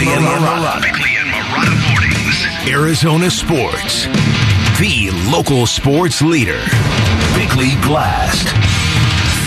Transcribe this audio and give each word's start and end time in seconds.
Bickley 0.00 0.14
and. 0.14 0.80
Bickley 0.80 1.10
and 1.18 1.30
mornings. 1.92 2.46
Arizona 2.66 3.30
sports. 3.30 4.06
The 4.78 5.10
local 5.30 5.66
sports 5.66 6.22
leader. 6.22 6.64
Bickley 7.34 7.76
Blast. 7.82 8.48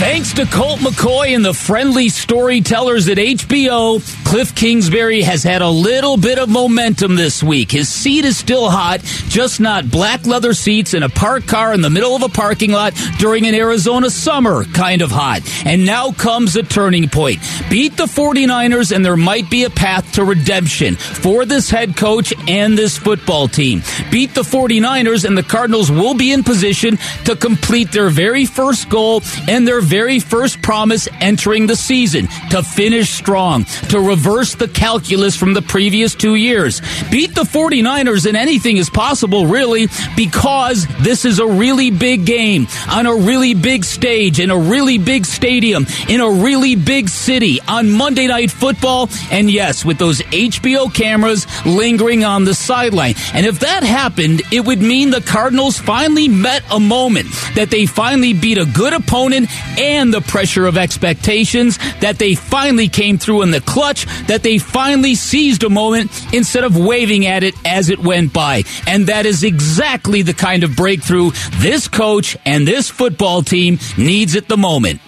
Thanks 0.03 0.33
to 0.33 0.45
Colt 0.45 0.81
McCoy 0.81 1.33
and 1.33 1.45
the 1.45 1.53
friendly 1.53 2.09
storytellers 2.09 3.07
at 3.07 3.17
HBO, 3.17 4.01
Cliff 4.25 4.53
Kingsbury 4.53 5.21
has 5.21 5.43
had 5.43 5.61
a 5.61 5.69
little 5.69 6.17
bit 6.17 6.37
of 6.37 6.49
momentum 6.49 7.15
this 7.15 7.41
week. 7.41 7.71
His 7.71 7.87
seat 7.87 8.25
is 8.25 8.37
still 8.37 8.69
hot, 8.69 8.99
just 9.29 9.61
not 9.61 9.89
black 9.89 10.25
leather 10.25 10.53
seats 10.53 10.93
in 10.93 11.03
a 11.03 11.09
parked 11.09 11.47
car 11.47 11.73
in 11.73 11.79
the 11.79 11.89
middle 11.89 12.17
of 12.17 12.21
a 12.21 12.27
parking 12.27 12.73
lot 12.73 12.93
during 13.17 13.47
an 13.47 13.55
Arizona 13.55 14.09
summer 14.09 14.65
kind 14.65 15.01
of 15.01 15.09
hot. 15.09 15.41
And 15.65 15.85
now 15.85 16.11
comes 16.11 16.57
a 16.57 16.63
turning 16.63 17.07
point. 17.07 17.39
Beat 17.69 17.95
the 17.95 18.05
49ers, 18.05 18.93
and 18.93 19.05
there 19.05 19.15
might 19.15 19.49
be 19.49 19.63
a 19.63 19.69
path 19.69 20.15
to 20.15 20.25
redemption 20.25 20.97
for 20.97 21.45
this 21.45 21.69
head 21.69 21.95
coach 21.95 22.33
and 22.49 22.77
this 22.77 22.97
football 22.97 23.47
team. 23.47 23.81
Beat 24.11 24.35
the 24.35 24.41
49ers, 24.41 25.23
and 25.23 25.37
the 25.37 25.43
Cardinals 25.43 25.89
will 25.89 26.13
be 26.13 26.33
in 26.33 26.43
position 26.43 26.97
to 27.23 27.37
complete 27.37 27.93
their 27.93 28.09
very 28.09 28.45
first 28.45 28.89
goal 28.89 29.21
and 29.47 29.65
their 29.65 29.79
very 29.93 30.17
first 30.17 30.59
promise 30.63 31.07
entering 31.21 31.67
the 31.67 31.75
season 31.75 32.27
to 32.49 32.63
finish 32.63 33.11
strong, 33.11 33.63
to 33.89 33.99
reverse 33.99 34.55
the 34.55 34.67
calculus 34.67 35.35
from 35.35 35.53
the 35.53 35.61
previous 35.61 36.15
two 36.15 36.33
years. 36.33 36.81
Beat 37.11 37.35
the 37.35 37.43
49ers 37.43 38.25
and 38.25 38.35
anything 38.35 38.77
is 38.77 38.89
possible, 38.89 39.45
really, 39.45 39.85
because 40.15 40.87
this 41.01 41.25
is 41.25 41.37
a 41.37 41.45
really 41.45 41.91
big 41.91 42.25
game 42.25 42.65
on 42.89 43.05
a 43.05 43.13
really 43.13 43.53
big 43.53 43.85
stage 43.85 44.39
in 44.39 44.49
a 44.49 44.57
really 44.57 44.97
big 44.97 45.27
stadium 45.27 45.85
in 46.09 46.21
a 46.21 46.29
really 46.29 46.75
big 46.75 47.07
city 47.07 47.59
on 47.67 47.91
Monday 47.91 48.25
Night 48.25 48.49
Football. 48.49 49.09
And 49.29 49.51
yes, 49.51 49.85
with 49.85 49.99
those 49.99 50.21
HBO 50.21 50.91
cameras 50.91 51.45
lingering 51.67 52.23
on 52.23 52.45
the 52.45 52.55
sideline. 52.55 53.13
And 53.35 53.45
if 53.45 53.59
that 53.59 53.83
happened, 53.83 54.41
it 54.51 54.65
would 54.65 54.81
mean 54.81 55.11
the 55.11 55.21
Cardinals 55.21 55.77
finally 55.77 56.27
met 56.27 56.63
a 56.71 56.79
moment 56.79 57.27
that 57.53 57.69
they 57.69 57.85
finally 57.85 58.33
beat 58.33 58.57
a 58.57 58.65
good 58.65 58.93
opponent 58.93 59.49
and 59.83 60.13
the 60.13 60.21
pressure 60.21 60.65
of 60.65 60.77
expectations, 60.77 61.77
that 61.99 62.19
they 62.19 62.35
finally 62.35 62.87
came 62.87 63.17
through 63.17 63.41
in 63.41 63.51
the 63.51 63.61
clutch, 63.61 64.05
that 64.27 64.43
they 64.43 64.57
finally 64.57 65.15
seized 65.15 65.63
a 65.63 65.69
moment 65.69 66.11
instead 66.33 66.63
of 66.63 66.77
waving 66.77 67.25
at 67.25 67.43
it 67.43 67.53
as 67.65 67.89
it 67.89 67.99
went 67.99 68.33
by. 68.33 68.63
And 68.87 69.07
that 69.07 69.25
is 69.25 69.43
exactly 69.43 70.21
the 70.21 70.33
kind 70.33 70.63
of 70.63 70.75
breakthrough 70.75 71.31
this 71.57 71.87
coach 71.87 72.37
and 72.45 72.67
this 72.67 72.89
football 72.89 73.41
team 73.41 73.79
needs 73.97 74.35
at 74.35 74.47
the 74.47 74.57
moment. 74.57 75.01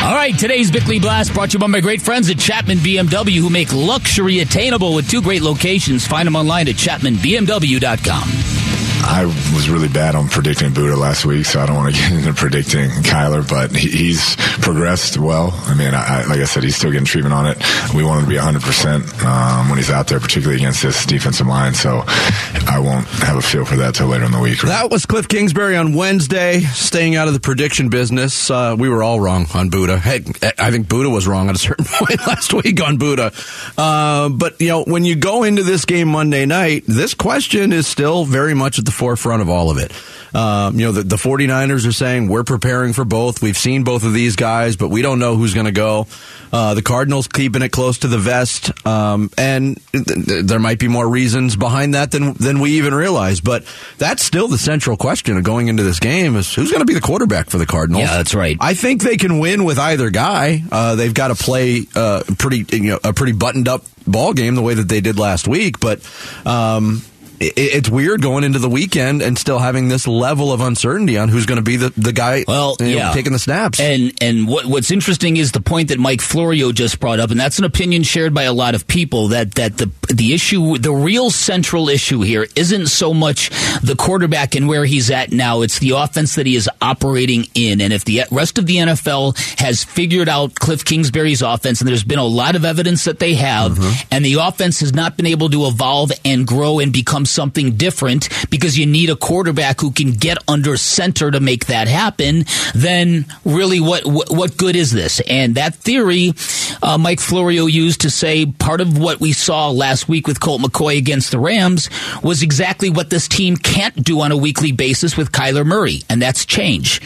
All 0.00 0.14
right, 0.14 0.38
today's 0.38 0.70
Bickley 0.70 1.00
Blast 1.00 1.34
brought 1.34 1.50
to 1.50 1.54
you 1.54 1.58
by 1.58 1.66
my 1.66 1.80
great 1.80 2.00
friends 2.00 2.30
at 2.30 2.38
Chapman 2.38 2.78
BMW 2.78 3.38
who 3.38 3.50
make 3.50 3.72
luxury 3.74 4.38
attainable 4.40 4.94
with 4.94 5.10
two 5.10 5.20
great 5.20 5.42
locations. 5.42 6.06
Find 6.06 6.26
them 6.26 6.36
online 6.36 6.68
at 6.68 6.76
chapmanbmw.com. 6.76 8.57
I 9.04 9.24
was 9.54 9.68
really 9.68 9.88
bad 9.88 10.14
on 10.14 10.28
predicting 10.28 10.70
Budda 10.70 10.96
last 10.96 11.24
week, 11.24 11.46
so 11.46 11.60
I 11.60 11.66
don't 11.66 11.76
want 11.76 11.94
to 11.94 12.00
get 12.00 12.12
into 12.12 12.34
predicting 12.34 12.90
Kyler, 13.02 13.48
but 13.48 13.74
he, 13.74 13.88
he's 13.88 14.36
progressed 14.60 15.18
well. 15.18 15.50
I 15.66 15.74
mean, 15.74 15.94
I, 15.94 16.24
like 16.26 16.40
I 16.40 16.44
said, 16.44 16.62
he's 16.62 16.76
still 16.76 16.90
getting 16.90 17.06
treatment 17.06 17.34
on 17.34 17.46
it. 17.46 17.58
We 17.94 18.04
want 18.04 18.20
him 18.20 18.26
to 18.26 18.30
be 18.30 18.36
100% 18.36 19.24
um, 19.24 19.68
when 19.68 19.78
he's 19.78 19.90
out 19.90 20.08
there, 20.08 20.20
particularly 20.20 20.60
against 20.60 20.82
this 20.82 21.06
defensive 21.06 21.46
line, 21.46 21.74
so 21.74 22.02
I 22.06 22.80
won't 22.82 23.06
have 23.06 23.36
a 23.36 23.42
feel 23.42 23.64
for 23.64 23.76
that 23.76 23.94
till 23.94 24.08
later 24.08 24.24
in 24.24 24.32
the 24.32 24.40
week. 24.40 24.60
That 24.62 24.90
was 24.90 25.06
Cliff 25.06 25.28
Kingsbury 25.28 25.76
on 25.76 25.94
Wednesday, 25.94 26.60
staying 26.60 27.16
out 27.16 27.28
of 27.28 27.34
the 27.34 27.40
prediction 27.40 27.88
business. 27.88 28.50
Uh, 28.50 28.76
we 28.78 28.88
were 28.88 29.02
all 29.02 29.20
wrong 29.20 29.46
on 29.54 29.70
Budda. 29.70 29.98
Hey, 29.98 30.24
I 30.58 30.70
think 30.70 30.86
Budda 30.88 31.10
was 31.10 31.26
wrong 31.26 31.48
at 31.48 31.54
a 31.54 31.58
certain 31.68 31.84
point 31.84 32.18
last 32.26 32.52
week 32.52 32.82
on 32.82 32.98
Budda. 32.98 33.32
Uh, 33.78 34.28
but, 34.28 34.60
you 34.60 34.68
know, 34.68 34.84
when 34.84 35.04
you 35.04 35.16
go 35.16 35.44
into 35.44 35.62
this 35.62 35.84
game 35.84 36.08
Monday 36.08 36.46
night, 36.46 36.84
this 36.86 37.14
question 37.14 37.72
is 37.72 37.86
still 37.86 38.24
very 38.24 38.54
much 38.54 38.78
at 38.78 38.84
the 38.88 38.92
forefront 38.92 39.42
of 39.42 39.50
all 39.50 39.70
of 39.70 39.76
it. 39.76 39.92
Um, 40.34 40.78
you 40.78 40.86
know, 40.86 40.92
the, 40.92 41.02
the 41.02 41.16
49ers 41.16 41.86
are 41.86 41.92
saying 41.92 42.28
we're 42.28 42.44
preparing 42.44 42.94
for 42.94 43.04
both. 43.04 43.42
We've 43.42 43.56
seen 43.56 43.84
both 43.84 44.02
of 44.04 44.14
these 44.14 44.34
guys, 44.34 44.76
but 44.76 44.88
we 44.88 45.02
don't 45.02 45.18
know 45.18 45.36
who's 45.36 45.52
going 45.52 45.66
to 45.66 45.72
go. 45.72 46.06
Uh, 46.52 46.72
the 46.72 46.82
Cardinals 46.82 47.28
keeping 47.28 47.60
it 47.60 47.68
close 47.70 47.98
to 47.98 48.08
the 48.08 48.16
vest, 48.18 48.72
um, 48.86 49.30
and 49.36 49.78
th- 49.92 50.04
th- 50.06 50.44
there 50.46 50.58
might 50.58 50.78
be 50.78 50.88
more 50.88 51.06
reasons 51.06 51.56
behind 51.56 51.94
that 51.94 52.10
than 52.10 52.32
than 52.34 52.60
we 52.60 52.78
even 52.78 52.94
realize. 52.94 53.42
But 53.42 53.64
that's 53.98 54.22
still 54.22 54.48
the 54.48 54.56
central 54.56 54.96
question 54.96 55.36
of 55.36 55.44
going 55.44 55.68
into 55.68 55.82
this 55.82 56.00
game: 56.00 56.36
is 56.36 56.54
who's 56.54 56.70
going 56.70 56.80
to 56.80 56.86
be 56.86 56.94
the 56.94 57.02
quarterback 57.02 57.50
for 57.50 57.58
the 57.58 57.66
Cardinals? 57.66 58.04
Yeah, 58.04 58.16
that's 58.16 58.34
right. 58.34 58.56
I 58.60 58.72
think 58.72 59.02
they 59.02 59.18
can 59.18 59.40
win 59.40 59.64
with 59.64 59.78
either 59.78 60.08
guy. 60.08 60.62
Uh, 60.72 60.94
they've 60.94 61.12
got 61.12 61.28
to 61.28 61.34
play 61.34 61.84
uh, 61.94 62.22
pretty, 62.38 62.64
you 62.74 62.92
know, 62.92 63.00
a 63.04 63.12
pretty 63.12 63.32
buttoned 63.32 63.68
up 63.68 63.84
ball 64.06 64.32
game 64.32 64.54
the 64.54 64.62
way 64.62 64.72
that 64.72 64.88
they 64.88 65.02
did 65.02 65.18
last 65.18 65.46
week, 65.48 65.80
but. 65.80 66.00
Um, 66.46 67.02
it's 67.40 67.88
weird 67.88 68.22
going 68.22 68.44
into 68.44 68.58
the 68.58 68.68
weekend 68.68 69.22
and 69.22 69.38
still 69.38 69.58
having 69.58 69.88
this 69.88 70.06
level 70.06 70.52
of 70.52 70.60
uncertainty 70.60 71.18
on 71.18 71.28
who's 71.28 71.46
going 71.46 71.56
to 71.56 71.62
be 71.62 71.76
the, 71.76 71.90
the 71.96 72.12
guy 72.12 72.44
well, 72.46 72.76
you 72.80 72.86
know, 72.86 72.96
yeah. 72.96 73.12
taking 73.12 73.32
the 73.32 73.38
snaps. 73.38 73.78
And 73.80 74.12
and 74.20 74.48
what, 74.48 74.66
what's 74.66 74.90
interesting 74.90 75.36
is 75.36 75.52
the 75.52 75.60
point 75.60 75.88
that 75.88 75.98
Mike 75.98 76.20
Florio 76.20 76.72
just 76.72 77.00
brought 77.00 77.20
up, 77.20 77.30
and 77.30 77.38
that's 77.38 77.58
an 77.58 77.64
opinion 77.64 78.02
shared 78.02 78.34
by 78.34 78.44
a 78.44 78.52
lot 78.52 78.74
of 78.74 78.86
people 78.86 79.28
that 79.28 79.54
that 79.54 79.78
the 79.78 79.90
the 80.12 80.32
issue, 80.32 80.78
the 80.78 80.92
real 80.92 81.30
central 81.30 81.88
issue 81.88 82.22
here, 82.22 82.46
isn't 82.56 82.88
so 82.88 83.14
much 83.14 83.50
the 83.82 83.94
quarterback 83.96 84.54
and 84.54 84.68
where 84.68 84.84
he's 84.84 85.10
at 85.10 85.30
now. 85.30 85.62
It's 85.62 85.78
the 85.78 85.90
offense 85.90 86.34
that 86.34 86.46
he 86.46 86.56
is 86.56 86.68
operating 86.82 87.46
in, 87.54 87.80
and 87.80 87.92
if 87.92 88.04
the 88.04 88.22
rest 88.30 88.58
of 88.58 88.66
the 88.66 88.76
NFL 88.76 89.38
has 89.60 89.84
figured 89.84 90.28
out 90.28 90.54
Cliff 90.54 90.84
Kingsbury's 90.84 91.42
offense, 91.42 91.80
and 91.80 91.88
there's 91.88 92.04
been 92.04 92.18
a 92.18 92.24
lot 92.24 92.56
of 92.56 92.64
evidence 92.64 93.04
that 93.04 93.18
they 93.18 93.34
have, 93.34 93.72
mm-hmm. 93.72 94.08
and 94.10 94.24
the 94.24 94.34
offense 94.34 94.80
has 94.80 94.92
not 94.92 95.16
been 95.16 95.26
able 95.26 95.50
to 95.50 95.66
evolve 95.66 96.10
and 96.24 96.46
grow 96.46 96.78
and 96.78 96.92
become 96.92 97.26
something 97.28 97.76
different 97.76 98.28
because 98.50 98.78
you 98.78 98.86
need 98.86 99.10
a 99.10 99.16
quarterback 99.16 99.80
who 99.80 99.90
can 99.90 100.12
get 100.12 100.38
under 100.48 100.76
center 100.76 101.30
to 101.30 101.40
make 101.40 101.66
that 101.66 101.88
happen, 101.88 102.44
then 102.74 103.26
really 103.44 103.80
what 103.80 104.04
what, 104.06 104.30
what 104.30 104.56
good 104.56 104.76
is 104.76 104.92
this? 104.92 105.20
And 105.28 105.54
that 105.56 105.74
theory, 105.74 106.34
uh, 106.82 106.98
Mike 106.98 107.20
Florio 107.20 107.66
used 107.66 108.02
to 108.02 108.10
say 108.10 108.46
part 108.46 108.80
of 108.80 108.98
what 108.98 109.20
we 109.20 109.32
saw 109.32 109.70
last 109.70 110.08
week 110.08 110.26
with 110.26 110.40
Colt 110.40 110.60
McCoy 110.60 110.98
against 110.98 111.30
the 111.30 111.38
Rams 111.38 111.88
was 112.22 112.42
exactly 112.42 112.90
what 112.90 113.10
this 113.10 113.28
team 113.28 113.56
can't 113.56 114.02
do 114.02 114.20
on 114.20 114.32
a 114.32 114.36
weekly 114.36 114.72
basis 114.72 115.16
with 115.16 115.32
Kyler 115.32 115.66
Murray, 115.66 116.02
and 116.08 116.20
that's 116.20 116.44
change. 116.44 117.00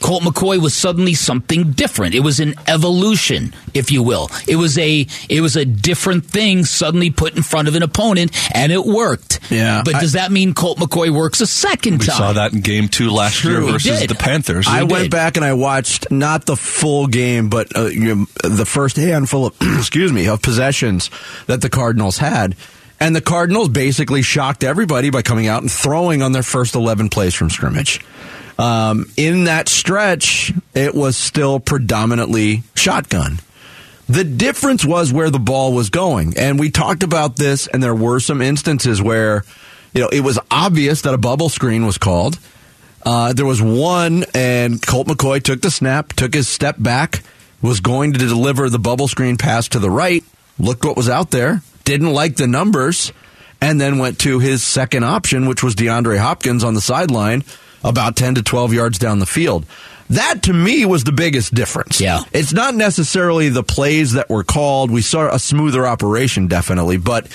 Colt 0.00 0.22
McCoy 0.22 0.58
was 0.58 0.74
suddenly 0.74 1.14
something 1.14 1.72
different. 1.72 2.14
It 2.14 2.20
was 2.20 2.40
an 2.40 2.54
evolution, 2.66 3.54
if 3.74 3.90
you 3.90 4.02
will. 4.02 4.30
It 4.46 4.56
was 4.56 4.78
a 4.78 5.06
it 5.28 5.40
was 5.40 5.56
a 5.56 5.64
different 5.64 6.24
thing 6.24 6.64
suddenly 6.64 7.10
put 7.10 7.36
in 7.36 7.42
front 7.42 7.68
of 7.68 7.74
an 7.74 7.82
opponent, 7.82 8.32
and 8.54 8.72
it 8.72 8.84
worked. 8.84 9.40
Yeah. 9.50 9.82
But 9.84 9.96
I, 9.96 10.00
does 10.00 10.12
that 10.12 10.30
mean 10.32 10.54
Colt 10.54 10.78
McCoy 10.78 11.10
works 11.10 11.40
a 11.40 11.46
second 11.46 12.00
we 12.00 12.06
time? 12.06 12.14
We 12.14 12.18
saw 12.18 12.32
that 12.34 12.52
in 12.52 12.60
Game 12.60 12.88
Two 12.88 13.10
last 13.10 13.36
True, 13.36 13.62
year 13.64 13.72
versus 13.72 14.06
the 14.06 14.14
Panthers. 14.14 14.66
I 14.68 14.82
We 14.84 14.92
went 14.92 15.04
did. 15.04 15.10
back 15.10 15.36
and 15.36 15.44
I 15.44 15.52
watched 15.54 16.10
not 16.10 16.46
the 16.46 16.56
full 16.56 17.06
game, 17.06 17.48
but 17.48 17.76
uh, 17.76 17.86
you 17.86 18.14
know, 18.14 18.26
the 18.48 18.66
first 18.66 18.96
handful 18.96 19.46
of 19.46 19.56
excuse 19.78 20.12
me 20.12 20.28
of 20.28 20.42
possessions 20.42 21.10
that 21.46 21.60
the 21.60 21.70
Cardinals 21.70 22.18
had. 22.18 22.54
And 23.00 23.14
the 23.14 23.20
Cardinals 23.20 23.68
basically 23.68 24.22
shocked 24.22 24.64
everybody 24.64 25.10
by 25.10 25.22
coming 25.22 25.46
out 25.46 25.62
and 25.62 25.70
throwing 25.70 26.22
on 26.22 26.32
their 26.32 26.42
first 26.42 26.74
11 26.74 27.10
plays 27.10 27.34
from 27.34 27.50
scrimmage. 27.50 28.00
Um, 28.58 29.06
in 29.16 29.44
that 29.44 29.68
stretch, 29.68 30.52
it 30.74 30.94
was 30.94 31.16
still 31.16 31.60
predominantly 31.60 32.64
shotgun. 32.74 33.38
The 34.08 34.24
difference 34.24 34.84
was 34.84 35.12
where 35.12 35.30
the 35.30 35.38
ball 35.38 35.72
was 35.72 35.90
going. 35.90 36.36
And 36.36 36.58
we 36.58 36.70
talked 36.70 37.02
about 37.02 37.36
this, 37.36 37.66
and 37.68 37.82
there 37.82 37.94
were 37.94 38.20
some 38.20 38.42
instances 38.42 39.00
where, 39.00 39.44
you 39.92 40.00
know, 40.00 40.08
it 40.08 40.20
was 40.20 40.38
obvious 40.50 41.02
that 41.02 41.14
a 41.14 41.18
bubble 41.18 41.50
screen 41.50 41.86
was 41.86 41.98
called. 41.98 42.38
Uh, 43.04 43.32
there 43.32 43.46
was 43.46 43.62
one, 43.62 44.24
and 44.34 44.84
Colt 44.84 45.06
McCoy 45.06 45.40
took 45.42 45.60
the 45.60 45.70
snap, 45.70 46.14
took 46.14 46.34
his 46.34 46.48
step 46.48 46.76
back, 46.78 47.22
was 47.62 47.80
going 47.80 48.12
to 48.14 48.18
deliver 48.18 48.68
the 48.68 48.78
bubble 48.78 49.08
screen 49.08 49.36
pass 49.36 49.68
to 49.68 49.78
the 49.78 49.90
right, 49.90 50.24
looked 50.58 50.84
what 50.84 50.96
was 50.96 51.08
out 51.08 51.30
there, 51.30 51.62
didn't 51.88 52.12
like 52.12 52.36
the 52.36 52.46
numbers, 52.46 53.14
and 53.62 53.80
then 53.80 53.98
went 53.98 54.18
to 54.20 54.40
his 54.40 54.62
second 54.62 55.04
option, 55.04 55.48
which 55.48 55.62
was 55.62 55.74
DeAndre 55.74 56.18
Hopkins 56.18 56.62
on 56.62 56.74
the 56.74 56.82
sideline 56.82 57.44
about 57.82 58.14
10 58.14 58.34
to 58.34 58.42
12 58.42 58.74
yards 58.74 58.98
down 58.98 59.20
the 59.20 59.26
field. 59.26 59.64
That 60.10 60.42
to 60.42 60.52
me 60.52 60.84
was 60.84 61.04
the 61.04 61.12
biggest 61.12 61.54
difference. 61.54 61.98
Yeah. 61.98 62.20
It's 62.30 62.52
not 62.52 62.74
necessarily 62.74 63.48
the 63.48 63.62
plays 63.62 64.12
that 64.12 64.28
were 64.28 64.44
called. 64.44 64.90
We 64.90 65.00
saw 65.00 65.34
a 65.34 65.38
smoother 65.38 65.86
operation, 65.86 66.46
definitely, 66.46 66.98
but 66.98 67.26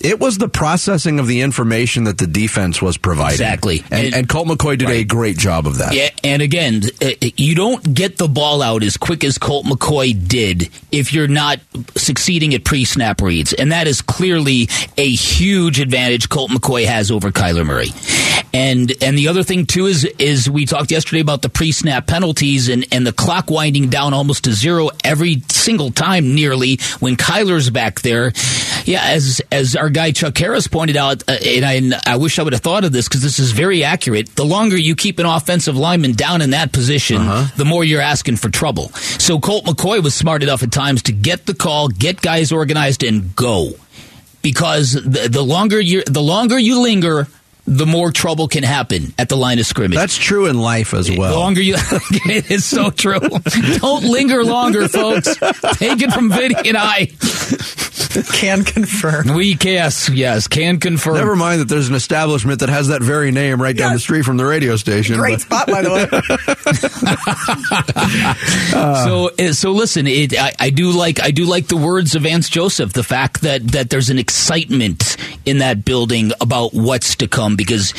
it 0.00 0.20
was 0.20 0.38
the 0.38 0.48
processing 0.48 1.18
of 1.18 1.26
the 1.26 1.40
information 1.40 2.04
that 2.04 2.18
the 2.18 2.26
defense 2.26 2.80
was 2.80 2.96
providing. 2.96 3.32
Exactly. 3.34 3.82
And, 3.90 4.06
And- 4.06 4.14
and, 4.14 4.28
Colt 4.28 4.48
McCoy 4.48 4.78
did 4.78 4.90
a 4.90 5.04
great 5.04 5.38
job 5.38 5.66
of 5.66 5.78
that. 5.78 5.94
Yeah, 5.94 6.10
and 6.22 6.42
again, 6.42 6.82
uh, 7.02 7.10
you 7.36 7.54
don't 7.54 7.94
get 7.94 8.18
the 8.18 8.28
ball 8.28 8.62
out 8.62 8.82
as 8.82 8.96
quick 8.96 9.24
as 9.24 9.38
Colt 9.38 9.66
McCoy 9.66 10.28
did 10.28 10.68
if 10.92 11.12
you're 11.12 11.28
not 11.28 11.60
succeeding 11.96 12.54
at 12.54 12.64
pre-snap 12.64 13.20
reads, 13.20 13.52
and 13.52 13.72
that 13.72 13.86
is 13.86 14.00
clearly 14.02 14.68
a 14.96 15.08
huge 15.08 15.80
advantage 15.80 16.28
Colt 16.28 16.50
McCoy 16.50 16.84
has 16.86 17.10
over 17.10 17.30
Kyler 17.30 17.64
Murray. 17.66 17.90
And 18.54 18.92
and 19.02 19.16
the 19.18 19.28
other 19.28 19.42
thing 19.42 19.66
too 19.66 19.86
is 19.86 20.04
is 20.18 20.48
we 20.48 20.64
talked 20.64 20.90
yesterday 20.90 21.20
about 21.20 21.42
the 21.42 21.48
pre-snap 21.50 22.06
penalties 22.06 22.68
and 22.68 22.86
and 22.92 23.06
the 23.06 23.12
clock 23.12 23.50
winding 23.50 23.88
down 23.90 24.14
almost 24.14 24.44
to 24.44 24.52
zero 24.52 24.90
every 25.04 25.42
single 25.50 25.90
time 25.90 26.34
nearly 26.34 26.78
when 27.00 27.16
Kyler's 27.16 27.68
back 27.70 28.00
there. 28.00 28.32
Yeah, 28.84 29.02
as 29.04 29.42
as 29.52 29.76
our 29.76 29.87
guy 29.90 30.12
Chuck 30.12 30.36
Harris 30.38 30.66
pointed 30.68 30.96
out, 30.96 31.22
uh, 31.28 31.36
and 31.44 31.64
I, 31.64 31.72
and 31.74 31.94
I 32.06 32.16
wish 32.16 32.38
I 32.38 32.42
would 32.42 32.52
have 32.52 32.62
thought 32.62 32.84
of 32.84 32.92
this 32.92 33.08
because 33.08 33.22
this 33.22 33.38
is 33.38 33.52
very 33.52 33.84
accurate. 33.84 34.34
The 34.36 34.44
longer 34.44 34.76
you 34.76 34.94
keep 34.94 35.18
an 35.18 35.26
offensive 35.26 35.76
lineman 35.76 36.12
down 36.12 36.42
in 36.42 36.50
that 36.50 36.72
position, 36.72 37.18
the 37.56 37.64
more 37.64 37.84
you're 37.84 38.00
asking 38.00 38.36
for 38.36 38.48
trouble. 38.48 38.88
So 39.18 39.38
Colt 39.38 39.64
McCoy 39.64 40.02
was 40.02 40.14
smart 40.14 40.42
enough 40.42 40.62
at 40.62 40.72
times 40.72 41.02
to 41.04 41.12
get 41.12 41.46
the 41.46 41.54
call, 41.54 41.88
get 41.88 42.20
guys 42.20 42.52
organized, 42.52 43.02
and 43.02 43.34
go. 43.34 43.72
Because 44.40 44.92
the, 44.92 45.28
the 45.28 45.42
longer 45.42 45.80
you 45.80 46.04
the 46.04 46.22
longer 46.22 46.58
you 46.58 46.80
linger, 46.80 47.26
the 47.68 47.86
more 47.86 48.10
trouble 48.10 48.48
can 48.48 48.62
happen 48.62 49.12
at 49.18 49.28
the 49.28 49.36
line 49.36 49.58
of 49.58 49.66
scrimmage. 49.66 49.96
That's 49.98 50.16
true 50.16 50.46
in 50.46 50.58
life 50.58 50.94
as 50.94 51.10
well. 51.10 51.32
The 51.32 51.38
longer 51.38 51.60
you, 51.62 51.74
it 51.76 52.50
is 52.50 52.64
so 52.64 52.88
true. 52.90 53.20
Don't 53.78 54.04
linger 54.04 54.42
longer, 54.44 54.88
folks. 54.88 55.34
Take 55.76 56.00
it 56.02 56.10
from 56.12 56.30
Vinny 56.30 56.54
and 56.66 56.76
I. 56.78 57.08
Can 58.32 58.64
confirm. 58.64 59.34
We 59.34 59.56
yes, 59.60 60.08
yes, 60.08 60.48
can 60.48 60.80
confirm. 60.80 61.16
Never 61.16 61.36
mind 61.36 61.60
that 61.60 61.68
there's 61.68 61.88
an 61.88 61.94
establishment 61.94 62.60
that 62.60 62.68
has 62.70 62.88
that 62.88 63.02
very 63.02 63.30
name 63.30 63.60
right 63.60 63.76
down 63.76 63.90
Yeah. 63.90 63.94
the 63.94 64.00
street 64.00 64.24
from 64.24 64.38
the 64.38 64.46
radio 64.46 64.76
station. 64.76 65.16
Great 65.18 65.32
but- 65.32 65.40
spot, 65.40 65.66
by 65.66 65.82
the 65.82 65.90
way. 65.90 66.06
so 69.04 69.30
uh, 69.38 69.52
so 69.52 69.72
listen, 69.72 70.06
it, 70.06 70.38
I, 70.38 70.52
I 70.58 70.70
do 70.70 70.90
like 70.90 71.20
I 71.22 71.30
do 71.30 71.44
like 71.44 71.68
the 71.68 71.76
words 71.76 72.14
of 72.14 72.22
Vance 72.22 72.48
Joseph. 72.48 72.92
The 72.92 73.02
fact 73.02 73.42
that 73.42 73.66
that 73.72 73.90
there's 73.90 74.10
an 74.10 74.18
excitement 74.18 75.16
in 75.44 75.58
that 75.58 75.84
building 75.84 76.32
about 76.40 76.72
what's 76.72 77.16
to 77.16 77.28
come. 77.28 77.56
Because 77.58 77.92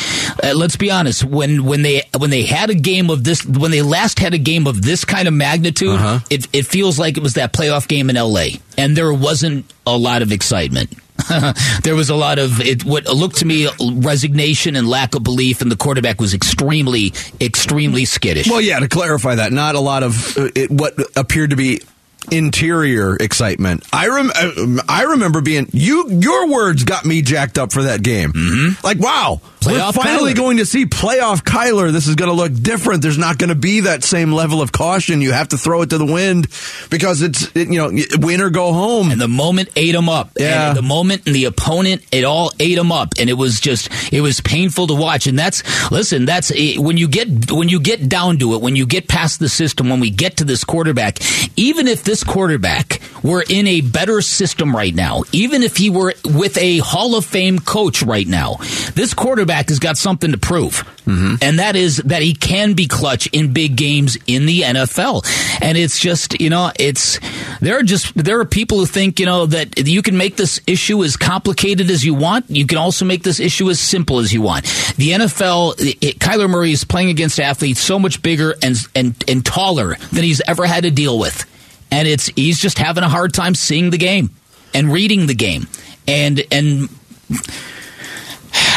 uh, 0.44 0.54
let's 0.56 0.76
be 0.76 0.90
honest, 0.90 1.24
when 1.24 1.66
when 1.66 1.84
they 1.84 2.02
when 2.18 2.32
they 2.32 2.42
had 2.44 2.72
a 2.72 2.76
game 2.76 3.12
of 3.12 3.24
this, 3.24 3.46
when 3.46 3.70
they 3.70 3.84
last 3.84 4.18
had 4.18 4.34
a 4.34 4.40
game 4.40 4.66
of 4.66 4.82
this 4.82 5.06
kind 5.06 5.28
of 5.28 5.34
magnitude, 5.36 5.90
Uh-huh. 5.90 6.20
it 6.32 6.48
it 6.52 6.66
feels 6.66 6.98
like 6.98 7.16
it 7.18 7.22
was 7.22 7.36
that 7.36 7.54
playoff 7.54 7.88
game 7.88 8.10
in 8.10 8.18
L.A. 8.18 8.60
and 8.78 8.98
there 8.98 9.14
wasn't 9.14 9.72
a 9.86 9.96
lot 9.96 10.24
of 10.24 10.32
excitement. 10.32 10.90
there 11.84 11.96
was 11.96 12.10
a 12.10 12.16
lot 12.16 12.40
of 12.40 12.62
it. 12.62 12.86
What 12.86 13.06
looked 13.06 13.38
to 13.40 13.46
me 13.46 13.68
resignation 13.94 14.78
and 14.78 14.88
lack 14.88 15.16
of 15.16 15.24
belief, 15.24 15.62
and 15.62 15.70
the 15.70 15.76
quarterback 15.76 16.20
was 16.22 16.34
extremely, 16.34 17.12
extremely 17.42 18.06
skittish. 18.06 18.50
Well, 18.50 18.62
yeah, 18.62 18.80
to 18.80 18.88
clarify 18.88 19.36
that, 19.36 19.52
not 19.52 19.76
a 19.76 19.82
lot 19.82 20.04
of 20.04 20.38
uh, 20.38 20.50
it, 20.56 20.72
what 20.72 20.94
appeared 21.18 21.50
to 21.50 21.58
be 21.58 21.82
interior 22.32 23.16
excitement. 23.16 23.84
I 23.92 24.08
rem- 24.08 24.32
uh, 24.36 24.82
I 24.88 25.04
remember 25.04 25.42
being 25.42 25.68
you. 25.74 26.10
Your 26.10 26.48
words 26.48 26.84
got 26.84 27.06
me 27.06 27.22
jacked 27.22 27.58
up 27.58 27.72
for 27.72 27.84
that 27.84 28.04
game. 28.04 28.34
Mm-hmm. 28.34 28.86
Like, 28.86 29.00
wow, 29.00 29.42
Playoff 29.60 29.98
we're 29.98 30.04
finally 30.04 30.34
Kyler. 30.34 30.38
going 30.38 30.58
to 30.58 30.66
see 30.66 30.86
playoff 30.86 31.44
Kyler. 31.44 31.92
This 31.92 32.08
is 32.08 32.16
going 32.16 32.30
to 32.30 32.36
look 32.36 32.54
different. 32.54 33.02
There's 33.02 33.18
not 33.18 33.38
going 33.38 33.50
to 33.50 33.56
be 33.56 33.82
that 33.82 34.04
same 34.04 34.32
level 34.32 34.62
of 34.62 34.72
caution. 34.72 35.22
You 35.22 35.34
have 35.34 35.50
to 35.50 35.58
throw 35.58 35.82
it 35.82 35.90
to 35.90 35.98
the 35.98 36.06
wind 36.06 36.48
because 36.90 37.22
it's 37.22 37.54
it, 37.56 37.68
you 37.70 37.78
know 37.78 37.92
win 38.20 38.42
or 38.42 38.50
go 38.50 38.72
home. 38.72 39.12
and 39.12 39.20
the 39.20 39.28
moment 39.28 39.70
ate 39.76 39.94
them 39.94 40.08
up. 40.08 40.32
Yeah. 40.40 40.70
And 40.70 40.78
the 40.78 40.82
moment 40.82 41.24
and 41.26 41.36
the 41.36 41.46
opponent, 41.46 42.04
it 42.12 42.24
all 42.24 42.52
ate 42.60 42.78
them 42.78 42.92
up, 42.92 43.16
and 43.20 43.30
it 43.30 43.34
was 43.34 43.60
just 43.60 43.90
it 44.14 44.22
was 44.22 44.40
painful 44.42 44.88
to 44.88 44.96
watch. 44.96 45.28
And 45.28 45.38
that's 45.38 45.92
listen, 45.92 46.26
that's 46.26 46.52
eh, 46.52 46.76
when 46.78 46.98
you 46.98 47.08
get 47.08 47.52
when 47.52 47.68
you 47.68 47.82
get 47.82 48.08
down 48.08 48.38
to 48.40 48.54
it, 48.54 48.62
when 48.62 48.76
you 48.76 48.86
get 48.86 49.08
past 49.08 49.40
the 49.40 49.50
system, 49.50 49.90
when 49.90 50.00
we 50.00 50.10
get 50.10 50.38
to 50.38 50.46
this 50.46 50.64
quarterback, 50.64 51.20
even 51.58 51.88
if 51.88 52.04
this 52.04 52.24
quarterback 52.24 53.02
were 53.24 53.44
in 53.48 53.68
a 53.68 53.82
better 53.82 54.22
system 54.22 54.76
right 54.76 54.94
now, 54.94 55.24
even 55.32 55.64
if 55.64 55.78
he 55.78 55.90
were 55.90 56.14
with 56.26 56.58
a 56.58 56.80
Hall 56.80 57.16
of 57.16 57.26
Fame 57.26 57.60
coach 57.60 58.02
right 58.02 58.28
now, 58.28 58.56
this 58.96 59.14
quarterback 59.14 59.70
has 59.70 59.80
got 59.80 59.98
something 59.98 60.32
to 60.32 60.38
prove. 60.38 60.84
Mm-hmm. 61.06 61.36
And 61.42 61.60
that 61.60 61.76
is 61.76 61.98
that 61.98 62.22
he 62.22 62.34
can 62.36 62.74
be 62.74 62.88
clutch 62.88 63.28
in 63.28 63.52
big 63.52 63.76
games 63.76 64.18
in 64.28 64.46
the 64.46 64.62
NFL. 64.62 65.26
And 65.62 65.78
it's 65.78 66.00
just, 66.00 66.40
you 66.40 66.50
know, 66.50 66.72
it's 66.80 67.20
there 67.62 67.80
are 67.80 67.84
just 67.84 68.14
there 68.16 68.40
are 68.40 68.46
people 68.46 68.78
who 68.78 68.86
think, 68.86 69.20
you 69.20 69.26
know, 69.26 69.48
that 69.48 69.88
you 69.88 70.02
can 70.04 70.18
make 70.18 70.36
this 70.36 70.60
issue 70.68 71.04
as 71.04 71.18
complicated 71.18 71.90
as 71.90 72.06
you 72.06 72.14
want. 72.14 72.46
You 72.50 72.68
can 72.68 72.78
also 72.78 73.06
make 73.06 73.24
this 73.24 73.40
issue 73.40 73.70
as 73.70 73.80
simple 73.80 74.20
as 74.20 74.32
you 74.32 74.42
want. 74.42 74.66
The 74.98 75.12
NFL, 75.12 75.80
it, 75.80 75.98
it- 76.02 76.20
Kyler 76.20 76.50
Murray 76.50 76.72
is 76.72 76.84
playing 76.84 77.10
against 77.10 77.40
athletes 77.40 77.80
so 77.80 77.98
much 77.98 78.22
bigger 78.22 78.54
and 78.62 78.76
and 78.94 79.16
and 79.28 79.44
taller 79.46 79.96
than 80.12 80.24
he's 80.24 80.42
ever 80.48 80.66
had 80.68 80.84
to 80.84 80.92
deal 80.92 81.18
with. 81.18 81.46
And 81.92 82.08
it's 82.08 82.28
he's 82.28 82.60
just 82.60 82.78
having 82.78 83.04
a 83.04 83.10
hard 83.10 83.34
time 83.34 83.56
seeing 83.56 83.90
the 83.90 83.98
game 83.98 84.30
and 84.74 84.92
reading 84.92 85.26
the 85.28 85.36
game. 85.36 85.68
And 86.08 86.42
and 86.52 86.90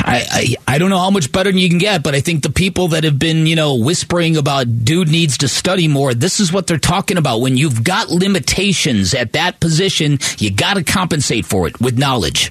I, 0.05 0.25
I 0.31 0.75
I 0.75 0.79
don't 0.79 0.91
know 0.91 0.99
how 0.99 1.11
much 1.11 1.31
better 1.33 1.51
you 1.51 1.69
can 1.69 1.79
get, 1.79 2.03
but 2.03 2.15
I 2.15 2.21
think 2.21 2.43
the 2.43 2.51
people 2.51 2.89
that 2.89 3.05
have 3.05 3.19
been 3.19 3.47
you 3.47 3.57
know 3.57 3.75
whispering 3.77 4.37
about 4.37 4.85
dude 4.85 5.09
needs 5.09 5.39
to 5.39 5.49
study 5.49 5.89
more, 5.89 6.15
this 6.15 6.41
is 6.41 6.53
what 6.53 6.67
they're 6.67 6.79
talking 6.79 7.17
about. 7.17 7.41
When 7.41 7.57
you've 7.57 7.85
got 7.85 8.09
limitations 8.09 9.15
at 9.15 9.33
that 9.33 9.61
position, 9.61 10.19
you 10.39 10.51
got 10.51 10.75
to 10.75 10.85
compensate 10.85 11.47
for 11.47 11.67
it 11.67 11.81
with 11.81 11.99
knowledge. 11.99 12.51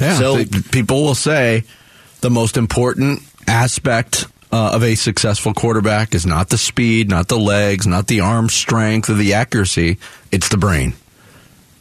Yeah. 0.00 0.18
So- 0.18 0.44
people 0.70 1.02
will 1.02 1.14
say 1.14 1.64
the 2.20 2.30
most 2.30 2.56
important 2.56 3.22
aspect 3.46 4.26
uh, 4.52 4.72
of 4.74 4.84
a 4.84 4.94
successful 4.94 5.54
quarterback 5.54 6.14
is 6.14 6.26
not 6.26 6.50
the 6.50 6.58
speed, 6.58 7.08
not 7.08 7.28
the 7.28 7.38
legs, 7.38 7.86
not 7.86 8.06
the 8.06 8.20
arm 8.20 8.48
strength 8.48 9.08
or 9.08 9.14
the 9.14 9.34
accuracy. 9.34 9.98
It's 10.30 10.48
the 10.48 10.58
brain. 10.58 10.94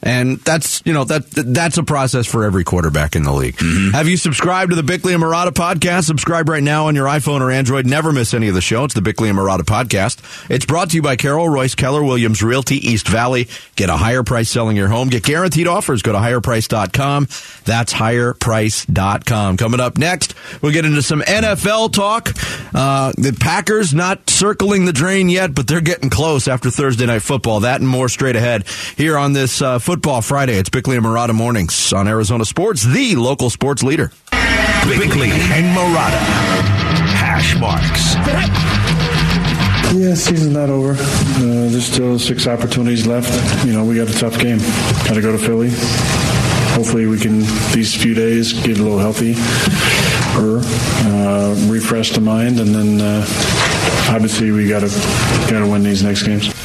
And 0.03 0.39
that's 0.39 0.81
you 0.85 0.93
know 0.93 1.03
that 1.05 1.29
that's 1.29 1.77
a 1.77 1.83
process 1.83 2.25
for 2.25 2.43
every 2.43 2.63
quarterback 2.63 3.15
in 3.15 3.23
the 3.23 3.31
league. 3.31 3.59
Have 3.91 4.07
you 4.07 4.17
subscribed 4.17 4.71
to 4.71 4.75
the 4.75 4.83
Bickley 4.83 5.13
and 5.13 5.21
Marotta 5.21 5.51
podcast? 5.51 6.05
Subscribe 6.05 6.49
right 6.49 6.63
now 6.63 6.87
on 6.87 6.95
your 6.95 7.05
iPhone 7.05 7.41
or 7.41 7.51
Android. 7.51 7.85
Never 7.85 8.11
miss 8.11 8.33
any 8.33 8.47
of 8.47 8.55
the 8.55 8.61
show. 8.61 8.83
It's 8.83 8.93
the 8.95 9.01
Bickley 9.01 9.29
and 9.29 9.37
Marotta 9.37 9.61
podcast. 9.61 10.19
It's 10.49 10.65
brought 10.65 10.89
to 10.89 10.95
you 10.95 11.01
by 11.01 11.15
Carol 11.17 11.47
Royce 11.49 11.75
Keller 11.75 12.03
Williams 12.03 12.41
Realty 12.41 12.77
East 12.77 13.07
Valley. 13.07 13.47
Get 13.75 13.89
a 13.89 13.97
higher 13.97 14.23
price 14.23 14.49
selling 14.49 14.75
your 14.75 14.87
home. 14.87 15.09
Get 15.09 15.23
guaranteed 15.23 15.67
offers. 15.67 16.01
Go 16.01 16.13
to 16.13 16.17
higherprice.com. 16.17 17.27
That's 17.65 17.93
higherprice.com. 17.93 19.57
Coming 19.57 19.79
up 19.79 19.97
next, 19.97 20.33
we'll 20.61 20.71
get 20.71 20.85
into 20.85 21.01
some 21.01 21.21
NFL 21.21 21.93
talk. 21.93 22.29
Uh, 22.73 23.13
the 23.17 23.37
Packers 23.39 23.93
not 23.93 24.29
circling 24.29 24.85
the 24.85 24.93
drain 24.93 25.29
yet, 25.29 25.53
but 25.53 25.67
they're 25.67 25.81
getting 25.81 26.09
close 26.09 26.47
after 26.47 26.71
Thursday 26.71 27.05
night 27.05 27.21
football. 27.21 27.61
That 27.61 27.81
and 27.81 27.89
more 27.89 28.09
straight 28.09 28.35
ahead 28.35 28.67
here 28.97 29.17
on 29.17 29.33
this 29.33 29.61
uh, 29.61 29.79
Football 29.91 30.21
Friday. 30.21 30.57
It's 30.57 30.69
Bickley 30.69 30.95
and 30.95 31.05
Marotta 31.05 31.33
mornings 31.33 31.91
on 31.91 32.07
Arizona 32.07 32.45
Sports, 32.45 32.81
the 32.81 33.17
local 33.17 33.49
sports 33.49 33.83
leader. 33.83 34.13
Bickley 34.31 35.31
and 35.31 35.75
Marotta. 35.75 36.17
Hash 37.11 37.59
marks. 37.59 38.15
Yeah, 39.93 40.15
season's 40.15 40.53
not 40.53 40.69
over. 40.69 40.93
Uh, 40.93 41.67
there's 41.67 41.85
still 41.85 42.17
six 42.17 42.47
opportunities 42.47 43.05
left. 43.05 43.65
You 43.65 43.73
know, 43.73 43.83
we 43.83 43.97
got 43.97 44.07
a 44.07 44.17
tough 44.17 44.39
game. 44.39 44.59
Got 44.59 45.15
to 45.15 45.21
go 45.21 45.33
to 45.33 45.37
Philly. 45.37 45.71
Hopefully, 46.73 47.07
we 47.07 47.19
can 47.19 47.39
these 47.73 47.93
few 47.93 48.13
days 48.13 48.53
get 48.53 48.79
a 48.79 48.81
little 48.81 48.97
healthy, 48.97 49.33
or 50.39 50.61
uh, 51.11 51.53
refresh 51.69 52.11
the 52.11 52.21
mind, 52.21 52.61
and 52.61 52.73
then 52.73 53.01
uh, 53.01 53.25
obviously 54.09 54.51
we 54.51 54.69
got 54.69 54.79
to 54.79 54.87
got 55.51 55.59
to 55.59 55.67
win 55.67 55.83
these 55.83 56.01
next 56.01 56.23
games. 56.23 56.60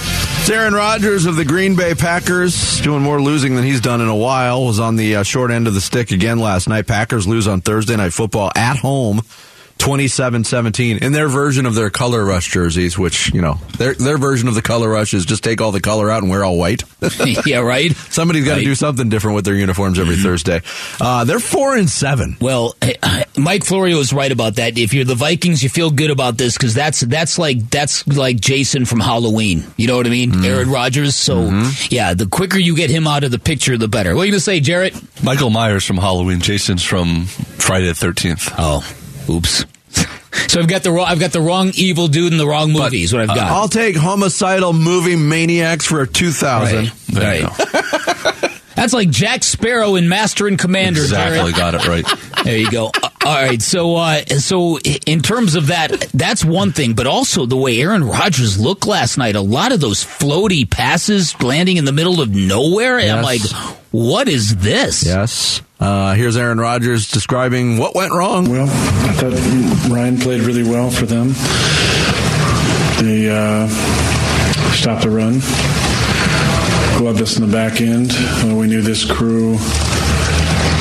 It's 0.47 0.55
Aaron 0.55 0.75
Rodgers 0.75 1.27
of 1.27 1.35
the 1.35 1.45
Green 1.45 1.75
Bay 1.75 1.97
Packers, 1.97 2.81
doing 2.81 3.03
more 3.03 3.21
losing 3.21 3.57
than 3.57 3.65
he's 3.65 3.81
done 3.81 4.01
in 4.01 4.07
a 4.07 4.15
while. 4.15 4.65
Was 4.65 4.79
on 4.79 4.95
the 4.95 5.17
uh, 5.17 5.23
short 5.25 5.51
end 5.51 5.67
of 5.67 5.75
the 5.75 5.81
stick 5.81 6.13
again 6.13 6.39
last 6.39 6.69
night. 6.69 6.87
Packers 6.87 7.27
lose 7.27 7.49
on 7.49 7.63
Thursday 7.63 7.97
Night 7.97 8.13
Football 8.13 8.53
at 8.55 8.77
home, 8.77 9.23
27-17, 9.79 11.03
in 11.03 11.13
their 11.13 11.29
version 11.29 11.67
of 11.67 11.75
their 11.75 11.91
color 11.91 12.25
rush 12.25 12.51
jerseys. 12.51 12.99
Which 12.99 13.33
you 13.33 13.41
know, 13.41 13.55
their 13.79 13.95
their 13.95 14.19
version 14.19 14.49
of 14.49 14.55
the 14.55 14.63
color 14.63 14.89
rush 14.89 15.15
is 15.15 15.25
just 15.25 15.45
take 15.45 15.61
all 15.61 15.73
the 15.73 15.81
color 15.81 16.11
out 16.11 16.23
and 16.23 16.31
wear 16.31 16.45
all 16.45 16.57
white. 16.59 16.83
yeah, 17.47 17.59
right. 17.59 17.93
Somebody's 17.95 18.45
got 18.45 18.53
to 18.55 18.57
Right. 18.61 18.65
do 18.65 18.75
something 18.75 19.09
different 19.11 19.35
with 19.37 19.45
their 19.45 19.55
uniforms 19.55 19.99
every 19.99 20.17
Thursday. 20.17 20.63
Uh, 21.01 21.25
they're 21.25 21.39
four 21.41 21.77
and 21.77 21.91
seven. 21.91 22.37
Well, 22.41 22.75
eh, 22.81 23.25
Mike 23.37 23.65
Florio 23.65 23.99
is 23.99 24.13
right 24.13 24.33
about 24.33 24.57
that. 24.57 24.79
If 24.79 24.95
you're 24.95 25.05
the 25.05 25.15
Vikings, 25.15 25.63
you 25.63 25.69
feel 25.69 25.91
good 25.91 26.11
about 26.11 26.39
this 26.39 26.57
because 26.57 26.75
that's 26.75 27.01
that's 27.03 27.39
like 27.39 27.69
that's 27.71 28.07
like 28.07 28.41
Jason 28.41 28.87
from 28.87 29.01
Halloween. 29.01 29.65
You 29.77 29.87
know 29.89 29.97
what 29.97 30.07
I 30.07 30.11
mean? 30.11 30.45
Aaron 30.45 30.71
Rodgers. 30.71 31.15
So 31.15 31.51
yeah, 31.91 32.15
the 32.15 32.27
quicker 32.27 32.59
you 32.59 32.75
get 32.77 32.89
him 32.91 33.07
out 33.07 33.25
of 33.25 33.31
the 33.31 33.39
picture, 33.39 33.77
the 33.77 33.89
better. 33.89 34.15
What 34.15 34.23
are 34.23 34.25
you 34.27 34.33
gonna 34.33 34.41
say, 34.41 34.61
Jarrett? 34.61 34.95
Michael 35.23 35.51
Myers 35.51 35.85
from 35.85 35.99
Halloween. 35.99 36.41
Jason's 36.41 36.83
from 36.83 37.25
Friday 37.27 37.87
the 37.87 37.95
Thirteenth. 37.95 38.51
Oh, 38.59 38.83
oops. 39.29 39.65
so 40.49 40.61
I've 40.61 40.69
got 40.69 40.83
the 40.83 40.91
wrong, 40.93 41.07
I've 41.09 41.21
got 41.21 41.33
the 41.33 41.41
wrong 41.41 41.71
evil 41.75 42.09
dude 42.09 42.33
in 42.33 42.39
the 42.39 42.47
wrong 42.47 42.73
movie. 42.73 43.03
is 43.03 43.13
what 43.13 43.23
I've 43.23 43.29
got. 43.29 43.39
Uh, 43.51 43.55
I'll 43.55 43.69
take 43.69 43.97
homicidal 43.97 44.73
movie 44.73 45.17
maniacs 45.17 45.87
for 45.87 46.01
a 46.03 46.07
two 46.07 46.31
thousand. 46.33 46.87
Right. 46.87 46.93
There 47.09 47.35
you 47.41 47.47
Right. 47.47 47.59
go. 47.59 47.65
That's 47.73 48.61
That's 48.77 48.93
like 48.93 49.09
Jack 49.11 49.43
Sparrow 49.43 49.95
in 49.95 50.09
Master 50.09 50.47
and 50.47 50.59
Commander. 50.59 51.01
Exactly, 51.01 51.53
Jared. 51.53 51.57
got 51.57 51.75
it 51.75 51.87
right. 51.89 52.07
There 52.45 52.57
you 52.59 52.71
go. 52.71 52.91
All 53.27 53.35
right, 53.35 53.61
so 53.61 53.97
uh, 53.97 54.25
so 54.25 54.79
in 54.79 55.21
terms 55.21 55.57
of 55.57 55.67
that, 55.67 55.91
that's 56.15 56.45
one 56.45 56.71
thing, 56.71 56.93
but 56.93 57.09
also 57.09 57.45
the 57.45 57.57
way 57.57 57.81
Aaron 57.81 58.05
Rodgers 58.05 58.57
looked 58.61 58.87
last 58.87 59.19
night. 59.19 59.35
A 59.35 59.41
lot 59.41 59.73
of 59.73 59.81
those 59.81 60.05
floaty 60.05 60.69
passes 60.71 61.35
landing 61.43 61.77
in 61.77 61.85
the 61.85 61.91
middle 61.91 62.21
of 62.21 62.31
nowhere, 62.31 63.01
and 63.01 63.11
I'm 63.11 63.25
like, 63.25 63.41
what 63.91 64.29
is 64.29 64.55
this? 64.59 65.05
Yes. 65.05 65.61
Uh, 65.81 66.15
here's 66.15 66.37
Aaron 66.37 66.59
Rodgers 66.61 67.11
describing 67.11 67.79
what 67.79 67.97
went 67.97 68.13
wrong. 68.13 68.49
Well, 68.49 68.69
I 68.71 69.13
thought 69.15 69.91
Ryan 69.93 70.19
played 70.19 70.43
really 70.43 70.63
well 70.63 70.91
for 70.91 71.07
them. 71.07 71.31
They 73.05 73.29
uh, 73.29 73.67
stopped 74.73 75.03
the 75.03 75.11
run, 75.11 75.41
gloved 76.97 77.21
us 77.21 77.37
in 77.39 77.45
the 77.45 77.53
back 77.53 77.81
end. 77.81 78.13
Uh, 78.15 78.55
we 78.55 78.69
knew 78.69 78.83
this 78.83 79.05
crew 79.05 79.59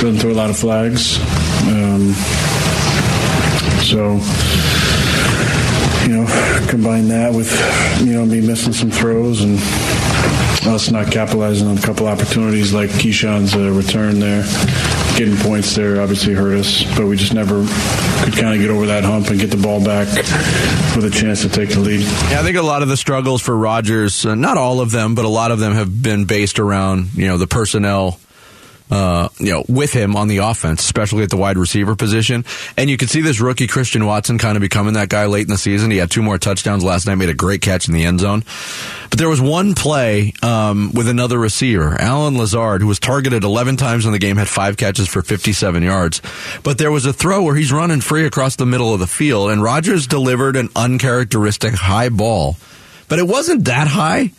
doesn't 0.06 0.20
throw 0.22 0.32
a 0.32 0.34
lot 0.34 0.52
of 0.52 0.58
flags. 0.58 1.18
Um, 1.68 2.14
so, 3.82 4.14
you 6.06 6.16
know, 6.16 6.68
combine 6.70 7.08
that 7.08 7.34
with, 7.34 7.52
you 8.06 8.14
know, 8.14 8.24
me 8.24 8.40
missing 8.40 8.72
some 8.72 8.92
throws 8.92 9.42
and 9.42 9.58
us 10.68 10.92
not 10.92 11.12
capitalizing 11.12 11.68
on 11.68 11.78
a 11.80 11.82
couple 11.82 12.06
opportunities 12.06 12.72
like 12.72 12.92
Keisean's 12.92 13.56
uh, 13.56 13.72
return 13.72 14.20
there. 14.20 14.44
Getting 15.18 15.38
points 15.38 15.74
there 15.76 16.00
obviously 16.00 16.36
hurt 16.36 16.58
us, 16.60 16.84
but 16.96 17.08
we 17.08 17.16
just 17.16 17.34
never 17.34 17.66
could 18.24 18.34
kind 18.34 18.54
of 18.54 18.60
get 18.60 18.70
over 18.70 18.86
that 18.86 19.04
hump 19.04 19.30
and 19.30 19.40
get 19.40 19.50
the 19.50 19.58
ball 19.58 19.84
back 19.84 20.08
with 20.96 21.06
a 21.06 21.10
chance 21.10 21.42
to 21.42 21.50
take 21.50 21.70
the 21.70 21.80
lead. 21.80 22.02
Yeah, 22.02 22.42
I 22.42 22.44
think 22.44 22.58
a 22.58 22.62
lot 22.62 22.84
of 22.84 22.90
the 22.90 22.98
struggles 22.98 23.42
for 23.42 23.58
Rodgers, 23.58 24.24
uh, 24.24 24.36
not 24.36 24.58
all 24.58 24.82
of 24.82 24.92
them, 24.92 25.16
but 25.16 25.26
a 25.26 25.30
lot 25.30 25.50
of 25.52 25.60
them 25.60 25.74
have 25.74 26.02
been 26.04 26.26
based 26.26 26.60
around 26.60 27.14
you 27.16 27.28
know 27.28 27.38
the 27.38 27.48
personnel. 27.48 28.20
Uh, 28.92 29.30
you 29.40 29.52
know, 29.52 29.66
with 29.68 29.92
him 29.94 30.16
on 30.16 30.28
the 30.28 30.38
offense, 30.38 30.84
especially 30.84 31.24
at 31.24 31.32
the 31.32 31.38
wide 31.38 31.58
receiver 31.58 31.96
position, 31.96 32.46
and 32.78 32.88
you 32.88 32.98
can 32.98 33.08
see 33.08 33.22
this 33.22 33.42
rookie 33.42 33.66
Christian 33.66 34.06
Watson 34.06 34.38
kind 34.38 34.56
of 34.56 34.62
becoming 34.62 34.94
that 34.94 35.10
guy 35.10 35.26
late 35.26 35.42
in 35.42 35.50
the 35.50 35.58
season. 35.58 35.90
He 35.90 35.98
had 35.98 36.12
two 36.12 36.22
more 36.22 36.38
touchdowns 36.38 36.84
last 36.84 37.08
night, 37.08 37.16
made 37.16 37.30
a 37.30 37.34
great 37.34 37.62
catch 37.62 37.88
in 37.88 37.96
the 37.96 38.06
end 38.06 38.20
zone. 38.20 38.44
But 39.10 39.18
there 39.18 39.30
was 39.30 39.42
one 39.42 39.74
play 39.74 40.34
um, 40.44 40.92
with 40.94 41.08
another 41.08 41.40
receiver, 41.40 42.00
Allen 42.00 42.38
Lazard, 42.38 42.82
who 42.82 42.88
was 42.88 43.00
targeted 43.00 43.44
11 43.44 43.78
times 43.78 44.06
in 44.06 44.12
the 44.12 44.20
game, 44.20 44.38
had 44.38 44.48
five 44.48 44.78
catches 44.78 45.08
for 45.08 45.24
57 45.24 45.82
yards. 45.82 46.22
But 46.64 46.78
there 46.78 46.92
was 46.92 47.08
a 47.08 47.14
throw 47.14 47.42
where 47.42 47.56
he's 47.56 47.72
running 47.72 48.02
free 48.02 48.26
across 48.26 48.56
the 48.56 48.68
middle 48.68 48.94
of 48.94 49.00
the 49.00 49.08
field, 49.08 49.50
and 49.50 49.64
Rodgers 49.64 50.06
delivered 50.06 50.56
an 50.56 50.70
uncharacteristic 50.76 51.74
high 51.74 52.10
ball, 52.10 52.58
but 53.08 53.18
it 53.18 53.28
wasn't 53.28 53.66
that 53.66 53.88
high. 53.88 54.32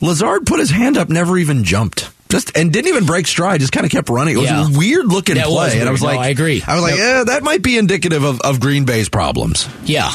Lazard 0.00 0.46
put 0.46 0.58
his 0.58 0.70
hand 0.70 0.96
up, 0.96 1.08
never 1.08 1.38
even 1.38 1.62
jumped. 1.64 2.10
Just 2.28 2.56
and 2.56 2.72
didn't 2.72 2.88
even 2.88 3.06
break 3.06 3.26
stride, 3.26 3.60
just 3.60 3.72
kind 3.72 3.86
of 3.86 3.92
kept 3.92 4.08
running. 4.10 4.34
It 4.34 4.38
was 4.38 4.50
Yeah. 4.50 4.68
a 4.68 4.70
weird 4.78 5.06
looking 5.06 5.36
That 5.36 5.46
play, 5.46 5.54
was 5.54 5.72
and 5.72 5.82
I 5.82 5.84
weird. 5.86 5.92
was 5.92 6.00
No, 6.02 6.06
like, 6.08 6.18
I 6.18 6.28
agree. 6.28 6.62
I 6.66 6.74
was 6.74 6.82
like, 6.82 6.96
yeah, 6.98 7.24
that 7.24 7.42
might 7.42 7.62
be 7.62 7.78
indicative 7.78 8.22
of, 8.24 8.40
of 8.42 8.60
Green 8.60 8.84
Bay's 8.84 9.08
problems. 9.08 9.66
Yeah. 9.84 10.10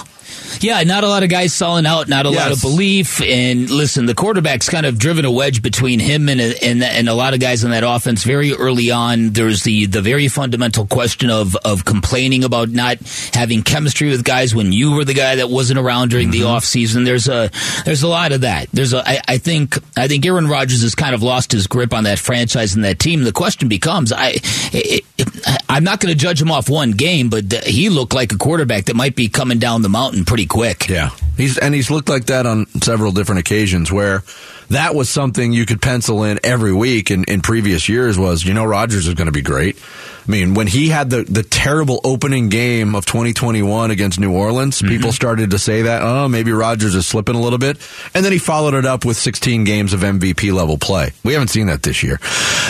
Yeah, 0.60 0.82
not 0.84 1.04
a 1.04 1.08
lot 1.08 1.24
of 1.24 1.30
guys 1.30 1.54
selling 1.54 1.86
out, 1.86 2.08
not 2.08 2.26
a 2.26 2.30
lot 2.30 2.52
of 2.52 2.62
belief. 2.62 3.22
And 3.22 3.70
listen, 3.70 4.06
the 4.06 4.16
quarterback's 4.16 4.70
kind 4.70 4.86
of 4.86 4.98
driven 4.98 5.26
a 5.26 5.32
wedge 5.32 5.62
between 5.62 6.00
him 6.00 6.30
and 6.30 6.40
and, 6.40 6.84
and 6.84 7.10
a 7.10 7.14
lot 7.14 7.34
of 7.34 7.40
guys 7.40 7.64
in 7.64 7.72
that 7.72 7.84
offense 7.84 8.24
very 8.24 8.54
early 8.54 8.92
on. 8.92 9.32
There's 9.32 9.64
the 9.64 9.88
the 9.88 10.02
very 10.02 10.28
fundamental 10.28 10.86
question 10.86 11.30
of 11.30 11.56
of 11.58 11.86
complaining 11.86 12.44
about 12.44 12.70
not 12.70 12.98
having 13.34 13.64
chemistry 13.64 14.10
with 14.10 14.24
guys 14.24 14.56
when 14.56 14.72
you 14.72 14.92
were 14.96 15.06
the 15.06 15.14
guy 15.14 15.36
that 15.36 15.50
wasn't 15.50 15.80
around 15.80 16.10
during 16.10 16.32
the 16.32 16.42
mm-hmm. 16.42 16.50
off 16.50 16.64
season. 16.64 17.04
There's 17.04 17.28
a 17.28 17.50
there's 17.86 18.04
a 18.04 18.08
lot 18.08 18.32
of 18.32 18.42
that. 18.42 18.70
There's 18.72 18.94
a 18.94 19.08
I, 19.08 19.22
I 19.28 19.38
think 19.38 19.78
I 19.98 20.08
think 20.08 20.26
Aaron 20.26 20.48
Rodgers 20.48 20.82
has 20.82 20.96
kind 20.96 21.16
of 21.16 21.24
lost 21.24 21.52
his 21.52 21.68
grip 21.68 21.94
on 21.94 22.06
that 22.06 22.20
franchise 22.20 22.76
and 22.76 22.84
that 22.86 23.00
team. 23.00 23.24
The 23.24 23.32
question 23.32 23.68
becomes 23.68 24.12
I 24.12 24.36
it, 24.72 25.04
it, 25.18 25.33
I'm 25.70 25.84
not 25.84 26.00
going 26.00 26.14
to 26.14 26.20
judge 26.20 26.42
him 26.42 26.52
off 26.52 26.70
one 26.70 26.92
game, 26.92 27.30
but 27.30 27.52
he 27.66 27.90
looked 27.90 28.14
like 28.14 28.32
a 28.32 28.38
quarterback 28.38 28.86
that 28.86 28.96
might 28.96 29.16
be 29.16 29.28
coming 29.28 29.60
down 29.60 29.82
the 29.82 29.90
mountain 29.90 30.26
pretty 30.26 30.46
quick. 30.46 30.88
Yeah, 30.88 31.10
he's 31.38 31.58
and 31.58 31.74
he's 31.74 31.90
looked 31.90 32.10
like 32.10 32.26
that 32.26 32.46
on 32.46 32.68
several 32.82 33.12
different 33.12 33.40
occasions 33.40 33.92
where 33.92 34.24
that 34.70 34.96
was 34.96 35.10
something 35.10 35.52
you 35.52 35.66
could 35.66 35.82
pencil 35.82 36.24
in 36.24 36.40
every 36.44 36.74
week 36.74 37.12
in, 37.12 37.24
in 37.26 37.42
previous 37.42 37.90
years. 37.90 38.18
Was 38.18 38.44
you 38.44 38.54
know 38.54 38.66
Rodgers 38.66 39.08
is 39.08 39.14
going 39.14 39.26
to 39.26 39.32
be 39.32 39.42
great. 39.42 39.78
I 40.26 40.32
mean, 40.32 40.54
when 40.54 40.68
he 40.68 40.90
had 40.90 41.10
the 41.10 41.24
the 41.24 41.44
terrible 41.44 42.00
opening 42.04 42.50
game 42.50 42.96
of 42.96 43.06
2021 43.06 43.92
against 43.92 44.20
New 44.20 44.32
Orleans, 44.32 44.82
people 44.82 45.12
started 45.12 45.52
to 45.52 45.60
say 45.60 45.84
that 45.84 46.02
oh 46.02 46.28
maybe 46.28 46.52
Rodgers 46.52 46.96
is 46.96 47.08
slipping 47.08 47.36
a 47.36 47.42
little 47.42 47.60
bit, 47.60 47.78
and 48.14 48.24
then 48.24 48.32
he 48.32 48.38
followed 48.38 48.74
it 48.74 48.86
up 48.86 49.06
with 49.06 49.18
16 49.18 49.64
games 49.64 49.94
of 49.94 50.02
MVP 50.02 50.54
level 50.54 50.78
play. 50.78 51.12
We 51.24 51.34
haven't 51.34 51.50
seen 51.50 51.68
that 51.68 51.84
this 51.84 52.04
year. 52.04 52.20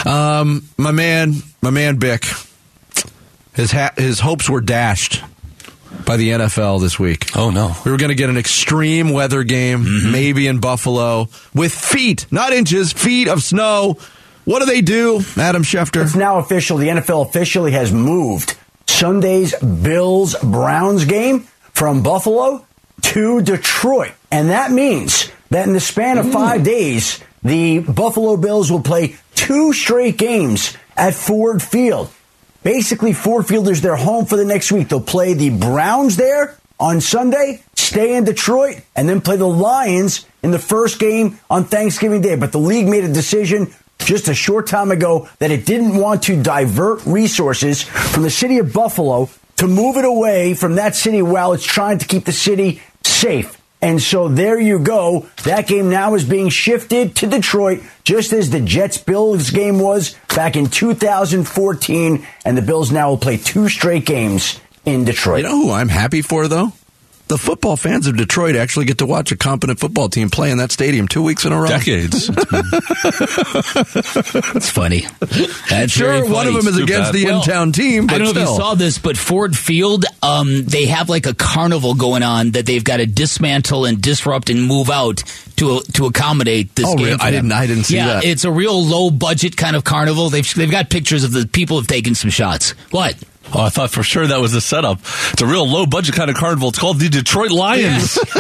Um, 0.06 0.68
my 0.78 0.92
man, 0.92 1.36
my 1.62 1.70
man 1.70 1.98
Bick, 1.98 2.26
his 3.54 3.72
ha- 3.72 3.94
his 3.98 4.20
hopes 4.20 4.50
were 4.50 4.62
dashed 4.62 5.24
by 6.06 6.18
the 6.18 6.30
NFL 6.30 6.82
this 6.82 7.00
week. 7.00 7.36
Oh 7.36 7.50
no. 7.50 7.76
We 7.86 7.92
were 7.92 7.98
going 7.98 8.10
to 8.10 8.16
get 8.16 8.30
an 8.30 8.38
extreme 8.38 9.12
weather 9.12 9.44
game, 9.44 9.84
mm-hmm. 9.84 10.12
maybe 10.12 10.48
in 10.48 10.60
Buffalo, 10.60 11.30
with 11.54 11.74
feet, 11.74 12.26
not 12.32 12.54
inches, 12.54 12.94
feet 12.94 13.28
of 13.28 13.44
snow. 13.44 13.98
What 14.46 14.60
do 14.60 14.66
they 14.66 14.82
do, 14.82 15.22
Adam 15.38 15.64
Schefter? 15.64 16.04
It's 16.04 16.16
now 16.16 16.40
official. 16.40 16.78
The 16.78 16.90
NFL 16.90 17.30
officially 17.30 17.72
has 17.72 17.94
moved 17.94 18.58
Sunday's 18.88 19.56
Bills 19.60 20.36
Browns 20.44 21.06
game 21.06 21.48
from 21.72 22.04
Buffalo 22.04 22.66
to 23.02 23.42
Detroit. 23.42 24.12
And 24.32 24.50
that 24.50 24.72
means 24.72 25.32
that 25.50 25.68
in 25.68 25.74
the 25.74 25.80
span 25.80 26.18
of 26.18 26.32
five 26.32 26.64
days, 26.64 27.22
the 27.44 27.80
Buffalo 27.80 28.36
Bills 28.36 28.72
will 28.72 28.82
play 28.82 29.16
two 29.36 29.72
straight 29.74 30.18
games 30.18 30.76
at 30.98 31.14
Ford 31.14 31.62
Field. 31.62 32.10
Basically, 32.64 33.14
Ford 33.14 33.46
Field 33.46 33.68
is 33.68 33.82
their 33.82 33.96
home 33.96 34.26
for 34.26 34.38
the 34.38 34.46
next 34.46 34.72
week. 34.72 34.90
They'll 34.90 35.02
play 35.02 35.34
the 35.34 35.50
Browns 35.50 36.16
there 36.16 36.58
on 36.80 37.02
Sunday, 37.02 37.62
stay 37.76 38.16
in 38.16 38.24
Detroit, 38.24 38.82
and 38.96 39.08
then 39.08 39.22
play 39.22 39.36
the 39.36 39.48
Lions 39.48 40.26
in 40.42 40.52
the 40.52 40.60
first 40.60 41.00
game 41.00 41.40
on 41.50 41.66
Thanksgiving 41.66 42.22
Day. 42.22 42.36
But 42.36 42.52
the 42.52 42.60
league 42.60 42.88
made 42.88 43.04
a 43.04 43.14
decision 43.14 43.74
just 44.00 44.28
a 44.28 44.34
short 44.34 44.68
time 44.68 44.92
ago 44.92 45.30
that 45.40 45.52
it 45.52 45.66
didn't 45.66 45.96
want 45.96 46.24
to 46.24 46.42
divert 46.42 47.06
resources 47.06 47.84
from 47.84 48.24
the 48.24 48.30
city 48.30 48.58
of 48.58 48.74
Buffalo 48.74 49.30
to 49.58 49.68
move 49.68 49.98
it 49.98 50.06
away 50.06 50.54
from 50.54 50.76
that 50.76 50.96
city 50.96 51.22
while 51.22 51.54
it's 51.54 51.66
trying 51.66 52.00
to 52.00 52.08
keep 52.08 52.26
the 52.26 52.32
city 52.32 52.82
safe. 53.04 53.62
And 53.84 54.02
so 54.02 54.30
there 54.30 54.58
you 54.58 54.80
go. 54.80 55.28
That 55.44 55.68
game 55.68 55.90
now 55.90 56.16
is 56.16 56.24
being 56.24 56.48
shifted 56.48 57.18
to 57.18 57.28
Detroit, 57.28 57.84
just 58.06 58.32
as 58.32 58.50
the 58.50 58.62
Jets 58.62 58.98
Bills 58.98 59.50
game 59.50 59.78
was 59.78 60.16
back 60.34 60.56
in 60.56 60.68
2014. 60.68 62.26
And 62.46 62.58
the 62.58 62.62
Bills 62.62 62.94
now 62.94 63.10
will 63.10 63.18
play 63.18 63.36
two 63.36 63.68
straight 63.68 64.06
games 64.06 64.62
in 64.86 65.04
Detroit. 65.04 65.44
You 65.44 65.50
know 65.50 65.64
who 65.64 65.72
I'm 65.72 65.90
happy 65.90 66.22
for, 66.22 66.48
though? 66.48 66.72
The 67.30 67.38
football 67.38 67.78
fans 67.78 68.06
of 68.06 68.18
Detroit 68.18 68.56
actually 68.56 68.86
get 68.86 68.98
to 69.00 69.06
watch 69.06 69.32
a 69.32 69.38
competent 69.38 69.80
football 69.80 70.10
team 70.10 70.30
play 70.30 70.52
in 70.52 70.58
that 70.58 70.72
stadium 70.72 71.08
two 71.08 71.24
weeks 71.24 71.46
in 71.46 71.54
a 71.54 71.60
row. 71.60 71.68
Decades. 71.70 72.28
That's 73.34 74.70
funny. 74.70 75.06
That's 75.70 75.92
Sure, 75.92 76.08
very 76.10 76.30
one 76.30 76.48
of 76.48 76.54
them 76.54 76.68
is 76.68 76.78
Too 76.78 76.84
against 76.84 77.12
bad. 77.12 77.16
the 77.16 77.26
Well, 77.26 77.40
in-town 77.42 77.72
team, 77.72 78.08
but 78.08 78.16
I 78.16 78.18
don't 78.20 78.36
know 78.36 78.42
if 78.42 78.50
you 78.50 78.56
saw 78.56 78.76
this, 78.76 78.98
but 79.00 79.18
Ford 79.18 79.58
Field, 79.58 80.06
um, 80.22 80.64
they 80.66 80.86
have 80.88 81.10
like 81.10 81.26
a 81.26 81.34
carnival 81.34 81.96
going 81.96 82.24
on 82.24 82.52
that 82.52 82.66
they've 82.66 82.84
got 82.84 82.98
to 82.98 83.06
dismantle 83.06 83.86
and 83.86 84.02
disrupt 84.02 84.50
and 84.50 84.62
move 84.68 84.90
out 84.90 85.24
to 85.58 85.82
to 85.94 86.06
accommodate 86.08 86.76
this 86.76 86.86
Oh, 86.88 86.96
game. 86.96 87.06
really? 87.06 87.20
I 87.20 87.32
didn't- 87.32 87.52
I 87.52 87.68
didn't 87.68 87.84
see 87.86 87.96
yeah, 87.96 88.08
that. 88.16 88.26
it's 88.26 88.44
a 88.44 88.52
real 88.52 88.84
low 88.86 89.10
budget 89.12 89.56
kind 89.58 89.76
of 89.76 89.84
carnival. 89.84 90.30
They've 90.30 90.52
they've 90.56 90.70
got 90.72 90.90
pictures 90.90 91.24
of 91.24 91.32
the 91.32 91.48
people 91.48 91.78
have 91.78 91.88
taken 91.88 92.16
some 92.16 92.30
shots. 92.32 92.72
What? 92.92 93.16
Oh, 93.56 93.62
I 93.62 93.70
thought 93.70 93.90
for 93.92 94.04
sure 94.04 94.26
that 94.28 94.40
was 94.40 94.52
the 94.52 94.62
setup. 94.62 95.00
It's 95.32 95.42
a 95.42 95.46
real 95.46 95.68
low 95.68 95.86
budget 95.86 96.16
kind 96.16 96.30
of 96.30 96.36
carnival. 96.38 96.70
It's 96.70 96.80
called 96.80 97.00
the 97.00 97.10
Detroit 97.10 97.52
Lions. 97.52 98.16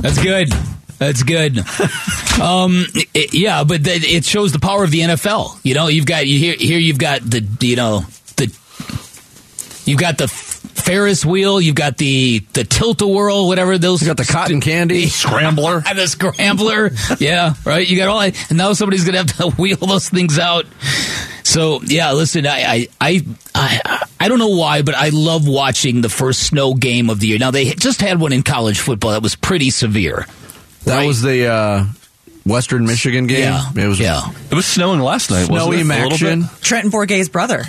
That's 0.00 0.22
good. 0.22 0.52
That's 0.98 1.22
good. 1.22 1.58
Um, 2.40 2.84
it- 3.14 3.32
yeah, 3.34 3.64
but 3.64 3.80
it 3.86 4.24
shows 4.24 4.52
the 4.52 4.58
power 4.58 4.84
of 4.84 4.90
the 4.90 5.00
NFL. 5.00 5.58
You 5.64 5.74
know, 5.74 5.88
you've 5.88 6.06
got 6.06 6.26
you 6.26 6.38
here. 6.38 6.54
Here, 6.58 6.78
you've 6.78 6.98
got 6.98 7.22
the 7.22 7.44
you 7.66 7.76
know 7.76 8.04
you've 9.90 10.00
got 10.00 10.18
the 10.18 10.28
Ferris 10.28 11.24
wheel. 11.24 11.60
You've 11.60 11.74
got 11.74 11.98
the 11.98 12.40
the 12.52 12.64
tilt 12.64 13.02
a 13.02 13.06
whirl, 13.06 13.46
whatever 13.46 13.76
those. 13.78 14.00
You 14.00 14.06
got 14.06 14.16
the 14.16 14.24
cotton 14.24 14.60
candy. 14.60 15.06
Scrambler. 15.08 15.82
and 15.86 15.98
the 15.98 16.06
scrambler. 16.06 16.90
yeah, 17.18 17.54
right. 17.64 17.86
You 17.86 17.96
got 17.96 18.08
all 18.08 18.20
that, 18.20 18.50
and 18.50 18.58
now 18.58 18.72
somebody's 18.72 19.04
gonna 19.04 19.18
have 19.18 19.36
to 19.38 19.50
wheel 19.60 19.76
those 19.76 20.08
things 20.08 20.38
out. 20.38 20.66
So 21.44 21.82
yeah, 21.82 22.12
listen, 22.12 22.46
I, 22.46 22.60
I 22.60 22.88
I 23.00 23.26
I 23.54 24.06
I 24.20 24.28
don't 24.28 24.38
know 24.38 24.56
why, 24.56 24.82
but 24.82 24.94
I 24.94 25.10
love 25.10 25.46
watching 25.48 26.00
the 26.00 26.08
first 26.08 26.44
snow 26.44 26.74
game 26.74 27.10
of 27.10 27.20
the 27.20 27.26
year. 27.28 27.38
Now 27.38 27.50
they 27.50 27.72
just 27.74 28.00
had 28.00 28.20
one 28.20 28.32
in 28.32 28.42
college 28.42 28.80
football 28.80 29.12
that 29.12 29.22
was 29.22 29.34
pretty 29.36 29.70
severe. 29.70 30.26
That 30.84 30.98
right? 30.98 31.06
was 31.06 31.20
the 31.22 31.46
uh, 31.46 31.86
Western 32.46 32.86
Michigan 32.86 33.26
game. 33.26 33.40
Yeah, 33.40 33.84
It 33.84 33.88
was 33.88 34.00
yeah. 34.00 34.30
It 34.50 34.54
was 34.54 34.66
snowing 34.66 35.00
last 35.00 35.30
night, 35.30 35.50
wasn't 35.50 35.74
snowy 35.74 35.76
it? 35.80 35.84
A 35.84 35.84
little 35.88 36.12
action. 36.12 36.40
bit? 36.42 36.62
Trenton 36.62 36.90
Bourguet's 36.90 37.28
brother. 37.28 37.64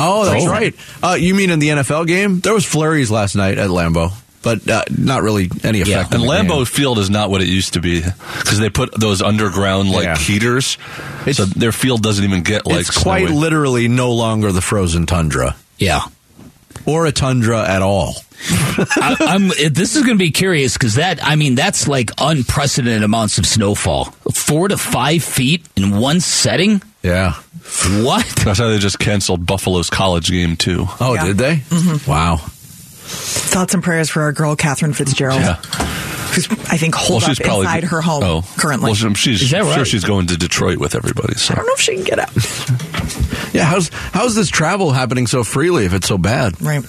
Oh, 0.00 0.24
that's 0.24 0.44
Oh. 0.44 0.48
right. 0.50 0.74
Uh, 1.02 1.16
you 1.18 1.34
mean 1.34 1.50
in 1.50 1.58
the 1.58 1.68
NFL 1.70 2.06
game? 2.06 2.40
There 2.40 2.54
was 2.54 2.64
flurries 2.64 3.10
last 3.10 3.34
night 3.36 3.58
at 3.58 3.68
Lambeau, 3.70 4.12
but 4.42 4.68
uh, 4.68 4.84
not 4.96 5.22
really 5.22 5.50
any 5.64 5.80
effect. 5.80 6.14
And 6.14 6.22
Lambeau. 6.22 6.66
Field 6.66 6.98
is 6.98 7.10
not 7.10 7.30
what 7.30 7.42
it 7.42 7.48
used 7.48 7.72
to 7.74 7.80
be 7.80 8.00
because 8.00 8.58
they 8.58 8.70
put 8.70 8.92
those 8.98 9.20
underground 9.22 9.90
like 9.90 10.04
Yeah. 10.04 10.16
heaters, 10.16 10.78
so 11.32 11.44
their 11.44 11.72
field 11.72 12.02
doesn't 12.02 12.24
even 12.24 12.42
get 12.42 12.66
like 12.66 12.80
it's 12.80 13.02
quite 13.02 13.26
snowy. 13.26 13.38
literally 13.40 13.88
no 13.88 14.12
longer 14.12 14.52
the 14.52 14.60
frozen 14.62 15.06
tundra. 15.06 15.56
Yeah. 15.78 16.00
Or 16.86 17.06
a 17.06 17.12
tundra 17.12 17.68
at 17.68 17.82
all. 17.82 18.14
I, 18.78 19.16
I'm. 19.20 19.48
This 19.48 19.96
is 19.96 20.04
going 20.04 20.16
to 20.16 20.22
be 20.24 20.30
curious 20.30 20.74
because 20.74 20.94
that. 20.94 21.18
I 21.22 21.34
mean, 21.36 21.54
that's 21.56 21.88
like 21.88 22.12
unprecedented 22.18 23.02
amounts 23.02 23.36
of 23.38 23.44
snowfall. 23.46 24.06
Four 24.32 24.68
to 24.68 24.78
five 24.78 25.24
feet 25.24 25.66
in 25.76 25.98
one 25.98 26.20
setting. 26.20 26.80
Yeah. 27.02 27.34
What? 28.02 28.26
That's 28.44 28.58
how 28.58 28.68
they 28.68 28.78
just 28.78 28.98
canceled 28.98 29.44
Buffalo's 29.46 29.90
college 29.90 30.30
game 30.30 30.56
too. 30.56 30.86
Oh, 31.00 31.14
Yeah. 31.14 31.24
did 31.26 31.38
they? 31.38 31.56
Mhm. 31.68 32.06
Wow. 32.06 32.36
Thoughts 32.38 33.74
and 33.74 33.82
prayers 33.82 34.10
for 34.10 34.22
our 34.22 34.32
girl 34.32 34.56
Catherine 34.56 34.92
Fitzgerald, 34.92 35.40
Yeah. 35.40 35.54
who's 36.34 36.48
I 36.70 36.76
think 36.76 36.94
holed 36.94 37.24
up 37.24 37.30
inside 37.40 37.84
her 37.84 38.00
home 38.00 38.22
oh, 38.22 38.44
currently. 38.58 38.86
Well, 38.92 38.94
she- 38.94 39.14
she's 39.36 39.42
Is 39.42 39.50
that 39.50 39.72
sure 39.74 39.84
she's 39.84 40.04
going 40.04 40.26
to 40.28 40.36
Detroit 40.36 40.78
with 40.78 40.94
everybody. 40.94 41.34
So 41.36 41.54
I 41.54 41.56
don't 41.56 41.66
know 41.66 41.72
if 41.74 41.80
she 41.80 41.94
can 41.94 42.04
get 42.04 42.18
out. 42.18 42.30
Yeah, 43.54 43.64
how's 43.64 43.88
how's 44.12 44.34
this 44.34 44.48
travel 44.50 44.92
happening 44.92 45.26
so 45.26 45.42
freely 45.42 45.86
if 45.86 45.94
it's 45.94 46.06
so 46.06 46.18
bad? 46.18 46.60
Right. 46.60 46.84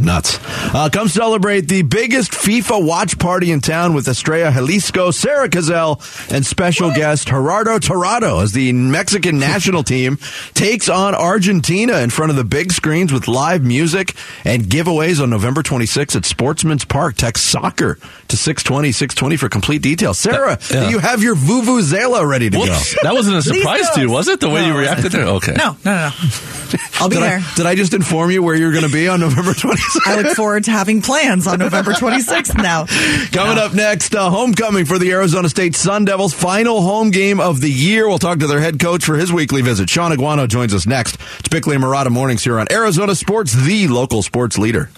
Nuts. 0.00 0.38
Uh, 0.74 0.88
come 0.92 1.08
celebrate 1.08 1.62
the 1.68 1.82
biggest 1.82 2.32
FIFA 2.32 2.84
watch 2.84 3.18
party 3.18 3.50
in 3.50 3.60
town 3.60 3.94
with 3.94 4.08
Estrella 4.08 4.50
Jalisco, 4.52 5.10
Sarah 5.10 5.48
Cazell, 5.48 6.00
and 6.32 6.44
special 6.44 6.90
guest 6.90 7.28
Gerardo 7.28 7.78
Torrado 7.78 8.40
as 8.40 8.52
the 8.52 8.72
Mexican 8.72 9.38
national 9.40 9.82
team 9.82 10.18
takes 10.54 10.88
on 10.88 11.14
Argentina 11.14 11.98
in 11.98 12.10
front 12.10 12.30
of 12.30 12.36
the 12.36 12.44
big 12.44 12.72
screens 12.72 13.12
with 13.12 13.28
live 13.28 13.62
music 13.64 14.14
and 14.44 14.64
giveaways 14.64 15.22
on 15.22 15.30
November 15.30 15.62
26th 15.62 16.16
at 16.16 16.24
Sportsman's 16.24 16.84
Park. 16.84 17.16
Text 17.16 17.46
soccer 17.46 17.98
to 18.28 18.36
620, 18.36 18.92
620 18.92 19.36
for 19.36 19.48
complete 19.48 19.82
details. 19.82 20.18
Sarah, 20.18 20.58
Yeah. 20.70 20.84
do 20.86 20.90
you 20.90 20.98
have 20.98 21.22
your 21.22 21.34
Vuvuzela 21.36 22.26
ready 22.28 22.48
to 22.50 22.58
Whoops, 22.58 22.94
go? 22.94 23.00
that 23.08 23.14
wasn't 23.14 23.36
a 23.36 23.42
surprise 23.42 23.88
to 23.90 24.00
you, 24.00 24.10
was 24.10 24.28
it? 24.28 24.40
The 24.40 24.48
way 24.48 24.60
No, 24.62 24.66
you 24.66 24.72
it 24.72 24.74
wasn't. 24.74 24.90
reacted 25.02 25.12
there. 25.12 25.26
Okay. 25.26 25.52
No, 25.56 25.76
no, 25.84 25.92
no, 25.92 26.08
no. 26.08 26.10
I'll 27.00 27.08
be 27.08 27.16
Did 27.16 27.22
there. 27.24 27.38
I, 27.38 27.54
did 27.56 27.66
I 27.66 27.74
just 27.74 27.94
inform 27.94 28.30
you 28.30 28.42
where 28.42 28.54
you're 28.54 28.72
going 28.72 28.84
to 28.86 28.92
be 28.92 29.08
on 29.08 29.20
November 29.20 29.52
26th? 29.52 29.89
I 30.06 30.20
look 30.20 30.36
forward 30.36 30.64
to 30.64 30.70
having 30.70 31.02
plans 31.02 31.46
on 31.46 31.58
November 31.58 31.92
26th 31.92 32.56
now. 32.62 32.86
Coming 33.32 33.58
up 33.58 33.74
next, 33.74 34.14
uh, 34.14 34.30
homecoming 34.30 34.84
for 34.84 34.98
the 34.98 35.10
Arizona 35.12 35.48
State 35.48 35.74
Sun 35.74 36.04
Devils, 36.04 36.32
final 36.32 36.82
home 36.82 37.10
game 37.10 37.40
of 37.40 37.60
the 37.60 37.70
year. 37.70 38.08
We'll 38.08 38.18
talk 38.18 38.38
to 38.40 38.46
their 38.46 38.60
head 38.60 38.78
coach 38.78 39.04
for 39.04 39.16
his 39.16 39.32
weekly 39.32 39.62
visit. 39.62 39.88
Shaun 39.90 40.12
Aguano 40.12 40.48
joins 40.48 40.74
us 40.74 40.86
next. 40.86 41.16
It's 41.38 41.48
Bickley 41.48 41.74
and 41.76 41.84
Marotta 41.84 42.10
Mornings 42.10 42.44
here 42.44 42.58
on 42.58 42.66
Arizona 42.70 43.14
Sports, 43.14 43.52
the 43.52 43.88
local 43.88 44.22
sports 44.22 44.58
leader. 44.58 44.90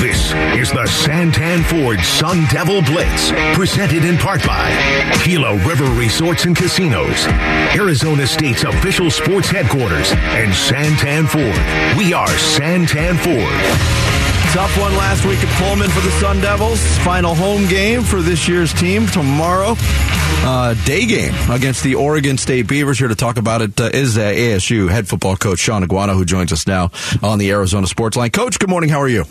This 0.00 0.32
is 0.60 0.70
the 0.70 0.84
Santan 0.84 1.64
Ford 1.64 2.00
Sun 2.00 2.46
Devil 2.50 2.82
Blitz, 2.82 3.32
presented 3.54 4.04
in 4.04 4.16
part 4.18 4.44
by 4.46 4.70
Gila 5.24 5.56
River 5.66 5.86
Resorts 5.98 6.44
and 6.44 6.54
Casinos, 6.54 7.26
Arizona 7.74 8.26
State's 8.26 8.64
official 8.64 9.10
sports 9.10 9.48
headquarters, 9.48 10.12
and 10.12 10.52
Santan 10.52 11.26
Ford. 11.26 11.98
We 11.98 12.12
are 12.12 12.28
Santan 12.28 13.16
Ford. 13.16 14.52
Tough 14.52 14.78
one 14.78 14.94
last 14.96 15.24
week 15.24 15.38
at 15.42 15.48
Pullman 15.62 15.88
for 15.90 16.00
the 16.00 16.10
Sun 16.12 16.40
Devils. 16.40 16.80
Final 16.98 17.34
home 17.34 17.66
game 17.66 18.02
for 18.02 18.20
this 18.20 18.46
year's 18.46 18.72
team 18.74 19.06
tomorrow. 19.06 19.74
Uh, 19.78 20.74
day 20.84 21.06
game 21.06 21.34
against 21.50 21.82
the 21.82 21.94
Oregon 21.94 22.38
State 22.38 22.66
Beavers. 22.68 22.98
Here 22.98 23.08
to 23.08 23.14
talk 23.14 23.38
about 23.38 23.62
it 23.62 23.80
uh, 23.80 23.90
is 23.92 24.16
uh, 24.16 24.22
ASU 24.22 24.90
head 24.90 25.08
football 25.08 25.36
coach 25.36 25.58
Shaun 25.58 25.82
Aguano, 25.82 26.14
who 26.14 26.24
joins 26.24 26.52
us 26.52 26.66
now 26.66 26.90
on 27.22 27.38
the 27.38 27.50
Arizona 27.50 27.86
Sports 27.86 28.16
Line. 28.16 28.30
Coach, 28.30 28.58
good 28.58 28.70
morning. 28.70 28.90
How 28.90 29.00
are 29.00 29.08
you? 29.08 29.24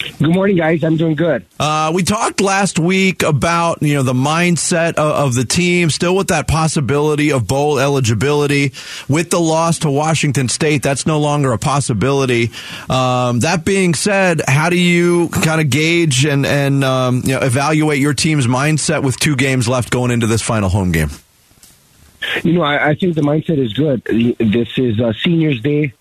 Good 0.00 0.30
morning, 0.34 0.56
guys. 0.56 0.82
I'm 0.82 0.96
doing 0.96 1.14
good. 1.14 1.44
Uh, 1.58 1.92
we 1.94 2.02
talked 2.02 2.40
last 2.40 2.78
week 2.78 3.22
about 3.22 3.82
you 3.82 3.94
know 3.94 4.02
the 4.02 4.14
mindset 4.14 4.94
of, 4.94 5.26
of 5.28 5.34
the 5.34 5.44
team, 5.44 5.90
still 5.90 6.16
with 6.16 6.28
that 6.28 6.48
possibility 6.48 7.32
of 7.32 7.46
bowl 7.46 7.78
eligibility. 7.78 8.72
With 9.08 9.28
the 9.30 9.40
loss 9.40 9.80
to 9.80 9.90
Washington 9.90 10.48
State, 10.48 10.82
that's 10.82 11.06
no 11.06 11.20
longer 11.20 11.52
a 11.52 11.58
possibility. 11.58 12.50
Um, 12.88 13.40
that 13.40 13.64
being 13.66 13.92
said, 13.94 14.40
how 14.48 14.70
do 14.70 14.78
you 14.78 15.28
kind 15.28 15.60
of 15.60 15.68
gauge 15.68 16.24
and 16.24 16.46
and 16.46 16.82
um, 16.82 17.22
you 17.24 17.34
know, 17.34 17.40
evaluate 17.40 17.98
your 17.98 18.14
team's 18.14 18.46
mindset 18.46 19.02
with 19.02 19.18
two 19.18 19.36
games 19.36 19.68
left 19.68 19.90
going 19.90 20.10
into 20.10 20.26
this 20.26 20.40
final 20.40 20.70
home 20.70 20.92
game? 20.92 21.10
You 22.42 22.54
know, 22.54 22.62
I, 22.62 22.90
I 22.90 22.94
think 22.94 23.16
the 23.16 23.22
mindset 23.22 23.58
is 23.58 23.74
good. 23.74 24.02
This 24.04 24.78
is 24.78 24.98
uh, 24.98 25.12
Seniors 25.12 25.60
Day 25.60 25.92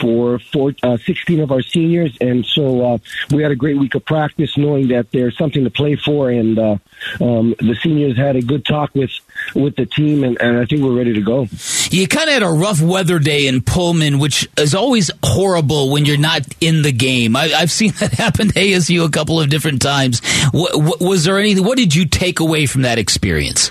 for 0.00 0.38
four, 0.38 0.72
uh, 0.82 0.96
16 0.98 1.40
of 1.40 1.50
our 1.50 1.62
seniors, 1.62 2.16
and 2.20 2.44
so 2.44 2.94
uh, 2.94 2.98
we 3.30 3.42
had 3.42 3.52
a 3.52 3.56
great 3.56 3.78
week 3.78 3.94
of 3.94 4.04
practice, 4.04 4.56
knowing 4.56 4.88
that 4.88 5.10
there's 5.10 5.36
something 5.36 5.64
to 5.64 5.70
play 5.70 5.96
for. 5.96 6.30
And 6.30 6.58
uh, 6.58 6.76
um, 7.20 7.54
the 7.58 7.76
seniors 7.82 8.16
had 8.16 8.36
a 8.36 8.42
good 8.42 8.64
talk 8.64 8.94
with 8.94 9.10
with 9.54 9.76
the 9.76 9.86
team, 9.86 10.24
and, 10.24 10.40
and 10.40 10.58
I 10.58 10.64
think 10.64 10.82
we're 10.82 10.96
ready 10.96 11.12
to 11.14 11.20
go. 11.20 11.46
You 11.90 12.08
kind 12.08 12.28
of 12.28 12.34
had 12.34 12.42
a 12.42 12.48
rough 12.48 12.80
weather 12.80 13.18
day 13.18 13.46
in 13.46 13.62
Pullman, 13.62 14.18
which 14.18 14.48
is 14.56 14.74
always 14.74 15.10
horrible 15.22 15.90
when 15.90 16.04
you're 16.04 16.18
not 16.18 16.42
in 16.60 16.82
the 16.82 16.92
game. 16.92 17.36
I, 17.36 17.52
I've 17.54 17.70
seen 17.70 17.92
that 18.00 18.12
happen 18.14 18.48
to 18.48 18.54
ASU 18.54 19.04
a 19.04 19.10
couple 19.10 19.40
of 19.40 19.48
different 19.48 19.82
times. 19.82 20.20
What, 20.52 21.00
was 21.00 21.24
there 21.24 21.38
anything? 21.38 21.64
What 21.64 21.78
did 21.78 21.94
you 21.94 22.06
take 22.06 22.40
away 22.40 22.66
from 22.66 22.82
that 22.82 22.98
experience? 22.98 23.70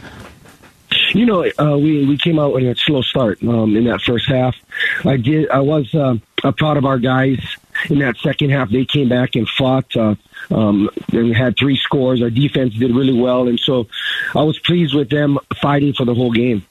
You 1.16 1.26
know, 1.26 1.46
uh, 1.58 1.78
we 1.78 2.06
we 2.06 2.18
came 2.18 2.38
out 2.40 2.54
with 2.54 2.64
a 2.66 2.76
slow 2.76 3.02
start 3.02 3.42
um, 3.42 3.78
in 3.78 3.86
that 3.86 4.02
first 4.02 4.28
half. 4.28 4.54
I 5.06 5.16
did. 5.16 5.50
I 5.50 5.62
was 5.62 5.96
uh, 5.96 6.18
proud 6.58 6.76
of 6.76 6.84
our 6.84 7.00
guys 7.00 7.40
in 7.90 8.00
that 8.00 8.18
second 8.18 8.52
half. 8.52 8.70
They 8.70 8.86
came 8.86 9.10
back 9.10 9.36
and 9.36 9.48
fought. 9.48 9.96
Uh, 9.96 10.16
um, 10.52 10.90
and 11.12 11.36
had 11.36 11.58
three 11.58 11.78
scores. 11.78 12.22
Our 12.22 12.30
defense 12.30 12.74
did 12.76 12.96
really 12.96 13.20
well, 13.20 13.48
and 13.48 13.60
so 13.60 13.88
I 14.36 14.44
was 14.44 14.60
pleased 14.60 14.94
with 14.94 15.10
them 15.10 15.40
fighting 15.62 15.94
for 15.94 16.06
the 16.06 16.14
whole 16.14 16.32
game. 16.32 16.66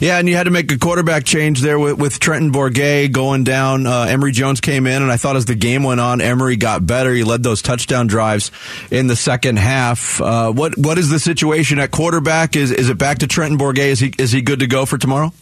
Yeah, 0.00 0.18
and 0.18 0.28
you 0.28 0.36
had 0.36 0.44
to 0.44 0.50
make 0.50 0.70
a 0.70 0.78
quarterback 0.78 1.24
change 1.24 1.62
there 1.62 1.78
with, 1.78 1.98
with 1.98 2.18
Trenton 2.18 2.52
Bourguet 2.52 3.12
going 3.12 3.44
down. 3.44 3.86
Uh, 3.86 4.02
Emory 4.02 4.32
Jones 4.32 4.60
came 4.60 4.86
in, 4.86 5.02
and 5.02 5.10
I 5.10 5.16
thought 5.16 5.36
as 5.36 5.46
the 5.46 5.54
game 5.54 5.82
went 5.82 6.00
on, 6.00 6.20
Emory 6.20 6.56
got 6.56 6.86
better. 6.86 7.12
He 7.14 7.24
led 7.24 7.42
those 7.42 7.62
touchdown 7.62 8.06
drives 8.06 8.50
in 8.90 9.06
the 9.06 9.16
second 9.16 9.58
half. 9.58 10.20
Uh, 10.20 10.52
what 10.52 10.76
what 10.76 10.98
is 10.98 11.08
the 11.08 11.18
situation 11.18 11.78
at 11.78 11.90
quarterback? 11.90 12.56
Is 12.56 12.70
is 12.70 12.90
it 12.90 12.98
back 12.98 13.18
to 13.18 13.26
Trenton 13.26 13.58
Bourguet? 13.58 13.88
Is 13.88 14.00
he 14.00 14.12
is 14.18 14.32
he 14.32 14.42
good 14.42 14.60
to 14.60 14.66
go 14.66 14.84
for 14.84 14.98
tomorrow? 14.98 15.32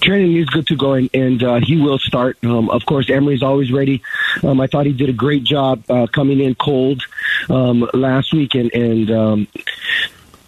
Trenton 0.00 0.36
is 0.36 0.46
good 0.46 0.66
to 0.66 0.76
go, 0.76 0.92
and, 0.92 1.10
and 1.14 1.42
uh, 1.42 1.60
he 1.60 1.80
will 1.80 1.98
start. 1.98 2.36
Um, 2.44 2.68
of 2.70 2.84
course, 2.86 3.08
Emory's 3.08 3.42
always 3.42 3.72
ready. 3.72 4.02
Um, 4.42 4.60
I 4.60 4.66
thought 4.66 4.86
he 4.86 4.92
did 4.92 5.08
a 5.08 5.14
great 5.14 5.44
job 5.44 5.82
uh, 5.90 6.06
coming 6.06 6.40
in 6.40 6.54
cold 6.54 7.02
um, 7.48 7.88
last 7.94 8.32
week 8.32 8.54
and, 8.54 8.72
and 8.74 9.10
um, 9.10 9.48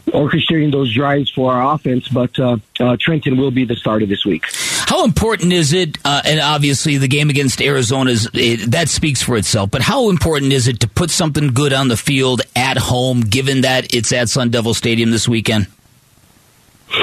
orchestrating 0.09 0.71
those 0.71 0.93
drives 0.93 1.31
for 1.31 1.53
our 1.53 1.75
offense. 1.75 2.09
But 2.09 2.39
uh, 2.39 2.59
uh, 2.79 2.97
Trenton 3.01 3.39
will 3.39 3.51
be 3.51 3.65
the 3.65 3.77
starter 3.77 4.07
this 4.07 4.25
week. 4.25 4.45
How 4.87 5.05
important 5.05 5.53
is 5.53 5.73
it? 5.73 5.99
Uh, 6.05 6.23
and 6.25 6.39
obviously, 6.39 6.99
the 6.99 7.09
game 7.09 7.31
against 7.31 7.61
Arizona 7.61 8.11
is 8.11 8.29
it, 8.35 8.71
that 8.73 8.89
speaks 8.89 9.23
for 9.23 9.37
itself. 9.37 9.71
But 9.71 9.83
how 9.83 10.11
important 10.11 10.53
is 10.53 10.69
it 10.69 10.81
to 10.81 10.89
put 10.89 11.11
something 11.11 11.49
good 11.49 11.73
on 11.73 11.89
the 11.89 11.97
field 11.97 12.43
at 12.55 12.77
home, 12.77 13.23
given 13.23 13.63
that 13.63 13.95
it's 13.95 14.13
at 14.13 14.29
Sun 14.29 14.51
Devil 14.51 14.75
Stadium 14.75 15.11
this 15.11 15.27
weekend? 15.27 15.69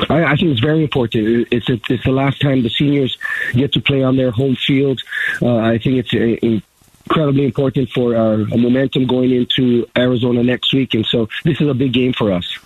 I, 0.09 0.23
I 0.23 0.35
think 0.35 0.51
it's 0.51 0.59
very 0.59 0.83
important. 0.83 1.47
It's 1.51 1.69
a, 1.69 1.79
it's 1.89 2.03
the 2.03 2.11
last 2.11 2.41
time 2.41 2.63
the 2.63 2.69
seniors 2.69 3.17
get 3.53 3.73
to 3.73 3.81
play 3.81 4.03
on 4.03 4.17
their 4.17 4.31
home 4.31 4.55
field. 4.55 5.01
Uh, 5.41 5.57
I 5.57 5.77
think 5.77 5.97
it's 5.97 6.13
uh 6.13 6.61
incredibly 7.05 7.45
important 7.45 7.89
for 7.89 8.15
our 8.15 8.37
momentum 8.37 9.05
going 9.05 9.31
into 9.31 9.87
Arizona 9.97 10.43
next 10.43 10.73
week, 10.73 10.93
and 10.93 11.05
so 11.05 11.27
this 11.43 11.59
is 11.59 11.67
a 11.67 11.73
big 11.73 11.93
game 11.93 12.13
for 12.13 12.31
us. 12.31 12.57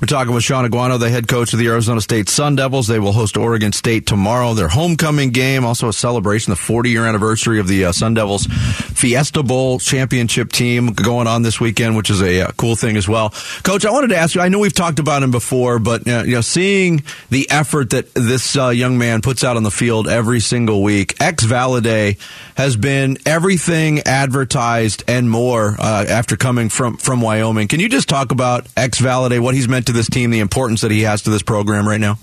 We're 0.00 0.06
talking 0.06 0.34
with 0.34 0.44
Shaun 0.44 0.68
Aguano, 0.68 0.98
the 0.98 1.10
head 1.10 1.28
coach 1.28 1.52
of 1.52 1.58
the 1.58 1.66
Arizona 1.68 2.00
State 2.00 2.28
Sun 2.28 2.56
Devils. 2.56 2.86
They 2.86 2.98
will 2.98 3.12
host 3.12 3.36
Oregon 3.36 3.72
State 3.72 4.06
tomorrow. 4.06 4.54
Their 4.54 4.68
homecoming 4.68 5.30
game, 5.30 5.64
also 5.64 5.88
a 5.88 5.92
celebration, 5.92 6.50
the 6.50 6.56
40 6.56 6.90
year 6.90 7.06
anniversary 7.06 7.60
of 7.60 7.68
the 7.68 7.86
uh, 7.86 7.92
Sun 7.92 8.14
Devils 8.14 8.46
Fiesta 8.46 9.42
Bowl 9.42 9.78
championship 9.78 10.52
team 10.52 10.92
going 10.92 11.26
on 11.26 11.42
this 11.42 11.60
weekend, 11.60 11.96
which 11.96 12.10
is 12.10 12.22
a 12.22 12.42
uh, 12.42 12.52
cool 12.56 12.76
thing 12.76 12.96
as 12.96 13.08
well. 13.08 13.30
Coach, 13.62 13.84
I 13.84 13.90
wanted 13.90 14.08
to 14.08 14.16
ask 14.16 14.34
you. 14.34 14.40
I 14.40 14.48
know 14.48 14.58
we've 14.58 14.72
talked 14.72 14.98
about 14.98 15.22
him 15.22 15.30
before, 15.30 15.78
but 15.78 16.06
uh, 16.06 16.22
you 16.24 16.34
know, 16.34 16.40
seeing 16.40 17.02
the 17.30 17.50
effort 17.50 17.90
that 17.90 18.12
this 18.14 18.56
uh, 18.56 18.68
young 18.68 18.98
man 18.98 19.20
puts 19.20 19.44
out 19.44 19.56
on 19.56 19.62
the 19.62 19.70
field 19.70 20.08
every 20.08 20.40
single 20.40 20.82
week, 20.82 21.20
X 21.20 21.44
Valladay 21.44 22.18
has 22.56 22.76
been 22.76 23.18
everything 23.26 24.00
advertised 24.00 25.04
and 25.06 25.30
more 25.30 25.76
uh, 25.78 26.04
after 26.08 26.36
coming 26.36 26.68
from 26.68 26.96
from 26.96 27.20
Wyoming. 27.20 27.68
Can 27.68 27.80
you 27.80 27.88
just 27.88 28.08
talk 28.08 28.32
about 28.32 28.66
X 28.76 29.00
Valladay, 29.00 29.40
what 29.40 29.54
he's 29.54 29.67
meant 29.68 29.86
to 29.86 29.92
this 29.92 30.08
team, 30.08 30.30
the 30.30 30.40
importance 30.40 30.80
that 30.80 30.90
he 30.90 31.02
has 31.02 31.22
to 31.22 31.30
this 31.30 31.42
program 31.42 31.86
right 31.86 32.00
now? 32.00 32.18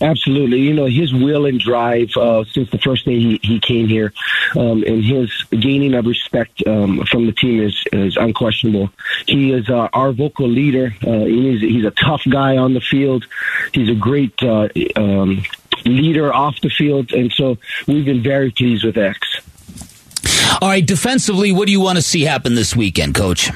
Absolutely. 0.00 0.58
You 0.58 0.74
know, 0.74 0.86
his 0.86 1.14
will 1.14 1.46
and 1.46 1.60
drive 1.60 2.10
uh, 2.16 2.44
since 2.52 2.68
the 2.70 2.78
first 2.78 3.04
day 3.04 3.18
he, 3.18 3.40
he 3.42 3.60
came 3.60 3.86
here 3.86 4.12
um, 4.56 4.82
and 4.82 5.04
his 5.04 5.30
gaining 5.50 5.94
of 5.94 6.06
respect 6.06 6.66
um, 6.66 7.06
from 7.06 7.26
the 7.26 7.32
team 7.32 7.62
is, 7.62 7.84
is 7.92 8.16
unquestionable. 8.16 8.90
He 9.26 9.52
is 9.52 9.68
uh, 9.70 9.88
our 9.92 10.12
vocal 10.12 10.48
leader. 10.48 10.94
Uh, 11.06 11.24
he's, 11.24 11.60
he's 11.60 11.84
a 11.84 11.92
tough 11.92 12.22
guy 12.28 12.56
on 12.56 12.74
the 12.74 12.80
field. 12.80 13.24
He's 13.72 13.88
a 13.88 13.94
great 13.94 14.42
uh, 14.42 14.68
um, 14.96 15.44
leader 15.84 16.34
off 16.34 16.60
the 16.60 16.70
field. 16.70 17.12
And 17.12 17.32
so 17.32 17.56
we've 17.86 18.04
been 18.04 18.22
very 18.22 18.50
pleased 18.50 18.84
with 18.84 18.98
X. 18.98 19.40
All 20.60 20.68
right, 20.68 20.84
defensively, 20.84 21.52
what 21.52 21.66
do 21.66 21.72
you 21.72 21.80
want 21.80 21.96
to 21.96 22.02
see 22.02 22.22
happen 22.22 22.54
this 22.54 22.74
weekend, 22.74 23.14
Coach? 23.14 23.50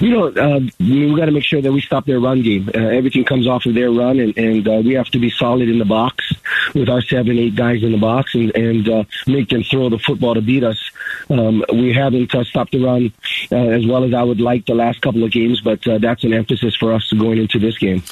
You 0.00 0.10
know, 0.10 0.26
uh, 0.28 0.60
we 0.78 1.14
got 1.16 1.26
to 1.26 1.32
make 1.32 1.44
sure 1.44 1.60
that 1.60 1.72
we 1.72 1.80
stop 1.80 2.06
their 2.06 2.20
run 2.20 2.42
game. 2.42 2.68
Uh, 2.74 2.78
everything 2.78 3.24
comes 3.24 3.46
off 3.46 3.66
of 3.66 3.74
their 3.74 3.90
run, 3.90 4.18
and, 4.18 4.36
and 4.36 4.68
uh, 4.68 4.82
we 4.84 4.94
have 4.94 5.08
to 5.10 5.18
be 5.18 5.30
solid 5.30 5.68
in 5.68 5.78
the 5.78 5.84
box 5.84 6.32
with 6.74 6.88
our 6.88 7.00
seven, 7.00 7.38
eight 7.38 7.54
guys 7.54 7.82
in 7.82 7.92
the 7.92 7.98
box, 7.98 8.34
and, 8.34 8.54
and 8.56 8.88
uh, 8.88 9.04
make 9.26 9.48
them 9.48 9.62
throw 9.62 9.88
the 9.88 9.98
football 9.98 10.34
to 10.34 10.40
beat 10.40 10.64
us. 10.64 10.90
Um, 11.30 11.64
we 11.72 11.92
haven't 11.92 12.34
uh, 12.34 12.44
stopped 12.44 12.72
the 12.72 12.84
run 12.84 13.12
uh, 13.50 13.56
as 13.56 13.86
well 13.86 14.04
as 14.04 14.14
I 14.14 14.22
would 14.22 14.40
like 14.40 14.66
the 14.66 14.74
last 14.74 15.00
couple 15.00 15.24
of 15.24 15.32
games, 15.32 15.60
but 15.60 15.80
that's 15.82 16.24
an 16.24 16.32
emphasis 16.32 16.76
for 16.76 16.92
us 16.92 17.10
going 17.12 17.38
into 17.38 17.58
this 17.58 17.78
game. 17.78 18.02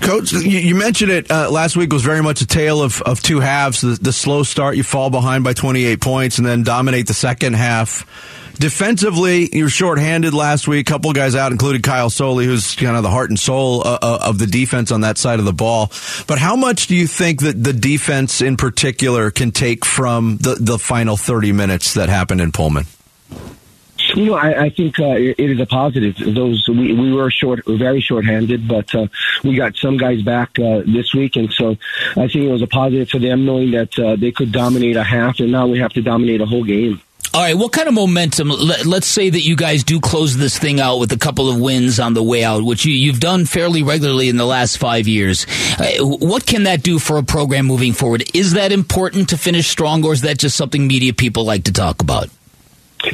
Coach, 0.00 0.32
you, 0.32 0.74
mentioned 0.74 1.10
it 1.10 1.30
last 1.30 1.76
week 1.76 1.92
was 1.92 2.02
very 2.02 2.22
much 2.22 2.40
a 2.40 2.46
tale 2.46 2.82
of, 2.82 3.02
of 3.02 3.22
two 3.22 3.40
halves. 3.40 3.80
The, 3.80 3.98
the 4.00 4.12
slow 4.12 4.42
start, 4.42 4.76
you 4.76 4.82
fall 4.82 5.10
behind 5.10 5.44
by 5.44 5.52
28 5.52 6.00
points, 6.00 6.38
and 6.38 6.46
then 6.46 6.62
dominate 6.62 7.06
the 7.06 7.14
second 7.14 7.54
half. 7.54 8.06
Defensively, 8.54 9.48
you 9.52 9.64
were 9.64 9.70
shorthanded 9.70 10.34
last 10.34 10.68
week. 10.68 10.88
A 10.88 10.92
couple 10.92 11.12
guys 11.12 11.34
out, 11.34 11.52
including 11.52 11.82
Kyle 11.82 12.10
Soelle, 12.10 12.44
who's 12.44 12.74
kind 12.76 12.96
of 12.96 13.02
the 13.02 13.10
heart 13.10 13.30
and 13.30 13.38
soul 13.38 13.86
uh, 13.86 13.98
uh, 14.00 14.18
of 14.22 14.38
the 14.38 14.46
defense 14.46 14.92
on 14.92 15.00
that 15.00 15.18
side 15.18 15.38
of 15.38 15.44
the 15.44 15.52
ball. 15.52 15.90
But 16.26 16.38
how 16.38 16.56
much 16.56 16.86
do 16.86 16.94
you 16.94 17.06
think 17.06 17.42
that 17.42 17.62
the 17.62 17.72
defense 17.72 18.40
in 18.40 18.56
particular 18.56 19.30
can 19.30 19.50
take 19.50 19.84
from 19.84 20.36
the, 20.38 20.56
the 20.60 20.78
final 20.78 21.16
30 21.16 21.52
minutes 21.52 21.94
that 21.94 22.08
happened 22.08 22.40
in 22.40 22.52
Pullman? 22.52 22.86
You 24.14 24.26
know, 24.26 24.34
I, 24.34 24.64
I 24.64 24.70
think 24.70 24.98
uh, 24.98 25.14
it, 25.14 25.36
it 25.38 25.50
is 25.50 25.60
a 25.60 25.66
positive. 25.66 26.16
Those 26.18 26.68
we, 26.68 26.92
we 26.92 27.12
were 27.12 27.30
short, 27.30 27.64
very 27.66 28.00
short-handed, 28.00 28.68
but 28.68 28.94
uh, 28.94 29.06
we 29.42 29.54
got 29.54 29.76
some 29.76 29.96
guys 29.96 30.22
back 30.22 30.58
uh, 30.58 30.82
this 30.86 31.14
week, 31.14 31.36
and 31.36 31.50
so 31.52 31.76
I 32.10 32.28
think 32.28 32.44
it 32.44 32.50
was 32.50 32.62
a 32.62 32.66
positive 32.66 33.08
for 33.08 33.18
them 33.18 33.46
knowing 33.46 33.70
that 33.70 33.98
uh, 33.98 34.16
they 34.16 34.32
could 34.32 34.52
dominate 34.52 34.96
a 34.96 35.04
half, 35.04 35.40
and 35.40 35.50
now 35.50 35.66
we 35.66 35.78
have 35.78 35.92
to 35.94 36.02
dominate 36.02 36.40
a 36.40 36.46
whole 36.46 36.64
game. 36.64 37.00
All 37.34 37.40
right, 37.40 37.56
what 37.56 37.72
kind 37.72 37.88
of 37.88 37.94
momentum? 37.94 38.50
Let, 38.50 38.86
us 38.86 39.06
say 39.06 39.30
that 39.30 39.40
you 39.40 39.56
guys 39.56 39.84
do 39.84 40.00
close 40.00 40.36
this 40.36 40.58
thing 40.58 40.80
out 40.80 40.98
with 40.98 41.12
a 41.12 41.18
couple 41.18 41.48
of 41.48 41.58
wins 41.58 41.98
on 41.98 42.12
the 42.12 42.22
way 42.22 42.44
out, 42.44 42.62
which 42.62 42.84
you, 42.84 43.10
have 43.10 43.20
done 43.20 43.46
fairly 43.46 43.82
regularly 43.82 44.28
in 44.28 44.36
the 44.36 44.44
last 44.44 44.76
five 44.76 45.08
years. 45.08 45.46
Uh, 45.78 46.04
what 46.04 46.44
can 46.44 46.64
that 46.64 46.82
do 46.82 46.98
for 46.98 47.16
a 47.16 47.22
program 47.22 47.64
moving 47.64 47.94
forward? 47.94 48.22
Is 48.34 48.52
that 48.52 48.70
important 48.70 49.30
to 49.30 49.38
finish 49.38 49.66
strong, 49.66 50.04
or 50.04 50.12
is 50.12 50.20
that 50.20 50.38
just 50.38 50.58
something 50.58 50.86
media 50.86 51.14
people 51.14 51.46
like 51.46 51.64
to 51.64 51.72
talk 51.72 52.02
about? 52.02 52.28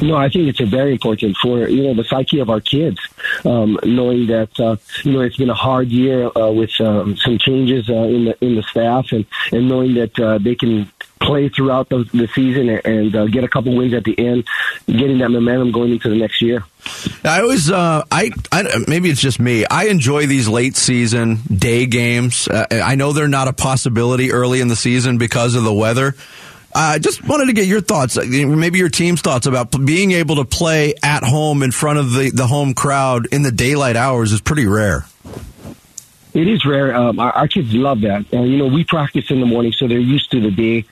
No, 0.01 0.15
I 0.15 0.27
think 0.27 0.49
it's 0.49 0.59
very 0.69 0.91
important 0.91 1.37
for 1.37 1.67
you 1.67 1.83
know 1.83 1.93
the 1.95 2.03
psyche 2.03 2.39
of 2.39 2.49
our 2.49 2.59
kids, 2.59 2.99
um, 3.45 3.79
knowing 3.83 4.27
that 4.27 4.59
uh, 4.59 4.75
you 5.03 5.13
know 5.13 5.21
it's 5.21 5.37
been 5.37 5.49
a 5.49 5.55
hard 5.55 5.87
year 5.87 6.29
uh, 6.37 6.51
with 6.51 6.79
um, 6.79 7.15
some 7.17 7.37
changes 7.39 7.89
uh, 7.89 7.93
in 7.93 8.25
the 8.25 8.45
in 8.45 8.55
the 8.55 8.63
staff, 8.63 9.11
and 9.11 9.25
and 9.51 9.67
knowing 9.67 9.95
that 9.95 10.19
uh, 10.19 10.37
they 10.37 10.55
can 10.55 10.91
play 11.19 11.49
throughout 11.49 11.89
the, 11.89 12.09
the 12.13 12.27
season 12.27 12.69
and 12.69 13.15
uh, 13.15 13.25
get 13.27 13.43
a 13.43 13.47
couple 13.47 13.75
wins 13.75 13.93
at 13.93 14.03
the 14.03 14.17
end, 14.17 14.45
getting 14.87 15.19
that 15.19 15.29
momentum 15.29 15.71
going 15.71 15.91
into 15.91 16.09
the 16.09 16.15
next 16.15 16.41
year. 16.41 16.63
I 17.23 17.41
always, 17.41 17.69
uh, 17.69 18.03
I, 18.11 18.31
I, 18.51 18.83
maybe 18.87 19.09
it's 19.09 19.21
just 19.21 19.39
me. 19.39 19.65
I 19.65 19.85
enjoy 19.85 20.27
these 20.27 20.47
late 20.47 20.77
season 20.77 21.39
day 21.53 21.85
games. 21.85 22.47
Uh, 22.47 22.65
I 22.71 22.95
know 22.95 23.13
they're 23.13 23.27
not 23.27 23.47
a 23.47 23.53
possibility 23.53 24.31
early 24.31 24.61
in 24.61 24.67
the 24.67 24.75
season 24.75 25.17
because 25.17 25.55
of 25.55 25.63
the 25.63 25.73
weather. 25.73 26.15
I 26.73 26.99
just 26.99 27.27
wanted 27.27 27.47
to 27.47 27.53
get 27.53 27.65
your 27.65 27.81
thoughts, 27.81 28.17
uh, 28.17 28.23
maybe 28.25 28.77
your 28.77 28.89
team's 28.89 29.21
thoughts 29.21 29.47
about 29.47 29.71
being 29.85 30.11
able 30.11 30.35
to 30.37 30.45
play 30.45 30.93
at 31.01 31.23
home 31.23 31.63
in 31.63 31.71
front 31.71 31.97
of 31.97 32.13
the, 32.13 32.29
the 32.29 32.45
home 32.45 32.75
crowd 32.75 33.27
in 33.31 33.41
the 33.41 33.51
daylight 33.51 33.95
hours 33.95 34.31
is 34.31 34.39
pretty 34.39 34.67
rare. 34.67 35.05
It 36.33 36.47
is 36.47 36.63
rare. 36.65 36.95
Um, 36.95 37.19
our, 37.19 37.31
our, 37.31 37.47
kids 37.47 37.73
love 37.73 38.01
that. 38.01 38.25
Uh, 38.31 38.43
you 38.43 38.57
know, 38.57 38.67
we 38.67 38.83
practice 38.83 39.31
in 39.31 39.39
the 39.39 39.47
morning, 39.47 39.71
so 39.71 39.87
they're 39.87 39.97
used 39.97 40.29
to 40.31 40.39
the 40.39 40.51
day 40.51 40.85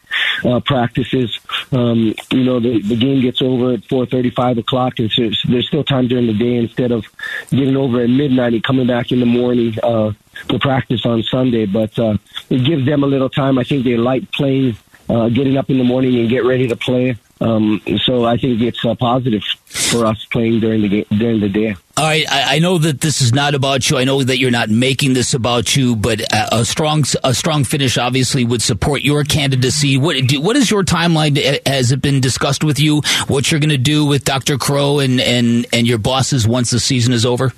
uh, 0.43 0.59
practices. 0.61 1.39
Um, 1.71 2.15
you 2.31 2.43
know, 2.43 2.59
the, 2.59 2.81
the 2.81 2.95
game 2.95 3.21
gets 3.21 3.41
over 3.41 3.73
at 3.73 3.85
four 3.85 4.07
thirty, 4.07 4.31
five 4.31 4.57
o'clock, 4.57 4.97
and 4.97 5.11
so 5.11 5.29
there's 5.47 5.67
still 5.67 5.83
time 5.83 6.07
during 6.07 6.25
the 6.25 6.33
day 6.33 6.55
instead 6.55 6.91
of 6.91 7.05
getting 7.51 7.77
over 7.77 8.01
at 8.01 8.09
midnight 8.09 8.53
and 8.53 8.63
coming 8.63 8.87
back 8.87 9.11
in 9.11 9.19
the 9.19 9.27
morning 9.27 9.75
uh, 9.83 10.11
to 10.49 10.59
practice 10.59 11.05
on 11.05 11.21
Sunday. 11.21 11.67
But 11.67 11.97
uh, 11.99 12.17
it 12.49 12.65
gives 12.65 12.85
them 12.85 13.03
a 13.03 13.07
little 13.07 13.29
time. 13.29 13.59
I 13.59 13.63
think 13.63 13.83
they 13.83 13.95
like 13.95 14.31
playing 14.31 14.75
uh, 15.09 15.29
getting 15.29 15.57
up 15.57 15.69
in 15.69 15.77
the 15.77 15.83
morning 15.83 16.17
and 16.19 16.29
get 16.29 16.45
ready 16.45 16.67
to 16.67 16.75
play. 16.75 17.17
Um, 17.39 17.81
so 18.03 18.25
I 18.25 18.37
think 18.37 18.61
it's 18.61 18.83
uh, 18.83 18.95
positive 18.95 19.43
for 19.65 20.05
us 20.05 20.25
playing 20.25 20.59
during 20.59 20.81
the 20.81 20.89
game, 20.89 21.05
during 21.17 21.39
the 21.39 21.49
day. 21.49 21.75
All 21.95 22.03
right, 22.03 22.25
I, 22.31 22.55
I, 22.55 22.59
know 22.59 22.77
that 22.77 23.01
this 23.01 23.21
is 23.21 23.33
not 23.33 23.55
about 23.55 23.89
you. 23.89 23.97
I 23.97 24.03
know 24.03 24.23
that 24.23 24.37
you're 24.37 24.51
not 24.51 24.69
making 24.69 25.13
this 25.13 25.33
about 25.33 25.75
you, 25.75 25.95
but 25.95 26.21
a, 26.21 26.57
a 26.57 26.65
strong 26.65 27.03
a 27.23 27.33
strong 27.33 27.63
finish 27.63 27.97
obviously 27.97 28.43
would 28.43 28.61
support 28.61 29.01
your 29.01 29.23
candidacy. 29.23 29.97
What 29.97 30.15
do, 30.27 30.41
what 30.41 30.55
is 30.55 30.69
your 30.69 30.83
timeline? 30.83 31.59
Has 31.67 31.91
it 31.91 32.01
been 32.01 32.21
discussed 32.21 32.63
with 32.63 32.79
you? 32.79 33.01
What 33.27 33.51
you're 33.51 33.59
going 33.59 33.69
to 33.69 33.77
do 33.77 34.05
with 34.05 34.25
Dr. 34.25 34.57
Crow 34.57 34.99
and, 34.99 35.19
and 35.19 35.65
and 35.73 35.87
your 35.87 35.97
bosses 35.97 36.47
once 36.47 36.71
the 36.71 36.79
season 36.79 37.13
is 37.13 37.25
over? 37.25 37.51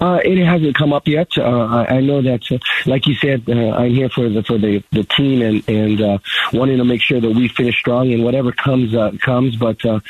Uh, 0.00 0.20
it 0.24 0.44
hasn't 0.44 0.76
come 0.76 0.92
up 0.92 1.06
yet. 1.06 1.28
Uh, 1.36 1.86
I, 1.88 2.00
know 2.00 2.22
that, 2.22 2.50
uh, 2.50 2.58
like 2.86 3.06
you 3.06 3.14
said, 3.14 3.44
uh, 3.48 3.70
I'm 3.70 3.90
here 3.90 4.08
for 4.08 4.28
the 4.28 4.42
for 4.42 4.58
the, 4.58 4.82
the 4.90 5.04
team 5.04 5.42
and 5.42 5.68
and 5.68 6.00
uh, 6.00 6.18
wanting 6.52 6.78
to 6.78 6.84
make 6.84 7.00
sure 7.00 7.20
that 7.20 7.30
we 7.30 7.48
finish 7.48 7.78
strong 7.78 8.12
and 8.12 8.24
whatever 8.24 8.52
comes 8.52 8.94
uh, 8.94 9.12
comes. 9.20 9.56
But 9.56 9.84
uh, 9.84 10.00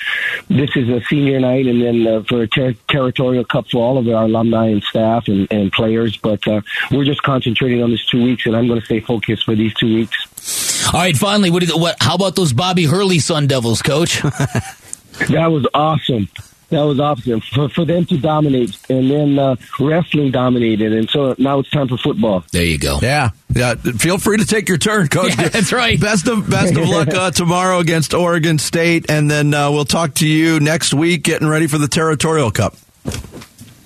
this 0.48 0.70
is 0.76 0.88
a 0.88 1.02
senior 1.04 1.40
night, 1.40 1.66
and 1.66 1.82
then 1.82 2.06
uh, 2.06 2.22
for 2.22 2.42
a 2.42 2.48
ter- 2.48 2.74
territorial 2.88 3.44
cup 3.44 3.68
for 3.70 3.82
all 3.82 3.98
of 3.98 4.08
our 4.08 4.24
alumni 4.24 4.68
and 4.68 4.82
staff 4.82 5.28
and, 5.28 5.46
and 5.50 5.72
players. 5.72 6.16
But 6.16 6.46
uh, 6.46 6.62
we're 6.90 7.04
just 7.04 7.22
concentrating 7.22 7.82
on 7.82 7.90
these 7.90 8.04
two 8.06 8.22
weeks, 8.22 8.46
and 8.46 8.56
I'm 8.56 8.66
going 8.68 8.80
to 8.80 8.86
stay 8.86 9.00
focused 9.00 9.44
for 9.44 9.54
these 9.54 9.74
two 9.74 9.94
weeks. 9.94 10.88
All 10.92 11.00
right, 11.00 11.16
finally, 11.16 11.50
what, 11.50 11.64
what? 11.70 11.96
How 12.00 12.14
about 12.14 12.36
those 12.36 12.52
Bobby 12.52 12.84
Hurley 12.84 13.18
Sun 13.18 13.46
Devils, 13.46 13.82
Coach? 13.82 14.22
that 14.22 15.48
was 15.50 15.66
awesome 15.74 16.28
that 16.72 16.82
was 16.82 16.98
awesome 16.98 17.40
for, 17.40 17.68
for 17.68 17.84
them 17.84 18.04
to 18.06 18.18
dominate, 18.18 18.76
and 18.90 19.10
then 19.10 19.38
uh, 19.38 19.56
wrestling 19.78 20.30
dominated, 20.30 20.92
and 20.92 21.08
so 21.08 21.34
now 21.38 21.60
it's 21.60 21.70
time 21.70 21.88
for 21.88 21.96
football. 21.96 22.44
There 22.50 22.64
you 22.64 22.78
go. 22.78 22.98
Yeah, 23.00 23.30
yeah. 23.54 23.74
Feel 23.74 24.18
free 24.18 24.38
to 24.38 24.46
take 24.46 24.68
your 24.68 24.78
turn, 24.78 25.08
coach. 25.08 25.38
Yeah, 25.38 25.48
that's 25.48 25.72
right. 25.72 26.00
Best 26.00 26.28
of 26.28 26.50
best 26.50 26.76
of 26.76 26.88
luck 26.88 27.08
uh, 27.08 27.30
tomorrow 27.30 27.78
against 27.78 28.14
Oregon 28.14 28.58
State, 28.58 29.10
and 29.10 29.30
then 29.30 29.54
uh, 29.54 29.70
we'll 29.70 29.84
talk 29.84 30.14
to 30.14 30.26
you 30.26 30.60
next 30.60 30.92
week, 30.92 31.22
getting 31.22 31.48
ready 31.48 31.66
for 31.66 31.78
the 31.78 31.88
Territorial 31.88 32.50
Cup. 32.50 32.74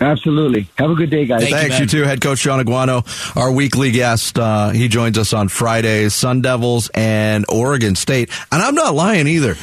Absolutely. 0.00 0.68
Have 0.76 0.90
a 0.90 0.94
good 0.94 1.10
day, 1.10 1.24
guys. 1.24 1.42
Thank 1.42 1.54
Thanks, 1.54 1.78
you, 1.78 1.84
you, 1.84 1.88
too. 1.88 2.02
Head 2.02 2.20
coach 2.20 2.38
Shaun 2.38 2.62
Aguano, 2.62 3.36
our 3.36 3.50
weekly 3.50 3.90
guest. 3.90 4.38
Uh, 4.38 4.68
he 4.70 4.88
joins 4.88 5.16
us 5.16 5.32
on 5.32 5.48
Fridays, 5.48 6.14
Sun 6.14 6.42
Devils 6.42 6.90
and 6.92 7.46
Oregon 7.48 7.96
State. 7.96 8.30
And 8.52 8.62
I'm 8.62 8.74
not 8.74 8.94
lying 8.94 9.26
either. 9.26 9.56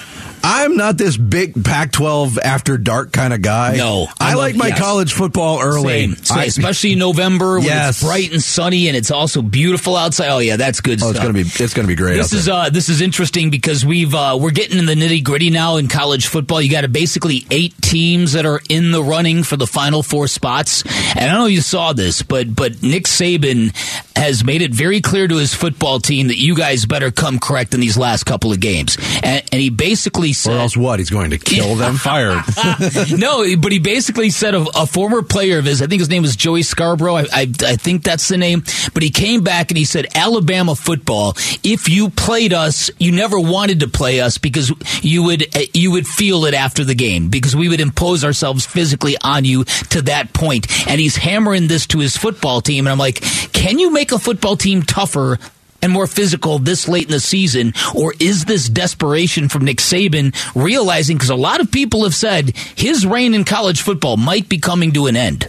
I'm 0.46 0.76
not 0.76 0.98
this 0.98 1.16
big 1.16 1.64
Pac-12 1.64 2.38
after 2.38 2.78
dark 2.78 3.14
kind 3.14 3.34
of 3.34 3.42
guy. 3.42 3.78
No, 3.78 4.08
I, 4.20 4.32
I 4.32 4.34
like 4.34 4.58
my 4.58 4.68
yes. 4.68 4.80
college 4.80 5.14
football 5.14 5.62
early, 5.62 6.14
I, 6.30 6.44
especially 6.44 6.94
in 6.94 7.00
November 7.00 7.60
when 7.60 7.68
yes. 7.68 8.02
it's 8.02 8.04
bright 8.04 8.34
and 8.34 8.44
sunny 8.44 8.90
and 8.90 8.98
it's 8.98 9.10
also 9.10 9.42
beautiful 9.42 9.96
outside. 9.96 10.28
Oh 10.30 10.40
yeah, 10.40 10.58
that's 10.58 10.82
good. 10.82 11.02
Oh, 11.02 11.12
stuff. 11.12 11.16
it's 11.16 11.20
gonna 11.20 11.34
be 11.34 11.64
it's 11.64 11.74
gonna 11.74 11.88
be 11.88 11.96
great. 11.96 12.18
This 12.18 12.34
is 12.34 12.50
uh, 12.50 12.70
this 12.70 12.90
is 12.90 13.00
interesting 13.00 13.52
because 13.52 13.86
we've 13.86 14.14
uh, 14.14 14.38
we're 14.40 14.52
getting 14.52 14.78
in 14.78 14.86
the 14.86 14.96
nitty 14.96 15.24
gritty 15.24 15.50
now 15.50 15.78
in 15.78 15.88
college 15.88 16.28
football. 16.28 16.62
You 16.62 16.70
got 16.70 16.92
basically 16.92 17.46
eight 17.50 17.74
teams 17.82 18.34
that 18.34 18.46
are 18.46 18.60
in 18.70 18.92
the 18.92 19.02
running 19.02 19.44
for 19.44 19.56
the 19.56 19.68
final 19.68 20.04
four 20.04 20.28
spots. 20.28 20.84
And 21.16 21.20
I 21.20 21.28
don't 21.28 21.38
know 21.38 21.46
if 21.46 21.54
you 21.54 21.62
saw 21.62 21.94
this, 21.94 22.22
but 22.22 22.54
but 22.54 22.84
Nick 22.84 23.06
Saban 23.06 23.74
has 24.18 24.44
made 24.44 24.62
it 24.62 24.72
very 24.72 25.00
clear 25.00 25.28
to 25.28 25.38
his 25.38 25.54
football 25.54 26.00
team 26.00 26.28
that 26.28 26.38
you 26.38 26.56
guys 26.56 26.86
better 26.86 27.12
come 27.12 27.40
correct 27.40 27.74
in 27.74 27.80
these 27.80 27.98
last 27.98 28.26
couple 28.26 28.52
of 28.52 28.60
games, 28.60 28.98
and, 29.24 29.44
and 29.52 29.62
he 29.62 29.70
basically 29.70 30.33
said, 30.34 30.54
or 30.54 30.60
else 30.60 30.76
what? 30.78 31.00
He's 31.00 31.10
going 31.10 31.32
to 31.32 31.38
kill 31.38 31.76
them. 31.76 31.96
Fired. 32.04 32.44
no, 33.18 33.46
but 33.58 33.72
he 33.72 33.80
basically 33.80 34.30
said 34.30 34.56
a, 34.56 34.66
a, 34.76 34.86
former 34.86 35.22
player 35.22 35.60
of 35.60 35.66
his, 35.66 35.82
I 35.82 35.88
think 35.88 36.02
his 36.02 36.10
name 36.10 36.22
was 36.22 36.36
Joey 36.36 36.64
Scarborough. 36.64 37.16
I, 37.16 37.26
I, 37.34 37.52
I 37.66 37.76
think 37.76 38.04
that's 38.04 38.28
the 38.28 38.38
name. 38.38 38.64
But 38.94 39.04
he 39.04 39.10
came 39.10 39.44
back 39.44 39.72
and 39.72 39.78
he 39.78 39.86
said, 39.86 40.08
Alabama 40.16 40.76
football. 40.76 41.34
If 41.64 41.90
you 41.90 42.10
played 42.10 42.54
us, 42.54 42.92
you 43.00 43.12
never 43.12 43.40
wanted 43.40 43.80
to 43.82 43.88
play 43.88 44.20
us 44.20 44.38
because 44.38 44.72
you 45.04 45.24
would 45.24 45.56
uh, 45.56 45.62
you 45.74 45.92
would 45.92 46.08
feel 46.08 46.46
it 46.46 46.54
after 46.54 46.84
the 46.84 46.96
game 46.96 47.30
because 47.30 47.56
we 47.56 47.70
would 47.70 47.80
impose 47.80 48.24
ourselves 48.24 48.66
physically 48.66 49.16
on 49.22 49.46
you 49.46 49.64
to 49.64 50.02
that 50.04 50.34
point. 50.34 50.68
And 50.88 51.00
he's 51.00 51.16
hammering 51.16 51.68
this 51.68 51.88
to 51.88 52.00
his 52.00 52.18
football 52.18 52.62
team, 52.62 52.86
and 52.86 52.92
I'm 52.92 53.00
like, 53.00 53.22
can 53.54 53.80
you 53.80 53.92
make 53.92 54.12
a 54.12 54.20
football 54.20 54.56
team 54.56 54.84
tougher 54.84 55.40
and 55.84 55.92
more 55.92 56.08
physical 56.08 56.60
this 56.60 56.88
late 56.88 57.06
in 57.06 57.12
the 57.12 57.20
season? 57.20 57.74
Or 57.94 58.14
is 58.20 58.46
this 58.46 58.70
desperation 58.70 59.50
from 59.50 59.66
Nick 59.66 59.78
Saban 59.78 60.36
realizing, 60.56 61.18
because 61.18 61.30
a 61.30 61.36
lot 61.36 61.60
of 61.60 61.72
people 61.72 62.04
have 62.04 62.16
said 62.16 62.56
his 62.76 63.06
reign 63.06 63.34
in 63.34 63.44
college 63.44 63.82
football 63.82 64.18
might 64.18 64.50
be 64.50 64.58
coming 64.58 64.94
to 64.94 65.08
an 65.08 65.16
end? 65.16 65.48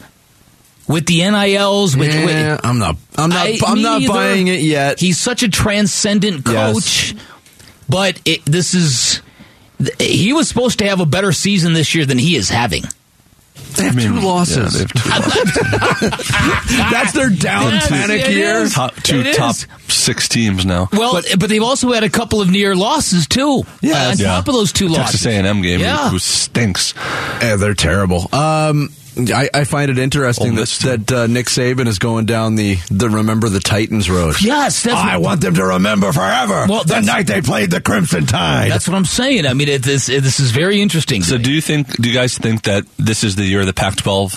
With 0.87 1.07
the 1.07 1.21
NILs, 1.21 1.97
with, 1.97 2.15
yeah, 2.15 2.61
I'm 2.63 2.79
not, 2.79 2.97
I'm 3.17 3.31
not, 3.31 3.47
I, 3.47 3.59
am 3.69 3.81
not 3.81 4.07
buying 4.07 4.49
it 4.49 4.61
yet. 4.61 5.01
He's 5.01 5.17
such 5.17 5.43
a 5.43 5.49
transcendent 5.49 6.45
coach, 6.45 7.15
yes. 7.15 7.25
but 7.89 8.21
it, 8.27 8.45
this 8.45 8.75
is 8.75 9.23
he 9.99 10.35
was 10.35 10.47
supposed 10.47 10.79
to 10.81 10.87
have 10.87 11.01
a 11.01 11.07
better 11.07 11.33
season 11.33 11.73
this 11.73 11.95
year 11.95 12.05
than 12.05 12.19
he 12.19 12.37
is 12.37 12.51
having. 12.51 12.83
They 13.77 13.85
have 13.85 13.95
I 13.95 13.97
mean, 13.97 14.13
two 14.15 14.21
losses. 14.27 14.57
yeah, 14.57 14.69
they 14.71 14.79
have 14.79 14.93
two 14.93 16.11
losses. 16.11 16.71
That's 16.91 17.13
their 17.13 17.31
down 17.31 17.73
Yes, 17.73 17.89
panic 17.89 18.21
it 18.23 18.33
year. 18.33 18.69
top, 18.69 18.95
two 19.03 19.21
It 19.21 19.27
is. 19.29 19.37
top 19.37 19.57
six 19.89 20.29
teams 20.29 20.65
now. 20.65 20.89
Well, 20.93 21.21
but, 21.39 21.49
they've 21.49 21.63
also 21.63 21.93
had 21.93 22.05
a 22.05 22.11
couple 22.11 22.41
of 22.41 22.49
near 22.51 22.75
losses 22.77 23.27
too. 23.27 23.63
Yeah, 23.81 24.07
uh, 24.07 24.11
on 24.11 24.19
Yeah. 24.19 24.27
top 24.29 24.49
of 24.49 24.55
those 24.55 24.73
two 24.73 24.89
losses. 24.89 25.23
Texas 25.23 25.27
A&M 25.27 25.63
game, 25.63 25.81
Yeah. 25.81 26.11
who 26.11 26.19
stinks. 26.19 26.95
Yeah, 27.43 27.57
they're 27.57 27.75
terrible. 27.75 28.29
Um, 28.33 28.91
I, 29.17 29.49
I 29.55 29.65
find 29.65 29.91
it 29.91 29.99
interesting 29.99 30.57
that, 30.57 30.69
that 31.07 31.13
uh, 31.13 31.27
Nick 31.29 31.47
Saban 31.47 31.87
is 31.87 31.99
going 31.99 32.27
down 32.27 32.57
the, 32.57 32.77
the 32.91 33.09
remember 33.09 33.49
the 33.49 33.61
Titans 33.61 34.11
road. 34.11 34.35
Yes, 34.41 34.83
that's 34.83 34.97
I 34.97 35.17
what, 35.19 35.25
want 35.25 35.41
them 35.41 35.55
to 35.55 35.65
remember 35.65 36.13
forever 36.13 36.67
Well, 36.69 36.85
the 36.85 37.01
night 37.01 37.27
they 37.29 37.41
played 37.41 37.71
the 37.71 37.81
Crimson 37.81 38.27
Tide. 38.27 38.71
that's 38.71 38.89
what 38.89 38.97
I'm 38.97 39.05
saying. 39.05 39.47
I 39.47 39.55
mean, 39.55 39.69
it, 39.69 39.83
this 39.83 40.09
it, 40.09 40.23
this 40.23 40.41
is 40.41 40.51
very 40.51 40.81
interesting. 40.83 41.23
So, 41.23 41.39
do 41.39 41.53
you 41.53 41.61
think? 41.61 41.89
Do 42.01 42.09
you 42.09 42.15
guys 42.15 42.37
think 42.37 42.63
that 42.63 42.85
this 42.97 43.23
is 43.25 43.37
the 43.37 43.45
year 43.45 43.61
of 43.61 43.67
the 43.67 43.73
Pac-12 43.73 44.33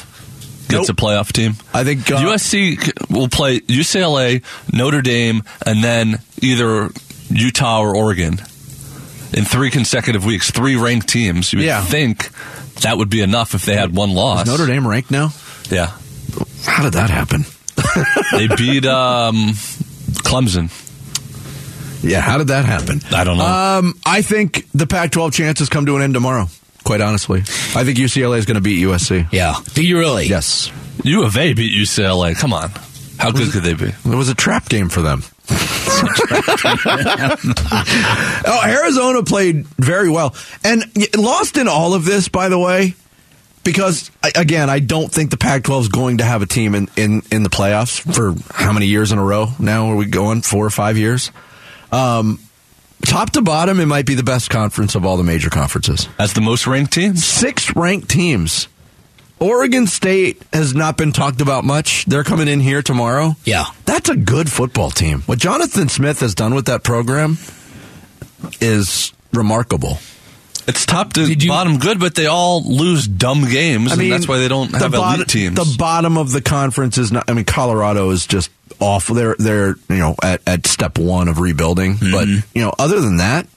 gets 0.67 0.87
Nope. 0.87 0.89
a 0.89 0.93
playoff 0.93 1.31
team? 1.33 1.53
I 1.73 1.83
think 1.83 2.11
uh, 2.11 2.17
USC 2.17 3.09
will 3.09 3.29
play 3.29 3.59
UCLA, 3.61 4.43
Notre 4.73 5.01
Dame, 5.01 5.41
and 5.65 5.83
then 5.83 6.19
either 6.41 6.89
Utah 7.29 7.79
or 7.81 7.95
Oregon 7.95 8.33
in 9.33 9.43
three 9.43 9.69
consecutive 9.71 10.23
weeks. 10.23 10.51
Three 10.51 10.75
ranked 10.75 11.09
teams. 11.09 11.51
You 11.51 11.59
would 11.59 11.65
Yeah. 11.65 11.83
think 11.83 12.29
that 12.81 12.97
would 12.97 13.09
be 13.09 13.21
enough 13.21 13.53
if 13.53 13.65
they 13.65 13.75
had 13.75 13.95
one 13.95 14.11
loss. 14.13 14.47
Is 14.47 14.51
Notre 14.57 14.67
Dame 14.71 14.87
ranked 14.87 15.11
now. 15.11 15.31
Yeah, 15.69 15.91
How 16.65 16.83
did 16.83 16.93
that 16.93 17.09
happen? 17.09 17.45
they 18.31 18.47
beat 18.55 18.85
um, 18.85 19.53
Clemson. 20.23 20.69
Yeah, 22.03 22.21
how 22.21 22.37
did 22.37 22.47
that 22.47 22.65
happen? 22.65 23.01
I 23.11 23.23
don't 23.23 23.37
know. 23.37 23.45
Um, 23.45 23.93
I 24.05 24.21
think 24.21 24.67
the 24.71 24.85
Pac-12 24.87 25.33
chances 25.33 25.67
come 25.69 25.85
to 25.87 25.95
an 25.95 26.01
end 26.03 26.13
tomorrow. 26.13 26.47
Quite 26.83 27.01
honestly, 27.01 27.39
I 27.41 27.83
think 27.83 27.97
UCLA 27.97 28.37
is 28.37 28.45
going 28.45 28.55
to 28.55 28.61
beat 28.61 28.81
USC. 28.81 29.27
yeah, 29.33 29.55
do 29.73 29.85
you 29.85 29.97
really? 29.99 30.25
Yes, 30.27 30.71
U 31.03 31.25
of 31.25 31.35
A 31.35 31.53
beat 31.53 31.73
UCLA. 31.77 32.33
Come 32.37 32.53
on, 32.53 32.71
how 33.19 33.31
good 33.31 33.51
could 33.51 33.63
they 33.63 33.73
be? 33.73 33.87
it 33.89 34.05
was 34.15 34.29
a 34.29 34.35
trap 34.35 34.69
game 34.69 34.87
for 34.87 35.01
them. 35.01 35.23
Oh, 38.45 38.61
Arizona 38.65 39.23
played 39.23 39.65
very 39.77 40.09
well 40.09 40.35
and 40.63 40.83
lost 41.15 41.57
in 41.57 41.67
all 41.67 41.93
of 41.93 42.05
this, 42.05 42.27
by 42.27 42.49
the 42.49 42.59
way, 42.59 42.95
because 43.63 44.11
again, 44.35 44.69
I 44.69 44.79
don't 44.79 45.11
think 45.11 45.31
the 45.31 45.37
Pac-12 45.37 45.81
is 45.81 45.87
going 45.89 46.17
to 46.19 46.23
have 46.23 46.41
a 46.41 46.45
team 46.45 46.75
in, 46.75 46.89
in, 46.95 47.21
in 47.31 47.43
the 47.43 47.49
playoffs 47.49 47.99
for 48.13 48.35
how 48.53 48.73
many 48.73 48.87
years 48.87 49.11
in 49.11 49.19
a 49.19 49.23
row 49.23 49.47
now? 49.59 49.87
Are 49.87 49.95
we 49.95 50.05
going 50.05 50.41
four 50.41 50.65
or 50.65 50.69
five 50.69 50.97
years? 50.97 51.31
Um, 51.91 52.39
top 53.05 53.31
to 53.31 53.41
bottom, 53.41 53.79
it 53.79 53.85
might 53.85 54.05
be 54.05 54.15
the 54.15 54.23
best 54.23 54.49
conference 54.49 54.95
of 54.95 55.05
all 55.05 55.17
the 55.17 55.23
major 55.23 55.49
conferences. 55.49 56.07
As 56.19 56.33
the 56.33 56.41
most 56.41 56.67
ranked 56.67 56.93
teams, 56.93 57.25
Six 57.25 57.75
ranked 57.75 58.09
teams. 58.09 58.67
Oregon 59.39 59.85
State 59.87 60.41
has 60.51 60.73
not 60.73 60.97
been 60.97 61.11
talked 61.11 61.41
about 61.41 61.63
much. 61.63 62.05
They're 62.05 62.23
coming 62.23 62.47
in 62.47 62.59
here 62.59 62.81
tomorrow. 62.81 63.35
Yeah. 63.45 63.65
That's 63.85 64.09
a 64.09 64.15
good 64.15 64.51
football 64.51 64.89
team. 64.89 65.21
What 65.21 65.37
Jonathan 65.39 65.89
Smith 65.89 66.21
has 66.21 66.33
done 66.33 66.55
with 66.55 66.65
that 66.65 66.83
program 66.83 67.37
is 68.61 69.13
remarkable. 69.33 69.99
it's 70.67 70.85
top 70.85 71.13
to 71.13 71.21
you- 71.31 71.47
bottom 71.49 71.77
good, 71.77 71.99
but 71.99 72.15
they 72.15 72.25
all 72.25 72.61
lose 72.63 73.07
dumb 73.07 73.47
games, 73.49 73.91
and 73.91 74.11
that's 74.11 74.27
why 74.27 74.37
they 74.37 74.47
don't 74.47 74.71
have 74.71 74.91
bottom- 74.91 75.15
elite 75.21 75.27
teams. 75.29 75.55
The 75.55 75.75
bottom 75.77 76.17
of 76.17 76.31
the 76.31 76.41
conference 76.41 76.97
is 76.97 77.11
not. 77.11 77.29
I 77.29 77.33
mean, 77.33 77.45
Colorado 77.45 78.09
is 78.09 78.25
just 78.27 78.49
awful. 78.79 79.15
They're 79.15 79.35
they're 79.39 79.75
you 79.89 79.97
know 79.97 80.15
at, 80.21 80.41
at 80.45 80.67
step 80.67 80.97
one 80.97 81.27
of 81.29 81.39
rebuilding, 81.39 81.95
Mm-hmm. 81.97 82.11
but 82.11 82.27
you 82.27 82.61
know 82.65 82.73
other 82.77 82.99
than 82.99 83.17
that, 83.17 83.47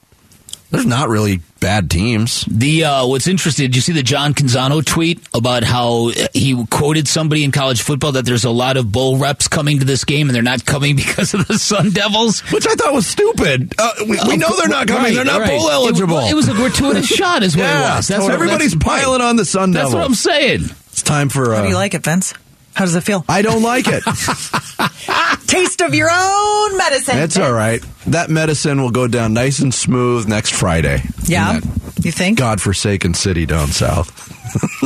there's 0.71 0.87
not 0.87 1.09
really 1.09 1.41
bad 1.61 1.91
teams. 1.91 2.45
The 2.47 2.85
uh, 2.85 3.07
what's 3.07 3.27
interesting? 3.27 3.65
Did 3.67 3.77
you 3.77 3.83
see 3.83 3.93
the 3.93 4.03
John 4.03 4.35
Canzano 4.35 4.85
tweet 4.85 5.21
about 5.35 5.63
how 5.65 6.11
he 6.33 6.65
quoted 6.67 7.09
somebody 7.09 7.45
in 7.45 7.53
college 7.53 7.83
football 7.83 8.13
that 8.13 8.25
there's 8.25 8.45
a 8.45 8.51
lot 8.51 8.77
of 8.77 8.91
bull 8.91 9.19
reps 9.19 9.49
coming 9.49 9.81
to 9.81 9.85
this 9.85 10.05
game 10.05 10.29
and 10.29 10.35
they're 10.35 10.43
not 10.43 10.65
coming 10.65 10.97
because 10.97 11.35
of 11.35 11.47
the 11.49 11.59
Sun 11.59 11.91
Devils? 11.91 12.41
Which 12.53 12.67
I 12.67 12.75
thought 12.75 12.93
was 12.95 13.07
stupid. 13.07 13.75
Uh, 13.79 13.91
we, 14.09 14.19
we 14.29 14.37
know 14.37 14.49
they're 14.57 14.69
not 14.69 14.87
coming. 14.87 15.05
Right, 15.05 15.15
they're 15.15 15.25
not 15.25 15.41
right. 15.41 15.51
bowl 15.51 15.69
eligible. 15.71 16.19
It, 16.19 16.31
it 16.33 16.35
was 16.35 16.49
a 16.49 16.55
gratuitous 16.55 17.07
shot, 17.15 17.43
is 17.43 17.57
what 17.57 17.65
yeah, 17.65 17.93
it 17.93 17.97
was. 17.97 18.09
That's 18.09 18.23
what- 18.23 18.33
everybody's 18.33 18.73
that's- 18.75 19.03
piling 19.05 19.21
on 19.21 19.37
the 19.37 19.45
Sun 19.45 19.73
Devils. 19.73 19.93
That's 19.93 20.01
what 20.01 20.05
I'm 20.07 20.15
saying. 20.15 20.61
It's 20.93 21.03
time 21.03 21.29
for. 21.29 21.53
Uh, 21.53 21.57
How 21.57 21.63
do 21.63 21.69
you 21.69 21.75
like 21.75 21.95
it, 21.95 22.03
Vince? 22.05 22.35
How 22.75 22.85
does 22.85 22.95
it 22.95 23.03
feel? 23.03 23.25
I 23.29 23.43
don't 23.43 23.63
like 23.63 23.87
it. 23.89 24.03
Taste 25.47 25.81
of 25.83 25.95
your 25.95 26.09
own 26.11 26.77
medicine. 26.79 27.19
It's 27.19 27.37
all 27.37 27.53
right. 27.53 27.85
That 28.07 28.31
medicine 28.31 28.81
will 28.81 28.91
go 28.93 29.07
down 29.09 29.35
nice 29.35 29.59
and 29.59 29.75
smooth 29.75 30.27
next 30.29 30.55
Friday. 30.55 31.03
Yeah, 31.25 31.61
you 32.03 32.13
think? 32.13 32.39
godforsaken 32.39 33.15
city 33.15 33.47
down 33.47 33.69
south. 33.69 34.29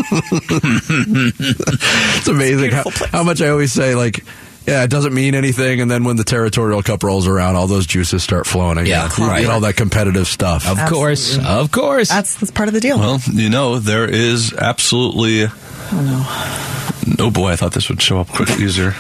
it's 2.17 2.29
amazing 2.29 2.71
how, 2.71 2.85
how 3.13 3.23
much 3.23 3.41
I 3.41 3.49
always 3.49 3.73
say, 3.73 3.95
like, 3.95 4.25
yeah, 4.67 4.83
it 4.83 4.91
doesn't 4.91 5.13
mean 5.13 5.35
anything. 5.35 5.81
And 5.81 5.91
then 5.91 6.05
when 6.05 6.17
the 6.17 6.25
territorial 6.25 6.83
cup 6.83 7.03
rolls 7.03 7.27
around, 7.29 7.57
all 7.57 7.67
those 7.67 7.87
juices 7.87 8.23
start 8.23 8.47
flowing 8.47 8.79
again. 8.79 9.11
Yeah, 9.11 9.11
You 9.19 9.27
right. 9.31 9.43
get 9.43 9.51
all 9.51 9.61
that 9.61 9.77
competitive 9.77 10.27
stuff. 10.27 10.67
Of 10.67 10.89
course, 10.89 11.39
of 11.39 11.71
course. 11.71 12.09
That's 12.09 12.35
that's 12.37 12.51
part 12.51 12.69
of 12.69 12.75
the 12.75 12.81
deal. 12.81 12.99
Well, 12.99 13.21
you 13.33 13.51
know, 13.51 13.79
there 13.79 14.09
is 14.09 14.55
absolutely. 14.55 15.47
Oh 15.93 16.84
Oh, 17.19 17.31
boy, 17.31 17.53
I 17.53 17.57
thought 17.57 17.73
this 17.73 17.89
would 17.89 18.01
show 18.03 18.21
up 18.21 18.29
quick 18.29 18.51
easier. 18.59 18.95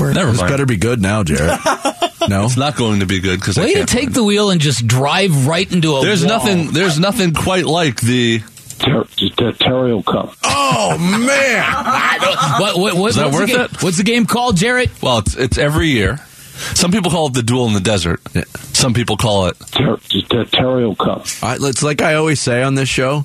We're- 0.00 0.14
Never 0.14 0.30
this 0.32 0.40
mind. 0.40 0.50
better 0.50 0.66
be 0.66 0.76
good 0.76 1.00
now, 1.02 1.22
Jarrett. 1.22 1.60
no? 2.28 2.44
It's 2.44 2.56
not 2.56 2.76
going 2.76 3.00
to 3.00 3.06
be 3.06 3.20
good 3.20 3.38
because 3.38 3.58
I 3.58 3.62
Way 3.64 3.72
to 3.72 3.78
can't 3.80 3.88
take 3.88 4.04
find 4.04 4.14
the 4.14 4.24
wheel 4.24 4.50
and 4.50 4.60
just 4.60 4.86
drive 4.86 5.46
right 5.46 5.70
into 5.70 5.96
a 5.96 6.02
There's 6.02 6.24
wall. 6.24 6.38
nothing. 6.38 6.72
There's 6.72 6.98
nothing 6.98 7.34
quite 7.34 7.66
like 7.66 8.00
the. 8.00 8.40
Ter- 8.78 9.04
Terrio 9.04 10.04
Cup. 10.04 10.34
Oh, 10.44 10.96
man. 10.98 11.62
What, 12.60 12.78
what, 12.78 12.94
what, 12.96 13.08
Is 13.10 13.16
that 13.16 13.26
what's 13.26 13.36
worth 13.38 13.46
the 13.48 13.54
game, 13.56 13.64
it? 13.64 13.82
What's 13.82 13.96
the 13.96 14.02
game 14.04 14.26
called, 14.26 14.56
Jarrett? 14.56 14.90
Well, 15.02 15.18
it's 15.18 15.34
it's 15.36 15.58
every 15.58 15.88
year. 15.88 16.18
Some 16.74 16.90
people 16.92 17.10
call 17.10 17.28
it 17.28 17.34
the 17.34 17.42
duel 17.42 17.66
in 17.66 17.72
the 17.74 17.80
desert. 17.80 18.20
Some 18.74 18.92
people 18.94 19.16
call 19.16 19.46
it. 19.46 19.58
Ter- 19.70 19.96
Terrio 19.96 20.96
Cup. 20.96 21.26
I, 21.42 21.56
it's 21.60 21.82
like 21.82 22.02
I 22.02 22.14
always 22.14 22.40
say 22.40 22.62
on 22.62 22.74
this 22.74 22.88
show 22.88 23.24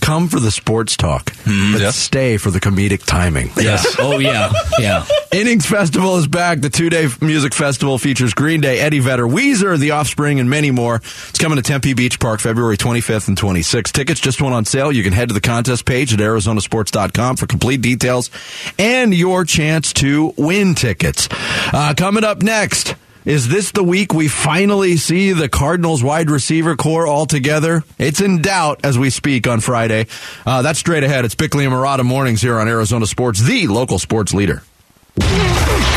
come 0.00 0.28
for 0.28 0.40
the 0.40 0.50
sports 0.50 0.96
talk, 0.96 1.26
but 1.44 1.80
yes. 1.80 1.96
stay 1.96 2.36
for 2.36 2.50
the 2.50 2.60
comedic 2.60 3.04
timing. 3.04 3.50
Yes. 3.56 3.96
oh 3.98 4.18
yeah. 4.18 4.52
Yeah. 4.78 5.06
Innings 5.32 5.66
Festival 5.66 6.16
is 6.16 6.26
back. 6.26 6.60
The 6.60 6.70
two 6.70 6.90
day 6.90 7.08
music 7.20 7.54
festival 7.54 7.98
features 7.98 8.34
Green 8.34 8.60
Day, 8.60 8.78
Eddie 8.80 9.00
Vedder, 9.00 9.26
Weezer, 9.26 9.78
The 9.78 9.92
Offspring, 9.92 10.40
and 10.40 10.48
many 10.48 10.70
more. 10.70 10.96
It's 10.96 11.38
coming 11.38 11.56
to 11.56 11.62
Tempe 11.62 11.94
Beach 11.94 12.18
Park 12.20 12.40
February 12.40 12.76
25th 12.76 13.28
and 13.28 13.36
26th. 13.38 13.92
Tickets 13.92 14.20
just 14.20 14.40
went 14.40 14.54
on 14.54 14.64
sale. 14.64 14.92
You 14.92 15.02
can 15.02 15.12
head 15.12 15.28
to 15.28 15.34
the 15.34 15.40
contest 15.40 15.84
page 15.84 16.12
at 16.12 16.20
ArizonaSports.com 16.20 17.36
for 17.36 17.46
complete 17.46 17.80
details 17.80 18.30
and 18.78 19.14
your 19.14 19.44
chance 19.44 19.92
to 19.94 20.34
win 20.36 20.74
tickets. 20.74 21.28
Uh, 21.72 21.94
coming 21.96 22.24
up 22.24 22.42
next. 22.42 22.94
Is 23.26 23.48
this 23.48 23.72
the 23.72 23.82
week 23.82 24.14
we 24.14 24.28
finally 24.28 24.96
see 24.96 25.32
the 25.32 25.48
Cardinals 25.48 26.00
wide 26.00 26.30
receiver 26.30 26.76
corps 26.76 27.08
all 27.08 27.26
together? 27.26 27.82
It's 27.98 28.20
in 28.20 28.40
doubt 28.40 28.82
as 28.84 28.96
we 28.96 29.10
speak 29.10 29.48
on 29.48 29.58
Friday. 29.58 30.06
Uh, 30.46 30.62
that's 30.62 30.78
straight 30.78 31.02
ahead. 31.02 31.24
It's 31.24 31.34
Bickley 31.34 31.64
and 31.64 31.74
Marotta 31.74 32.04
mornings 32.04 32.40
here 32.40 32.56
on 32.56 32.68
Arizona 32.68 33.04
Sports, 33.04 33.40
the 33.42 33.66
local 33.66 33.98
sports 33.98 34.32
leader. 34.32 34.62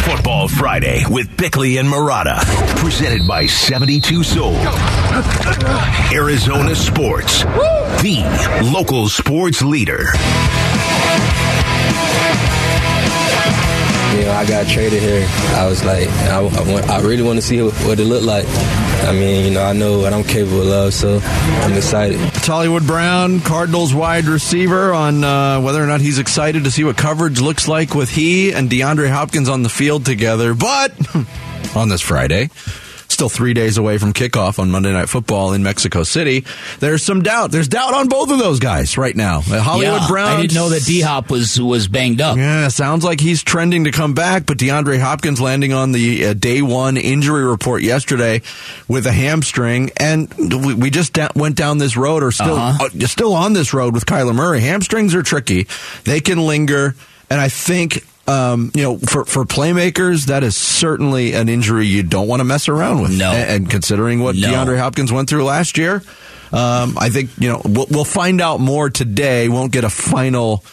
Football 0.06 0.48
Friday 0.48 1.04
with 1.08 1.38
Bickley 1.38 1.78
and 1.78 1.88
Marotta. 1.88 2.40
Presented 2.78 3.28
by 3.28 3.46
72 3.46 4.24
Soul. 4.24 4.56
Arizona 6.12 6.74
Sports. 6.74 7.44
The 8.02 8.72
local 8.74 9.08
sports 9.08 9.62
leader. 9.62 10.06
I 14.32 14.46
got 14.46 14.68
traded 14.68 15.02
here. 15.02 15.26
I 15.56 15.68
was 15.68 15.84
like, 15.84 16.08
I, 16.08 16.40
I, 16.40 16.98
I 16.98 17.02
really 17.02 17.24
want 17.24 17.38
to 17.38 17.42
see 17.42 17.62
what, 17.62 18.00
it 18.00 18.06
looked 18.06 18.26
like. 18.26 18.46
I 18.48 19.12
mean, 19.12 19.46
you 19.46 19.52
know, 19.52 19.64
I 19.64 19.74
know 19.74 20.00
what 20.00 20.14
I'm 20.14 20.24
capable 20.24 20.72
of, 20.72 20.94
so 20.94 21.20
I'm 21.24 21.74
excited. 21.74 22.20
It's 22.20 22.48
Hollywood 22.48 22.86
Brown, 22.86 23.40
Cardinals 23.40 23.94
wide 23.94 24.26
receiver, 24.26 24.94
on 24.94 25.24
uh, 25.24 25.62
whether 25.62 25.84
or 25.84 25.88
not 25.88 26.02
he's 26.02 26.20
excited 26.20 26.64
to 26.66 26.72
see 26.72 26.84
what 26.84 26.98
coverage 26.98 27.40
looks 27.40 27.68
like 27.68 27.96
with 27.96 28.10
he 28.10 28.52
and 28.52 28.70
DeAndre 28.70 29.10
Hopkins 29.10 29.50
on 29.50 29.64
the 29.64 29.70
field 29.70 30.06
together. 30.06 30.54
But 30.54 30.94
on 31.76 31.90
this 31.90 32.02
Friday, 32.02 32.50
still 33.10 33.30
three 33.30 33.54
days 33.54 33.78
away 33.78 33.98
from 33.98 34.14
kickoff 34.14 34.60
on 34.60 34.72
Monday 34.72 34.92
Night 34.94 35.10
Football 35.10 35.54
in 35.54 35.64
Mexico 35.64 36.04
City, 36.04 36.46
there's 36.80 37.04
some 37.04 37.22
doubt. 37.22 37.52
There's 37.52 37.68
doubt 37.68 37.94
on 37.94 38.08
both 38.08 38.32
of 38.32 38.40
those 38.40 38.60
guys 38.60 38.98
right 38.98 39.16
now. 39.16 39.40
Uh, 39.40 39.60
Hollywood 39.62 40.02
yeah, 40.02 40.08
Brown. 40.08 40.38
I 40.38 40.42
didn't 40.42 40.56
know 40.56 40.70
that 40.70 40.84
D 40.86 41.02
Hop 41.02 41.30
was 41.30 41.60
was 41.60 41.88
banged 41.88 42.22
up. 42.22 42.38
Yeah, 42.38 42.68
sounds 42.70 43.04
like 43.04 43.20
he's 43.20 43.44
trending 43.44 43.86
to 43.86 43.92
come 43.92 44.14
back, 44.14 44.46
but 44.46 44.58
DeAndre 44.58 45.00
Hopkins 45.00 45.42
landing 45.42 45.74
on 45.74 45.92
the 45.92 46.28
uh, 46.28 46.34
day 46.34 46.62
one 46.62 46.98
injury 46.98 47.44
report 47.44 47.82
yesterday 47.82 48.42
with 48.88 49.06
a 49.08 49.12
hamstring, 49.12 49.92
and 49.98 50.34
we, 50.38 50.74
we 50.74 50.90
just 50.90 51.14
da- 51.14 51.30
went 51.36 51.56
down 51.56 51.78
this 51.80 51.98
road, 51.98 52.24
or 52.24 52.32
still 52.32 52.56
Uh-huh. 52.56 52.86
uh, 52.86 53.08
still 53.08 53.34
on 53.34 53.54
this 53.54 53.74
road 53.74 53.94
with 53.94 54.06
Kyler 54.06 54.36
Murray. 54.36 54.62
Hamstrings 54.62 55.16
are 55.16 55.24
tricky; 55.24 55.68
they 56.04 56.20
can 56.20 56.40
linger, 56.46 56.96
and 57.30 57.42
I 57.42 57.50
think. 57.50 58.06
Um, 58.30 58.72
you 58.76 58.84
know, 58.84 58.98
for, 59.00 59.26
for 59.26 59.44
playmakers, 59.44 60.26
that 60.28 60.44
is 60.44 60.56
certainly 60.56 61.34
an 61.34 61.50
injury 61.50 61.88
you 61.88 62.04
don't 62.04 62.28
want 62.28 62.42
to 62.42 62.44
mess 62.44 62.70
around 62.70 63.02
with. 63.02 63.18
No. 63.18 63.32
And, 63.32 63.50
and 63.64 63.70
considering 63.70 64.22
what 64.22 64.36
No. 64.36 64.50
DeAndre 64.50 64.78
Hopkins 64.78 65.12
went 65.12 65.30
through 65.30 65.46
last 65.46 65.78
year, 65.78 66.04
Um, 66.52 66.98
I 66.98 67.10
think 67.10 67.30
you 67.40 67.48
know 67.50 67.62
we'll, 67.64 67.86
we'll 67.92 68.06
find 68.06 68.42
out 68.42 68.60
more 68.60 68.90
today. 68.90 69.50
Won't 69.50 69.72
get 69.72 69.84
a 69.84 69.90
final 69.90 70.64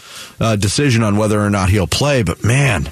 uh, 0.41 0.57
decision 0.57 1.03
on 1.03 1.19
whether 1.19 1.39
or 1.39 1.51
not 1.51 1.69
he'll 1.69 1.87
play, 1.87 2.23
but 2.23 2.43
man. 2.43 2.89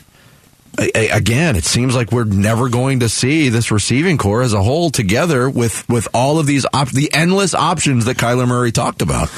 Again, 0.78 1.56
it 1.56 1.64
seems 1.64 1.94
like 1.94 2.12
we're 2.12 2.24
never 2.24 2.68
going 2.68 3.00
to 3.00 3.08
see 3.08 3.48
this 3.48 3.70
receiving 3.70 4.18
corps 4.18 4.42
as 4.42 4.52
a 4.52 4.62
whole 4.62 4.90
together 4.90 5.48
with, 5.48 5.88
with 5.88 6.08
all 6.12 6.38
of 6.38 6.46
these 6.46 6.66
op- 6.72 6.90
the 6.90 7.12
endless 7.12 7.54
options 7.54 8.04
that 8.06 8.16
Kyler 8.16 8.48
Murray 8.48 8.72
talked 8.72 9.02
about. 9.02 9.30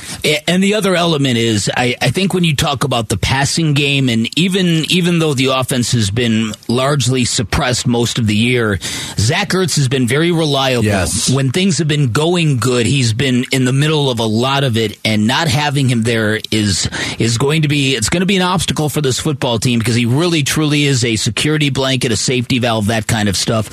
And 0.48 0.62
the 0.62 0.74
other 0.74 0.94
element 0.94 1.36
is, 1.36 1.70
I, 1.76 1.96
I 2.00 2.10
think 2.10 2.32
when 2.32 2.44
you 2.44 2.56
talk 2.56 2.84
about 2.84 3.08
the 3.08 3.16
passing 3.16 3.74
game, 3.74 4.08
and 4.08 4.28
even 4.38 4.66
even 4.90 5.18
though 5.18 5.34
the 5.34 5.46
offense 5.46 5.92
has 5.92 6.10
been 6.10 6.52
largely 6.68 7.24
suppressed 7.24 7.86
most 7.86 8.18
of 8.18 8.26
the 8.26 8.36
year, 8.36 8.78
Zach 9.18 9.50
Ertz 9.50 9.76
has 9.76 9.88
been 9.88 10.06
very 10.06 10.32
reliable. 10.32 10.84
Yes. 10.84 11.30
When 11.30 11.50
things 11.50 11.78
have 11.78 11.88
been 11.88 12.12
going 12.12 12.58
good, 12.58 12.86
he's 12.86 13.12
been 13.12 13.44
in 13.52 13.64
the 13.64 13.72
middle 13.72 14.10
of 14.10 14.20
a 14.20 14.26
lot 14.26 14.64
of 14.64 14.76
it, 14.76 14.98
and 15.04 15.26
not 15.26 15.48
having 15.48 15.88
him 15.88 16.02
there 16.02 16.40
is 16.50 16.88
is 17.18 17.38
going 17.38 17.62
to 17.62 17.68
be 17.68 17.94
it's 17.94 18.08
going 18.08 18.20
to 18.20 18.26
be 18.26 18.36
an 18.36 18.42
obstacle 18.42 18.88
for 18.88 19.00
this 19.00 19.20
football 19.20 19.58
team 19.58 19.78
because 19.78 19.94
he 19.94 20.06
really 20.06 20.42
truly 20.42 20.84
is 20.84 21.04
a 21.04 21.16
security 21.26 21.70
blanket, 21.70 22.12
a 22.12 22.16
safety 22.16 22.60
valve, 22.60 22.86
that 22.86 23.06
kind 23.08 23.28
of 23.28 23.36
stuff. 23.36 23.68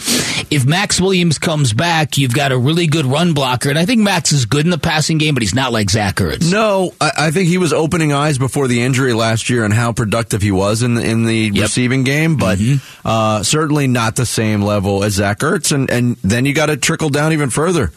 If 0.51 0.65
Maxx 0.65 0.99
Williams 0.99 1.37
comes 1.37 1.71
back, 1.71 2.17
you've 2.17 2.33
got 2.33 2.51
a 2.51 2.57
really 2.57 2.87
good 2.87 3.05
run 3.05 3.33
blocker, 3.33 3.69
and 3.69 3.77
I 3.77 3.85
think 3.85 4.01
Max 4.01 4.31
is 4.31 4.45
good 4.45 4.65
in 4.65 4.71
the 4.71 4.79
passing 4.79 5.19
game, 5.19 5.35
but 5.35 5.43
he's 5.43 5.53
not 5.53 5.71
like 5.71 5.89
Zach 5.91 6.15
Ertz. 6.15 6.51
No, 6.51 6.93
I, 6.99 7.11
I 7.17 7.31
think 7.31 7.47
he 7.47 7.59
was 7.59 7.71
opening 7.71 8.11
eyes 8.11 8.39
before 8.39 8.67
the 8.67 8.81
injury 8.81 9.13
last 9.13 9.51
year 9.51 9.63
and 9.63 9.73
how 9.73 9.93
productive 9.93 10.41
he 10.41 10.51
was 10.51 10.81
in 10.81 10.95
the, 10.95 11.03
in 11.07 11.25
the 11.25 11.51
receiving 11.51 12.03
game, 12.03 12.37
but 12.37 12.59
uh, 13.05 13.43
certainly 13.43 13.85
not 13.87 14.15
the 14.15 14.25
same 14.25 14.63
level 14.63 15.03
as 15.03 15.13
Zach 15.13 15.39
Ertz. 15.39 15.71
And, 15.71 15.91
and 15.91 16.17
then 16.23 16.45
you 16.45 16.53
got 16.53 16.67
to 16.67 16.77
trickle 16.77 17.09
down 17.09 17.33
even 17.33 17.51
further. 17.51 17.91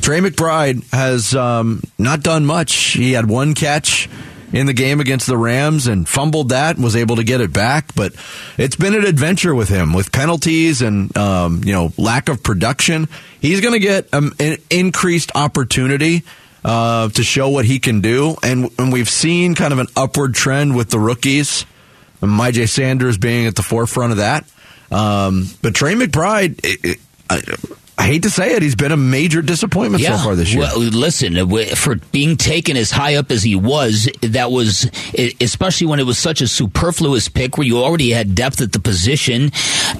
Trey 0.00 0.20
McBride 0.20 0.88
has 0.92 1.34
um, 1.34 1.82
not 1.98 2.22
done 2.22 2.44
much. 2.44 2.74
He 2.92 3.12
had 3.12 3.28
one 3.28 3.54
catch 3.54 4.08
in 4.52 4.66
the 4.66 4.72
game 4.72 5.00
against 5.00 5.26
the 5.26 5.36
Rams 5.36 5.86
and 5.86 6.08
fumbled 6.08 6.50
that 6.50 6.76
and 6.76 6.84
was 6.84 6.96
able 6.96 7.16
to 7.16 7.24
get 7.24 7.40
it 7.40 7.52
back. 7.52 7.94
But 7.94 8.14
it's 8.56 8.76
been 8.76 8.94
an 8.94 9.04
adventure 9.04 9.54
with 9.54 9.68
him 9.68 9.92
with 9.92 10.12
penalties 10.12 10.82
and 10.82 11.16
um, 11.16 11.62
you 11.64 11.72
know 11.72 11.92
lack 11.96 12.28
of 12.28 12.42
production. 12.42 13.08
He's 13.40 13.60
going 13.60 13.74
to 13.74 13.80
get 13.80 14.12
um, 14.12 14.32
an 14.38 14.58
increased 14.70 15.32
opportunity 15.34 16.22
uh, 16.64 17.08
to 17.10 17.22
show 17.22 17.48
what 17.48 17.64
he 17.64 17.78
can 17.78 18.00
do, 18.00 18.36
and, 18.42 18.70
and 18.78 18.92
we've 18.92 19.10
seen 19.10 19.54
kind 19.54 19.72
of 19.72 19.78
an 19.78 19.86
upward 19.96 20.34
trend 20.34 20.74
with 20.76 20.90
the 20.90 20.98
rookies. 20.98 21.64
Myjai 22.20 22.68
Sanders 22.68 23.18
being 23.18 23.46
at 23.46 23.54
the 23.54 23.62
forefront 23.62 24.12
of 24.12 24.18
that. 24.18 24.44
Um, 24.90 25.46
but 25.62 25.74
Trey 25.74 25.94
McBride, 25.94 26.60
it, 26.64 26.98
it, 27.30 27.85
I 27.98 28.02
hate 28.02 28.24
to 28.24 28.30
say 28.30 28.52
it, 28.54 28.62
he's 28.62 28.74
been 28.74 28.92
a 28.92 28.96
major 28.96 29.40
disappointment 29.40 30.04
so 30.04 30.16
far 30.18 30.34
this 30.34 30.52
year. 30.52 30.62
Well, 30.62 30.78
listen, 30.78 31.36
uh, 31.36 31.74
for 31.76 31.96
being 32.12 32.36
taken 32.36 32.76
as 32.76 32.90
high 32.90 33.14
up 33.14 33.30
as 33.30 33.42
he 33.42 33.56
was, 33.56 34.08
that 34.20 34.52
was 34.52 34.90
especially 35.40 35.86
when 35.86 35.98
it 35.98 36.04
was 36.04 36.18
such 36.18 36.42
a 36.42 36.46
superfluous 36.46 37.28
pick 37.28 37.56
where 37.56 37.66
you 37.66 37.78
already 37.78 38.10
had 38.10 38.34
depth 38.34 38.60
at 38.60 38.72
the 38.72 38.80
position, 38.80 39.50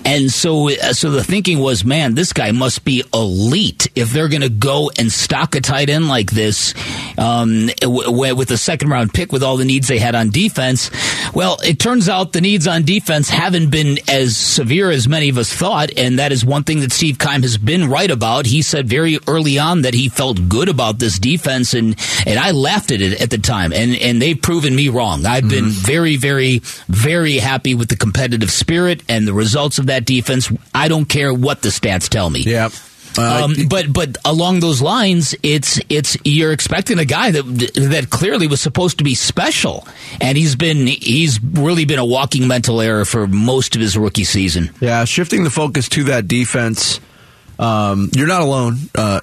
and 0.04 0.30
so 0.30 0.70
uh, 0.70 0.92
so 0.92 1.10
the 1.10 1.24
thinking 1.24 1.58
was, 1.58 1.86
man, 1.86 2.14
this 2.14 2.34
guy 2.34 2.50
must 2.50 2.84
be 2.84 3.02
elite 3.14 3.88
if 3.94 4.10
they're 4.10 4.28
going 4.28 4.42
to 4.42 4.50
go 4.50 4.90
and 4.98 5.10
stock 5.10 5.54
a 5.54 5.60
tight 5.62 5.88
end 5.88 6.06
like 6.06 6.30
this 6.30 6.74
um, 7.16 7.70
with 7.82 8.50
a 8.50 8.58
second 8.58 8.90
round 8.90 9.14
pick 9.14 9.32
with 9.32 9.42
all 9.42 9.56
the 9.56 9.64
needs 9.64 9.88
they 9.88 9.98
had 9.98 10.14
on 10.14 10.28
defense. 10.28 10.90
Well, 11.34 11.58
it 11.64 11.78
turns 11.78 12.10
out 12.10 12.34
the 12.34 12.42
needs 12.42 12.66
on 12.66 12.84
defense 12.84 13.30
haven't 13.30 13.70
been 13.70 13.98
as 14.06 14.36
severe 14.36 14.90
as 14.90 15.08
many 15.08 15.30
of 15.30 15.38
us 15.38 15.50
thought, 15.50 15.90
and 15.96 16.18
that 16.18 16.30
is 16.30 16.44
one 16.44 16.62
thing 16.62 16.80
that 16.80 16.92
Steve 16.92 17.18
Keim 17.18 17.40
has 17.40 17.56
been 17.56 17.85
right 17.86 18.10
about. 18.10 18.46
He 18.46 18.62
said 18.62 18.88
very 18.88 19.18
early 19.26 19.58
on 19.58 19.82
that 19.82 19.94
he 19.94 20.08
felt 20.08 20.48
good 20.48 20.68
about 20.68 20.98
this 20.98 21.18
defense, 21.18 21.74
and 21.74 21.96
and 22.26 22.38
I 22.38 22.50
laughed 22.50 22.90
at 22.90 23.00
it 23.00 23.20
at 23.20 23.30
the 23.30 23.38
time, 23.38 23.72
and 23.72 23.96
and 23.96 24.20
they've 24.20 24.40
proven 24.40 24.74
me 24.74 24.88
wrong. 24.88 25.26
I've 25.26 25.48
been 25.48 25.66
very, 25.66 26.16
very, 26.16 26.60
very 26.88 27.38
happy 27.38 27.74
with 27.74 27.88
the 27.88 27.96
competitive 27.96 28.50
spirit 28.50 29.02
and 29.08 29.26
the 29.26 29.34
results 29.34 29.78
of 29.78 29.86
that 29.86 30.04
defense. 30.04 30.52
I 30.74 30.88
don't 30.88 31.06
care 31.06 31.32
what 31.32 31.62
the 31.62 31.70
stats 31.70 32.08
tell 32.08 32.30
me. 32.30 32.40
Yeah. 32.40 32.70
Um, 33.18 33.54
but 33.68 33.92
but 33.92 34.16
along 34.24 34.60
those 34.60 34.82
lines, 34.82 35.34
it's 35.42 35.80
it's 35.88 36.16
you're 36.24 36.52
expecting 36.52 36.98
a 36.98 37.04
guy 37.04 37.30
that 37.30 37.42
that 37.42 38.08
clearly 38.10 38.46
was 38.46 38.60
supposed 38.60 38.98
to 38.98 39.04
be 39.04 39.14
special, 39.14 39.86
and 40.20 40.36
he's 40.36 40.56
been 40.56 40.86
he's 40.86 41.42
really 41.42 41.84
been 41.84 41.98
a 41.98 42.04
walking 42.04 42.46
mental 42.46 42.80
error 42.80 43.04
for 43.04 43.26
most 43.26 43.74
of 43.74 43.80
his 43.80 43.96
rookie 43.96 44.24
season. 44.24 44.70
Yeah, 44.80 45.04
shifting 45.04 45.44
the 45.44 45.50
focus 45.50 45.88
to 45.90 46.04
that 46.04 46.28
defense. 46.28 47.00
Um, 47.58 48.10
you're 48.14 48.26
not 48.26 48.42
alone. 48.42 48.76
Uh, 48.94 49.20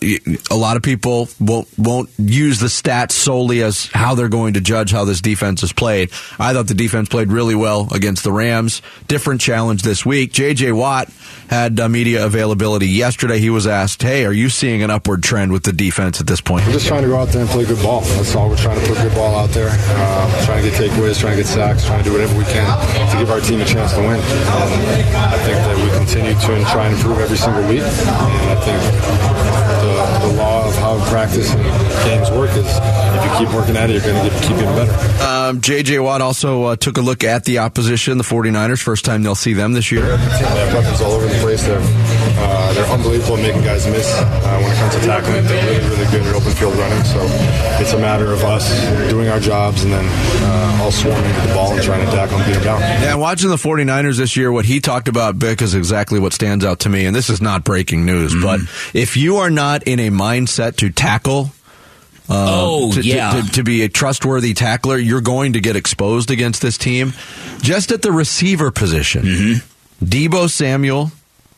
a 0.49 0.55
lot 0.55 0.77
of 0.77 0.83
people 0.83 1.27
won't 1.39 1.67
won't 1.77 2.09
use 2.17 2.59
the 2.59 2.67
stats 2.67 3.11
solely 3.11 3.61
as 3.61 3.87
how 3.93 4.15
they're 4.15 4.29
going 4.29 4.55
to 4.55 4.61
judge 4.61 4.91
how 4.91 5.05
this 5.05 5.21
defense 5.21 5.61
is 5.63 5.71
played. 5.71 6.11
I 6.39 6.53
thought 6.53 6.67
the 6.67 6.73
defense 6.73 7.09
played 7.09 7.31
really 7.31 7.55
well 7.55 7.87
against 7.93 8.23
the 8.23 8.31
Rams. 8.31 8.81
Different 9.07 9.41
challenge 9.41 9.83
this 9.83 10.05
week. 10.05 10.33
J.J. 10.33 10.71
Watt 10.71 11.09
had 11.49 11.79
uh, 11.79 11.87
media 11.89 12.25
availability 12.25 12.87
yesterday. 12.87 13.39
He 13.39 13.49
was 13.49 13.67
asked, 13.67 14.01
"Hey, 14.01 14.25
are 14.25 14.33
you 14.33 14.49
seeing 14.49 14.81
an 14.81 14.89
upward 14.89 15.21
trend 15.21 15.51
with 15.51 15.63
the 15.63 15.73
defense 15.73 16.19
at 16.19 16.27
this 16.27 16.41
point?" 16.41 16.65
We're 16.65 16.73
just 16.73 16.87
trying 16.87 17.03
to 17.03 17.09
go 17.09 17.17
out 17.17 17.29
there 17.29 17.41
and 17.41 17.49
play 17.49 17.65
good 17.65 17.81
ball. 17.83 18.01
That's 18.01 18.35
all. 18.35 18.49
We're 18.49 18.57
trying 18.57 18.79
to 18.79 18.87
put 18.87 18.97
good 18.97 19.13
ball 19.13 19.35
out 19.35 19.49
there, 19.49 19.69
um, 19.69 20.31
trying 20.45 20.63
to 20.63 20.69
get 20.69 20.79
takeaways, 20.79 21.19
trying 21.19 21.37
to 21.37 21.43
get 21.43 21.47
sacks, 21.47 21.85
trying 21.85 22.03
to 22.03 22.09
do 22.09 22.13
whatever 22.13 22.35
we 22.37 22.45
can 22.45 22.65
to 23.11 23.17
give 23.17 23.29
our 23.29 23.41
team 23.41 23.61
a 23.61 23.65
chance 23.65 23.93
to 23.93 23.99
win. 23.99 24.19
And 24.19 25.15
I 25.17 25.37
think 25.45 25.57
that 25.57 25.77
we 25.77 25.92
continue 26.05 26.33
to 26.33 26.65
try 26.65 26.85
and 26.85 26.95
improve 26.97 27.17
every 27.19 27.37
single 27.37 27.61
week. 27.67 27.79
And 27.79 28.49
I 28.51 28.55
think 28.59 29.52
how 30.97 31.09
practice 31.09 31.53
and 31.53 31.63
games 32.05 32.29
work 32.31 32.49
is 32.51 32.67
if 32.67 33.23
you 33.25 33.45
keep 33.45 33.55
working 33.55 33.77
at 33.77 33.89
it, 33.89 33.93
you're 33.93 34.01
going 34.01 34.29
to 34.29 34.35
keep 34.39 34.57
getting 34.57 34.75
better. 34.75 35.23
Um, 35.23 35.61
J.J. 35.61 35.99
Watt 35.99 36.21
also 36.21 36.63
uh, 36.63 36.75
took 36.75 36.97
a 36.97 37.01
look 37.01 37.23
at 37.23 37.45
the 37.45 37.59
opposition, 37.59 38.17
the 38.17 38.23
49ers. 38.23 38.81
First 38.81 39.05
time 39.05 39.23
they'll 39.23 39.35
see 39.35 39.53
them 39.53 39.73
this 39.73 39.91
year. 39.91 40.05
They 40.05 40.17
have 40.17 40.73
weapons 40.73 41.01
all 41.01 41.11
over 41.11 41.25
the 41.25 41.39
place. 41.39 41.63
They're 41.63 41.79
uh, 42.35 42.73
they're 42.73 42.85
unbelievable 42.85 43.37
at 43.37 43.43
making 43.43 43.63
guys 43.63 43.85
miss 43.87 44.11
uh, 44.13 44.59
when 44.61 44.71
it 44.71 44.75
comes 44.75 44.95
to 44.95 45.01
tackling. 45.01 45.45
They're 45.45 45.65
really 45.65 45.89
really 45.89 46.11
good 46.11 46.21
at 46.27 46.35
open 46.35 46.51
field 46.51 46.75
running. 46.75 47.03
So 47.03 47.19
it's 47.81 47.93
a 47.93 47.99
matter 47.99 48.31
of 48.31 48.43
us 48.43 48.69
doing 49.09 49.29
our 49.29 49.39
jobs 49.39 49.83
and 49.83 49.93
then 49.93 50.05
uh, 50.43 50.79
all 50.81 50.91
swarming 50.91 51.23
to 51.23 51.47
the 51.47 51.53
ball 51.53 51.73
and 51.73 51.81
trying 51.81 52.05
to 52.05 52.11
tackle 52.11 52.37
and 52.37 52.45
beat 52.45 52.53
them 52.53 52.63
down. 52.63 52.79
Yeah, 52.81 53.15
watching 53.15 53.49
the 53.49 53.55
49ers 53.55 54.17
this 54.17 54.35
year, 54.35 54.51
what 54.51 54.65
he 54.65 54.79
talked 54.79 55.07
about, 55.07 55.37
Bick, 55.39 55.61
is 55.61 55.75
exactly 55.75 56.19
what 56.19 56.33
stands 56.33 56.65
out 56.65 56.79
to 56.81 56.89
me. 56.89 57.05
And 57.05 57.15
this 57.15 57.29
is 57.29 57.41
not 57.41 57.63
breaking 57.63 58.05
news, 58.05 58.35
but 58.41 58.59
if 58.93 59.15
you 59.15 59.37
are 59.37 59.49
not 59.49 59.83
in 59.83 59.99
a 59.99 60.09
mindset 60.09 60.75
to 60.83 60.89
tackle, 60.93 61.51
uh, 62.29 62.47
Oh, 62.49 62.91
to, 62.93 63.01
to- 63.01 63.07
yeah. 63.07 63.41
to, 63.41 63.51
to 63.53 63.63
be 63.63 63.83
a 63.83 63.89
trustworthy 63.89 64.53
tackler, 64.53 64.97
you're 64.97 65.21
going 65.21 65.53
to 65.53 65.61
get 65.61 65.75
exposed 65.75 66.29
against 66.31 66.61
this 66.61 66.77
team. 66.77 67.13
Just 67.61 67.91
at 67.91 68.01
the 68.01 68.11
receiver 68.11 68.71
position, 68.71 69.23
Mm-hmm. 69.23 70.05
Deebo 70.05 70.49
Samuel, 70.49 71.11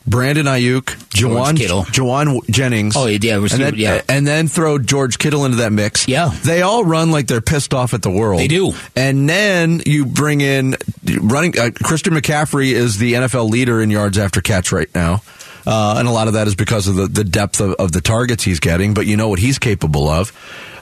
Brandon 0.06 0.46
Aiyuk, 0.46 0.82
Jauan, 1.10 1.56
Kittle. 1.56 1.82
Jauan 1.86 2.48
Jennings. 2.48 2.94
Oh, 2.96 3.06
yeah, 3.06 3.34
and 3.38 3.48
then, 3.50 3.74
yeah. 3.74 4.02
and 4.08 4.24
then 4.24 4.46
throw 4.46 4.78
George 4.78 5.18
Kittle 5.18 5.44
into 5.44 5.56
that 5.56 5.72
mix. 5.72 6.06
Yeah. 6.06 6.28
They 6.44 6.62
all 6.62 6.84
run 6.84 7.10
like 7.10 7.26
they're 7.26 7.40
pissed 7.40 7.74
off 7.74 7.92
at 7.92 8.02
the 8.02 8.10
world. 8.10 8.38
They 8.38 8.46
do. 8.46 8.72
And 8.94 9.28
then 9.28 9.82
you 9.84 10.06
bring 10.06 10.42
in 10.42 10.76
running. 11.20 11.58
Uh, 11.58 11.70
Christian 11.82 12.14
McCaffrey 12.14 12.70
is 12.70 12.98
the 12.98 13.14
NFL 13.14 13.50
leader 13.50 13.82
in 13.82 13.90
yards 13.90 14.16
after 14.16 14.40
catch 14.40 14.70
right 14.70 14.92
now. 14.94 15.22
Uh, 15.66 15.96
and 15.98 16.06
a 16.06 16.10
lot 16.12 16.28
of 16.28 16.34
that 16.34 16.46
is 16.46 16.54
because 16.54 16.86
of 16.86 16.94
the, 16.94 17.06
the 17.08 17.24
depth 17.24 17.60
of, 17.60 17.74
of 17.74 17.92
the 17.92 18.00
targets 18.00 18.44
he's 18.44 18.60
getting, 18.60 18.94
but 18.94 19.06
you 19.06 19.16
know 19.16 19.28
what 19.28 19.40
he's 19.40 19.58
capable 19.58 20.08
of. 20.08 20.32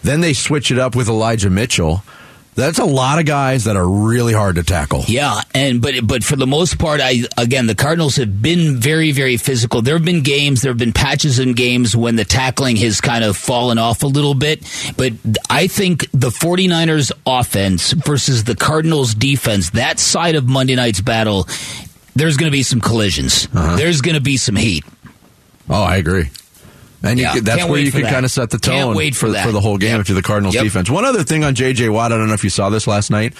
Then 0.02 0.20
they 0.20 0.34
switch 0.34 0.70
it 0.70 0.78
up 0.78 0.94
with 0.94 1.08
Elijah 1.08 1.48
Mitchell. 1.50 2.02
That's 2.56 2.78
a 2.78 2.84
lot 2.84 3.18
of 3.18 3.26
guys 3.26 3.64
that 3.64 3.76
are 3.76 3.88
really 3.88 4.32
hard 4.32 4.56
to 4.56 4.62
tackle. 4.62 5.02
Yeah, 5.08 5.40
and 5.54 5.82
but 5.82 5.94
but 6.06 6.22
for 6.22 6.36
the 6.36 6.46
most 6.46 6.78
part, 6.78 7.00
I 7.00 7.24
again 7.36 7.66
the 7.66 7.74
Cardinals 7.74 8.14
have 8.16 8.40
been 8.40 8.76
very 8.76 9.10
very 9.10 9.36
physical. 9.36 9.82
There 9.82 9.96
have 9.96 10.04
been 10.04 10.22
games, 10.22 10.62
there 10.62 10.70
have 10.70 10.78
been 10.78 10.92
patches 10.92 11.40
in 11.40 11.54
games 11.54 11.96
when 11.96 12.14
the 12.14 12.24
tackling 12.24 12.76
has 12.76 13.00
kind 13.00 13.24
of 13.24 13.36
fallen 13.36 13.78
off 13.78 14.04
a 14.04 14.06
little 14.06 14.34
bit. 14.34 14.62
But 14.96 15.14
I 15.50 15.66
think 15.66 16.08
the 16.12 16.30
49ers 16.30 17.10
offense 17.26 17.90
versus 17.90 18.44
the 18.44 18.54
Cardinals 18.54 19.14
defense, 19.16 19.70
that 19.70 19.98
side 19.98 20.36
of 20.36 20.48
Monday 20.48 20.76
night's 20.76 21.00
battle, 21.00 21.48
there's 22.14 22.36
going 22.36 22.50
to 22.50 22.56
be 22.56 22.62
some 22.62 22.80
collisions. 22.80 23.46
Uh-huh. 23.54 23.76
There's 23.76 24.00
going 24.00 24.14
to 24.14 24.20
be 24.20 24.36
some 24.36 24.56
heat. 24.56 24.84
Oh, 25.68 25.82
I 25.82 25.96
agree. 25.96 26.30
And 27.02 27.18
you 27.18 27.24
Yeah, 27.26 27.34
could, 27.34 27.44
that's 27.44 27.66
where 27.66 27.80
you 27.80 27.90
can 27.92 28.02
kind 28.02 28.24
of 28.24 28.30
set 28.30 28.50
the 28.50 28.58
tone 28.58 28.94
wait 28.96 29.14
for 29.14 29.30
that. 29.30 29.50
the 29.52 29.60
whole 29.60 29.76
game 29.78 29.92
Yep. 29.92 30.00
if 30.00 30.08
you're 30.08 30.16
the 30.16 30.22
Cardinals 30.22 30.54
Yep. 30.54 30.64
defense. 30.64 30.90
One 30.90 31.04
other 31.04 31.22
thing 31.22 31.44
on 31.44 31.54
J.J. 31.54 31.88
Watt, 31.90 32.12
I 32.12 32.16
don't 32.16 32.28
know 32.28 32.34
if 32.34 32.44
you 32.44 32.50
saw 32.50 32.70
this 32.70 32.86
last 32.86 33.10
night. 33.10 33.34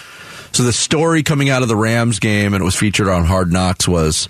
So 0.53 0.63
the 0.63 0.73
story 0.73 1.23
coming 1.23 1.49
out 1.51 1.63
of 1.63 1.69
the 1.69 1.77
Rams 1.77 2.19
game, 2.19 2.53
and 2.55 2.61
it 2.63 2.65
was 2.65 2.77
featured 2.77 3.09
on 3.09 3.25
Hard 3.25 3.51
Knocks, 3.53 3.89
was, 3.89 4.29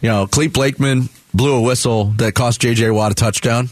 you 0.00 0.08
know, 0.08 0.26
Clete 0.26 0.52
Blakeman 0.52 1.08
blew 1.34 1.54
a 1.56 1.60
whistle 1.60 2.06
that 2.16 2.34
cost 2.34 2.60
J.J. 2.60 2.90
Watt 2.90 3.12
a 3.12 3.14
touchdown. 3.14 3.68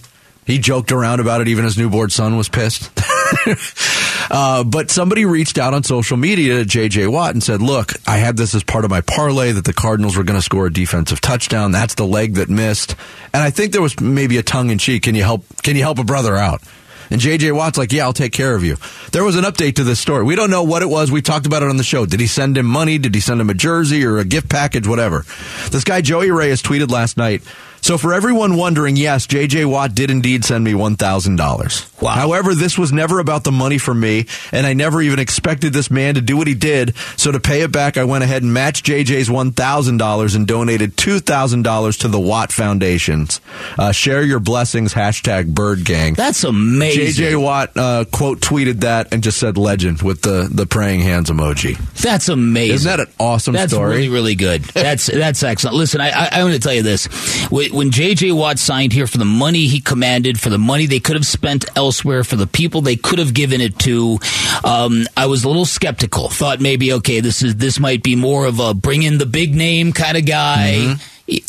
He 0.46 0.58
joked 0.58 0.92
around 0.92 1.20
about 1.20 1.40
it. 1.40 1.48
Even 1.48 1.64
his 1.64 1.78
newborn 1.78 2.10
son 2.10 2.36
was 2.36 2.48
pissed. 2.48 2.90
uh, 4.30 4.64
but 4.64 4.90
somebody 4.90 5.24
reached 5.24 5.58
out 5.58 5.74
on 5.74 5.82
social 5.82 6.16
media 6.16 6.58
to 6.58 6.64
J.J. 6.64 7.06
Watt 7.06 7.32
and 7.32 7.42
said, 7.42 7.62
look, 7.62 7.92
I 8.06 8.18
had 8.18 8.36
this 8.36 8.54
as 8.54 8.62
part 8.62 8.84
of 8.84 8.90
my 8.90 9.00
parlay 9.00 9.52
that 9.52 9.64
the 9.64 9.72
Cardinals 9.72 10.16
were 10.16 10.24
going 10.24 10.38
to 10.38 10.42
score 10.42 10.66
a 10.66 10.72
defensive 10.72 11.20
touchdown. 11.20 11.72
That's 11.72 11.94
the 11.94 12.06
leg 12.06 12.34
that 12.34 12.48
missed. 12.48 12.94
And 13.32 13.42
I 13.42 13.50
think 13.50 13.72
there 13.72 13.82
was 13.82 13.98
maybe 14.00 14.38
a 14.38 14.42
tongue 14.42 14.70
in 14.70 14.78
cheek. 14.78 15.04
Can 15.04 15.14
you 15.14 15.22
help, 15.22 15.44
can 15.62 15.76
you 15.76 15.82
help 15.82 15.98
a 15.98 16.04
brother 16.04 16.36
out? 16.36 16.62
And 17.10 17.20
JJ 17.20 17.54
Watt's 17.54 17.76
like, 17.76 17.92
yeah, 17.92 18.04
I'll 18.04 18.14
take 18.14 18.32
care 18.32 18.54
of 18.54 18.64
you. 18.64 18.76
There 19.12 19.22
was 19.22 19.36
an 19.36 19.44
update 19.44 19.74
to 19.76 19.84
this 19.84 20.00
story. 20.00 20.24
We 20.24 20.34
don't 20.34 20.50
know 20.50 20.62
what 20.62 20.80
it 20.80 20.88
was. 20.88 21.12
We 21.12 21.20
talked 21.20 21.44
about 21.44 21.62
it 21.62 21.68
on 21.68 21.76
the 21.76 21.84
show. 21.84 22.06
Did 22.06 22.20
he 22.20 22.26
send 22.26 22.56
him 22.56 22.64
money? 22.64 22.96
Did 22.96 23.14
he 23.14 23.20
send 23.20 23.38
him 23.38 23.50
a 23.50 23.54
jersey 23.54 24.02
or 24.06 24.16
a 24.16 24.24
gift 24.24 24.48
package? 24.48 24.88
Whatever. 24.88 25.26
This 25.70 25.84
guy, 25.84 26.00
Joey 26.00 26.30
Reyes, 26.30 26.62
tweeted 26.62 26.90
last 26.90 27.18
night. 27.18 27.42
So 27.82 27.98
for 27.98 28.14
everyone 28.14 28.56
wondering, 28.56 28.96
yes, 28.96 29.26
JJ 29.26 29.66
Watt 29.66 29.94
did 29.94 30.10
indeed 30.10 30.44
send 30.44 30.62
me 30.62 30.72
$1,000. 30.72 32.00
Wow. 32.00 32.10
However, 32.12 32.54
this 32.54 32.78
was 32.78 32.92
never 32.92 33.18
about 33.18 33.42
the 33.44 33.52
money 33.52 33.76
for 33.78 33.92
me, 33.92 34.26
and 34.52 34.66
I 34.66 34.72
never 34.72 35.02
even 35.02 35.18
expected 35.18 35.72
this 35.72 35.90
man 35.90 36.14
to 36.14 36.20
do 36.20 36.36
what 36.36 36.46
he 36.46 36.54
did. 36.54 36.96
So 37.16 37.32
to 37.32 37.40
pay 37.40 37.62
it 37.62 37.72
back, 37.72 37.96
I 37.96 38.04
went 38.04 38.22
ahead 38.24 38.42
and 38.42 38.54
matched 38.54 38.86
JJ's 38.86 39.28
$1,000 39.28 40.36
and 40.36 40.46
donated 40.46 40.96
$2,000 40.96 42.00
to 42.00 42.08
the 42.08 42.20
Watt 42.20 42.52
Foundations. 42.52 43.40
Uh, 43.76 43.90
share 43.92 44.22
your 44.22 44.40
blessings, 44.40 44.94
hashtag 44.94 45.52
Bird 45.52 45.84
Gang. 45.84 46.14
That's 46.14 46.44
amazing. 46.44 47.24
JJ 47.24 47.42
Watt, 47.42 47.76
uh, 47.76 48.04
quote, 48.12 48.40
tweeted 48.40 48.80
that 48.80 49.12
and 49.12 49.24
just 49.24 49.38
said 49.38 49.58
legend 49.58 50.02
with 50.02 50.22
the, 50.22 50.48
the 50.52 50.66
praying 50.66 51.00
hands 51.00 51.30
emoji. 51.30 51.76
That's 52.00 52.28
amazing. 52.28 52.74
Isn't 52.76 52.96
that 52.96 53.08
an 53.08 53.14
awesome 53.18 53.54
That's 53.54 53.72
story? 53.72 53.96
really, 53.96 54.08
really 54.08 54.34
good. 54.36 54.62
That's 54.62 55.06
that's 55.12 55.42
excellent. 55.42 55.76
Listen, 55.76 56.00
I, 56.00 56.10
I, 56.10 56.28
I 56.32 56.42
want 56.44 56.54
to 56.54 56.60
tell 56.60 56.72
you 56.74 56.82
this: 56.82 57.06
when, 57.50 57.71
when 57.72 57.90
J.J. 57.90 58.32
Watt 58.32 58.58
signed 58.58 58.92
here 58.92 59.06
for 59.06 59.18
the 59.18 59.24
money 59.24 59.66
he 59.66 59.80
commanded, 59.80 60.38
for 60.38 60.50
the 60.50 60.58
money 60.58 60.86
they 60.86 61.00
could 61.00 61.16
have 61.16 61.26
spent 61.26 61.64
elsewhere, 61.76 62.24
for 62.24 62.36
the 62.36 62.46
people 62.46 62.80
they 62.80 62.96
could 62.96 63.18
have 63.18 63.34
given 63.34 63.60
it 63.60 63.78
to, 63.80 64.18
um, 64.64 65.04
I 65.16 65.26
was 65.26 65.44
a 65.44 65.48
little 65.48 65.64
skeptical. 65.64 66.28
Thought 66.28 66.60
maybe, 66.60 66.92
okay, 66.94 67.20
this 67.20 67.42
is 67.42 67.56
this 67.56 67.80
might 67.80 68.02
be 68.02 68.16
more 68.16 68.46
of 68.46 68.60
a 68.60 68.74
bring 68.74 69.02
in 69.02 69.18
the 69.18 69.26
big 69.26 69.54
name 69.54 69.92
kind 69.92 70.16
of 70.16 70.26
guy. 70.26 70.96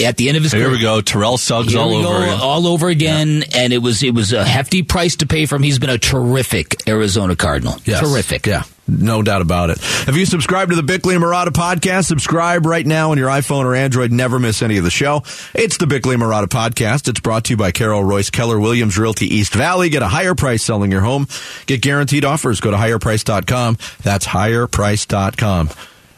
At 0.06 0.18
the 0.18 0.28
end 0.28 0.38
of 0.38 0.44
his 0.44 0.52
career. 0.52 0.66
Here 0.66 0.72
we 0.72 0.80
go. 0.80 1.02
Terrell 1.02 1.38
Suggs 1.38 1.76
all 1.76 1.94
over. 1.94 2.08
go, 2.08 2.22
again. 2.22 2.40
all 2.40 2.68
over 2.68 2.90
again, 2.90 3.44
and 3.56 3.74
it 3.74 3.80
was 3.80 4.04
it 4.04 4.14
was 4.14 4.32
a 4.32 4.46
hefty 4.46 4.84
price 4.84 5.16
to 5.18 5.26
pay 5.26 5.48
for 5.48 5.56
him. 5.56 5.64
He's 5.64 5.80
been 5.80 5.90
a 5.90 5.98
terrific 5.98 6.88
Arizona 6.88 7.36
Cardinal. 7.36 7.76
Yes. 7.84 8.00
Terrific. 8.00 8.46
Yeah. 8.46 8.64
No 8.88 9.24
doubt 9.24 9.42
about 9.42 9.70
it. 9.70 9.80
Have 9.80 10.18
you 10.18 10.26
subscribed 10.26 10.72
to 10.72 10.76
the 10.76 10.84
Bickley 10.84 11.16
and 11.16 11.24
Marotta 11.24 11.48
podcast? 11.48 12.06
Subscribe 12.06 12.66
right 12.66 12.86
now 12.86 13.12
on 13.12 13.18
your 13.18 13.30
iPhone 13.30 13.64
or 13.64 13.76
Android. 13.76 14.12
Never 14.12 14.40
miss 14.40 14.62
any 14.62 14.78
of 14.78 14.84
the 14.84 14.92
show. 14.92 15.24
It's 15.54 15.78
the 15.78 15.88
Bickley 15.88 16.16
and 16.16 16.24
Marotta 16.24 16.48
podcast. 16.48 17.08
It's 17.08 17.22
brought 17.22 17.46
to 17.46 17.54
you 17.54 17.58
by 17.58 17.72
Carol 17.72 18.04
Royce 18.04 18.30
Keller 18.30 18.60
Williams 18.60 18.98
Realty 18.98 19.26
East 19.34 19.54
Valley. 19.54 19.90
Get 19.90 20.02
a 20.04 20.08
higher 20.08 20.36
price 20.36 20.64
selling 20.64 20.92
your 20.92 21.02
home. 21.02 21.28
Get 21.66 21.82
guaranteed 21.82 22.26
offers. 22.26 22.60
Go 22.60 22.72
to 22.72 22.78
higherprice.com. 22.78 23.78
That's 24.04 24.28
higherprice.com. 24.28 25.70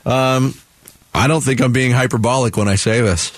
Um, 0.06 0.54
I 1.14 1.28
don't 1.28 1.42
think 1.42 1.62
I'm 1.62 1.72
being 1.72 1.92
hyperbolic 1.92 2.58
when 2.58 2.68
I 2.68 2.76
say 2.76 3.02
this. 3.02 3.32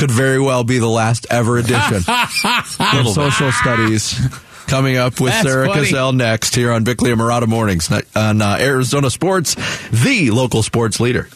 Could 0.00 0.10
very 0.10 0.40
well 0.40 0.64
be 0.64 0.78
the 0.78 0.88
last 0.88 1.26
ever 1.30 1.58
edition 1.58 1.96
of 2.08 3.08
social 3.08 3.52
studies 3.52 4.18
coming 4.66 4.96
up 4.96 5.20
with 5.20 5.32
That's 5.32 5.46
Sarah 5.46 5.66
funny. 5.66 5.88
Cazell 5.88 6.14
next 6.14 6.54
here 6.54 6.72
on 6.72 6.84
Bickley 6.84 7.10
and 7.12 7.20
Marotta 7.20 7.46
Mornings 7.46 7.90
on 8.16 8.40
uh, 8.40 8.56
Arizona 8.60 9.10
Sports, 9.10 9.56
the 9.90 10.30
local 10.30 10.62
sports 10.62 11.00
leader. 11.00 11.28